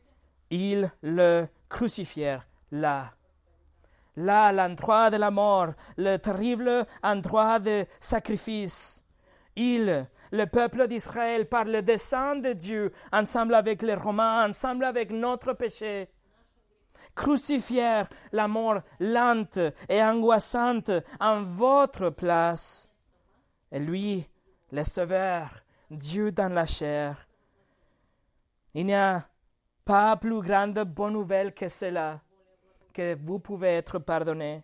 ils 0.50 0.92
le 1.02 1.48
crucifièrent 1.70 2.48
là. 2.72 3.14
Là, 4.16 4.52
l'endroit 4.52 5.12
de 5.12 5.18
la 5.18 5.30
mort, 5.30 5.74
le 5.96 6.18
terrible 6.18 6.88
endroit 7.04 7.60
de 7.60 7.86
sacrifice. 8.00 9.04
Il, 9.56 10.08
le 10.32 10.46
peuple 10.46 10.88
d'Israël, 10.88 11.48
par 11.48 11.66
le 11.66 11.84
dessein 11.84 12.36
de 12.36 12.54
Dieu, 12.54 12.92
ensemble 13.14 13.54
avec 13.54 13.84
les 13.84 13.94
Romains, 13.94 14.50
ensemble 14.50 14.86
avec 14.86 15.12
notre 15.12 15.54
péché, 15.54 16.10
crucifièrent 17.16 18.10
la 18.32 18.48
mort 18.48 18.82
lente 19.00 19.60
et 19.88 20.02
angoissante 20.02 20.92
en 21.20 21.44
votre 21.44 22.10
place. 22.10 22.92
Et 23.72 23.80
lui, 23.80 24.28
le 24.72 24.84
Sauveur, 24.84 25.50
Dieu 25.90 26.32
dans 26.32 26.54
la 26.54 26.66
chair. 26.66 27.28
Il 28.74 28.86
n'y 28.86 28.94
a 28.94 29.26
pas 29.86 30.18
plus 30.18 30.42
grande 30.42 30.80
bonne 30.80 31.14
nouvelle 31.14 31.54
que 31.54 31.70
cela, 31.70 32.20
que 32.94 33.16
vous 33.16 33.40
pouvez 33.40 33.76
être 33.76 34.00
pardonné. 34.00 34.64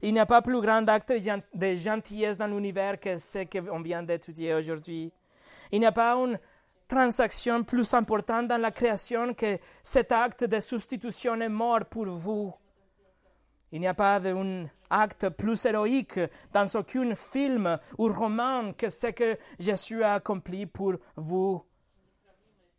Il 0.00 0.14
n'y 0.14 0.20
a 0.20 0.26
pas 0.26 0.40
plus 0.40 0.60
grand 0.60 0.88
acte 0.88 1.12
de 1.12 1.74
gentillesse 1.76 2.38
dans 2.38 2.46
l'univers 2.46 2.98
que 2.98 3.18
ce 3.18 3.44
qu'on 3.44 3.82
vient 3.82 4.02
d'étudier 4.02 4.54
aujourd'hui. 4.54 5.12
Il 5.70 5.80
n'y 5.80 5.86
a 5.86 5.92
pas 5.92 6.14
une 6.14 6.38
transaction 6.86 7.62
plus 7.62 7.92
importante 7.92 8.48
dans 8.48 8.60
la 8.60 8.70
création 8.70 9.34
que 9.34 9.58
cet 9.82 10.12
acte 10.12 10.44
de 10.44 10.60
substitution 10.60 11.38
est 11.40 11.48
mort 11.48 11.84
pour 11.84 12.06
vous. 12.06 12.54
Il 13.70 13.80
n'y 13.80 13.86
a 13.86 13.92
pas 13.92 14.18
d'un 14.18 14.66
acte 14.90 15.28
plus 15.30 15.64
héroïque 15.64 16.20
dans 16.52 16.66
aucun 16.74 17.14
film 17.14 17.78
ou 17.98 18.12
roman 18.12 18.72
que 18.72 18.90
ce 18.90 19.08
que 19.08 19.38
Jésus 19.58 20.02
a 20.02 20.14
accompli 20.14 20.66
pour 20.66 20.94
vous. 21.16 21.64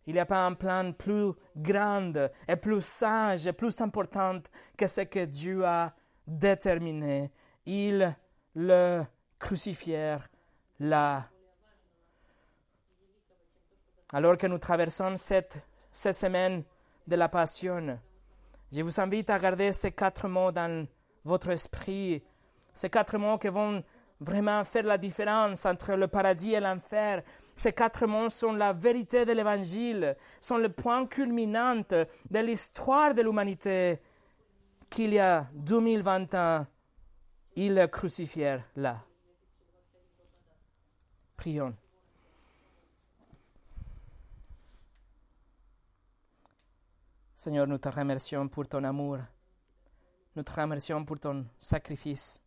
Il 0.08 0.14
n'y 0.14 0.20
a 0.20 0.26
pas 0.26 0.46
un 0.46 0.54
plan 0.54 0.92
plus 0.92 1.34
grand 1.56 2.14
et 2.48 2.56
plus 2.56 2.82
sage 2.82 3.46
et 3.46 3.54
plus 3.54 3.80
important 3.80 4.40
que 4.76 4.88
ce 4.88 5.02
que 5.02 5.26
Dieu 5.26 5.64
a 5.66 5.94
déterminé. 6.26 7.32
Il 7.66 8.16
le 8.56 9.04
crucifièrent 9.38 10.28
là. 10.80 11.30
alors 14.12 14.38
que 14.38 14.48
nous 14.48 14.58
traversons 14.58 15.16
cette, 15.18 15.60
cette 15.92 16.16
semaine 16.16 16.64
de 17.06 17.16
la 17.16 17.30
passion, 17.30 18.00
je 18.72 18.82
vous 18.82 19.00
invite 19.00 19.30
à 19.30 19.38
garder 19.38 19.72
ces 19.74 19.92
quatre 19.92 20.28
mots 20.28 20.52
dans 20.52 20.88
votre 21.24 21.50
esprit, 21.50 22.24
ces 22.74 22.90
quatre 22.90 23.18
mots 23.18 23.38
qui 23.38 23.48
vont 23.48 23.84
vraiment 24.20 24.64
faire 24.64 24.84
la 24.84 24.98
différence 24.98 25.66
entre 25.66 25.94
le 25.94 26.08
paradis 26.08 26.54
et 26.54 26.60
l'enfer. 26.60 27.24
Ces 27.56 27.74
quatre 27.74 28.06
mots 28.06 28.30
sont 28.30 28.54
la 28.54 28.74
vérité 28.74 29.26
de 29.26 29.32
l'Évangile, 29.34 30.16
sont 30.40 30.58
le 30.58 30.70
point 30.70 31.06
culminant 31.06 31.84
de 31.90 32.40
l'histoire 32.40 33.14
de 33.14 33.22
l'humanité 33.22 34.00
qu'il 34.90 35.14
y 35.14 35.20
a 35.20 35.48
2020 35.54 36.34
ans, 36.36 36.66
ils 37.56 37.76
le 37.76 37.88
crucifièrent 37.88 38.64
là. 38.76 39.04
Prions. 41.36 41.76
Seigneur, 47.36 47.68
nous 47.68 47.78
te 47.78 47.88
remercions 47.88 48.48
pour 48.50 48.68
ton 48.68 48.84
amour. 48.84 49.20
Nous 50.40 50.44
te 50.44 50.54
remercions 50.54 51.04
pour 51.04 51.20
ton 51.20 51.46
sacrifice, 51.60 52.42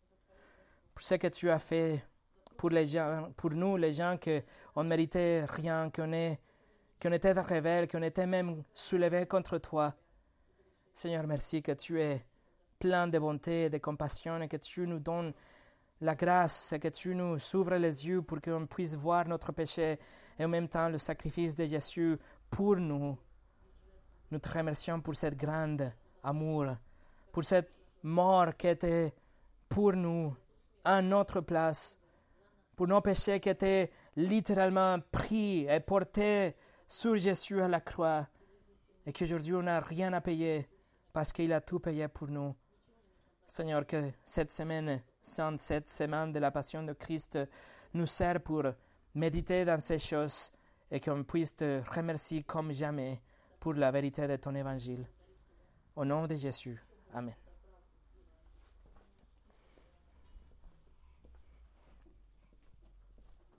pour 0.95 1.03
ce 1.03 1.13
que 1.13 1.27
tu 1.27 1.51
as 1.51 1.59
fait 1.59 2.03
pour, 2.57 2.71
les 2.71 2.87
gens, 2.87 3.31
pour 3.37 3.51
nous, 3.51 3.77
les 3.77 3.93
gens 3.93 4.17
qui 4.17 4.41
ne 4.75 4.81
méritait 4.81 5.45
rien, 5.45 5.91
qu'on 5.91 6.09
qu 6.99 7.13
était 7.13 7.33
rebelles, 7.33 7.87
qu'on 7.87 8.01
était 8.01 8.25
même 8.25 8.63
soulevés 8.73 9.27
contre 9.27 9.59
toi. 9.59 9.93
Seigneur, 10.91 11.27
merci 11.27 11.61
que 11.61 11.73
tu 11.73 12.01
es 12.01 12.25
plein 12.79 13.05
de 13.07 13.19
bonté 13.19 13.65
et 13.65 13.69
de 13.69 13.77
compassion 13.77 14.41
et 14.41 14.47
que 14.47 14.57
tu 14.57 14.87
nous 14.87 14.97
donnes 14.97 15.31
la 16.01 16.15
grâce 16.15 16.73
et 16.73 16.79
que 16.79 16.87
tu 16.87 17.13
nous 17.13 17.37
ouvres 17.53 17.75
les 17.75 18.07
yeux 18.07 18.23
pour 18.23 18.41
qu'on 18.41 18.65
puisse 18.65 18.95
voir 18.95 19.27
notre 19.27 19.51
péché 19.51 19.99
et 20.39 20.45
en 20.45 20.47
même 20.47 20.67
temps 20.67 20.89
le 20.89 20.97
sacrifice 20.97 21.55
de 21.55 21.67
Jésus 21.67 22.17
pour 22.49 22.75
nous. 22.75 23.15
Nous 24.31 24.39
te 24.39 24.51
remercions 24.51 24.99
pour 24.99 25.15
cette 25.15 25.37
grande 25.37 25.91
amour, 26.23 26.75
pour 27.31 27.43
cette 27.43 27.82
mort 28.03 28.55
qui 28.57 28.67
était 28.67 29.13
pour 29.69 29.93
nous, 29.93 30.35
à 30.83 31.01
notre 31.01 31.41
place, 31.41 31.99
pour 32.75 32.87
nos 32.87 33.01
péchés 33.01 33.39
qui 33.39 33.49
étaient 33.49 33.91
littéralement 34.15 34.99
pris 35.11 35.65
et 35.67 35.79
portés 35.79 36.55
sur 36.87 37.17
Jésus 37.17 37.61
à 37.61 37.67
la 37.67 37.81
croix, 37.81 38.27
et 39.05 39.13
qu'aujourd'hui 39.13 39.55
on 39.55 39.63
n'a 39.63 39.79
rien 39.79 40.13
à 40.13 40.21
payer 40.21 40.67
parce 41.11 41.31
qu'il 41.31 41.53
a 41.53 41.61
tout 41.61 41.79
payé 41.79 42.07
pour 42.07 42.27
nous. 42.27 42.55
Seigneur, 43.45 43.85
que 43.85 44.11
cette 44.25 44.51
semaine 44.51 45.01
sainte, 45.21 45.59
cette 45.59 45.89
semaine 45.89 46.31
de 46.31 46.39
la 46.39 46.51
passion 46.51 46.83
de 46.83 46.93
Christ, 46.93 47.39
nous 47.93 48.05
sert 48.05 48.41
pour 48.41 48.63
méditer 49.15 49.65
dans 49.65 49.79
ces 49.79 49.99
choses 49.99 50.51
et 50.89 50.99
qu'on 50.99 51.23
puisse 51.23 51.55
te 51.55 51.81
remercier 51.95 52.43
comme 52.43 52.71
jamais 52.71 53.21
pour 53.59 53.73
la 53.73 53.91
vérité 53.91 54.27
de 54.27 54.35
ton 54.37 54.55
évangile. 54.55 55.07
Au 55.95 56.05
nom 56.05 56.25
de 56.25 56.35
Jésus. 56.35 56.81
Amen. 57.13 57.35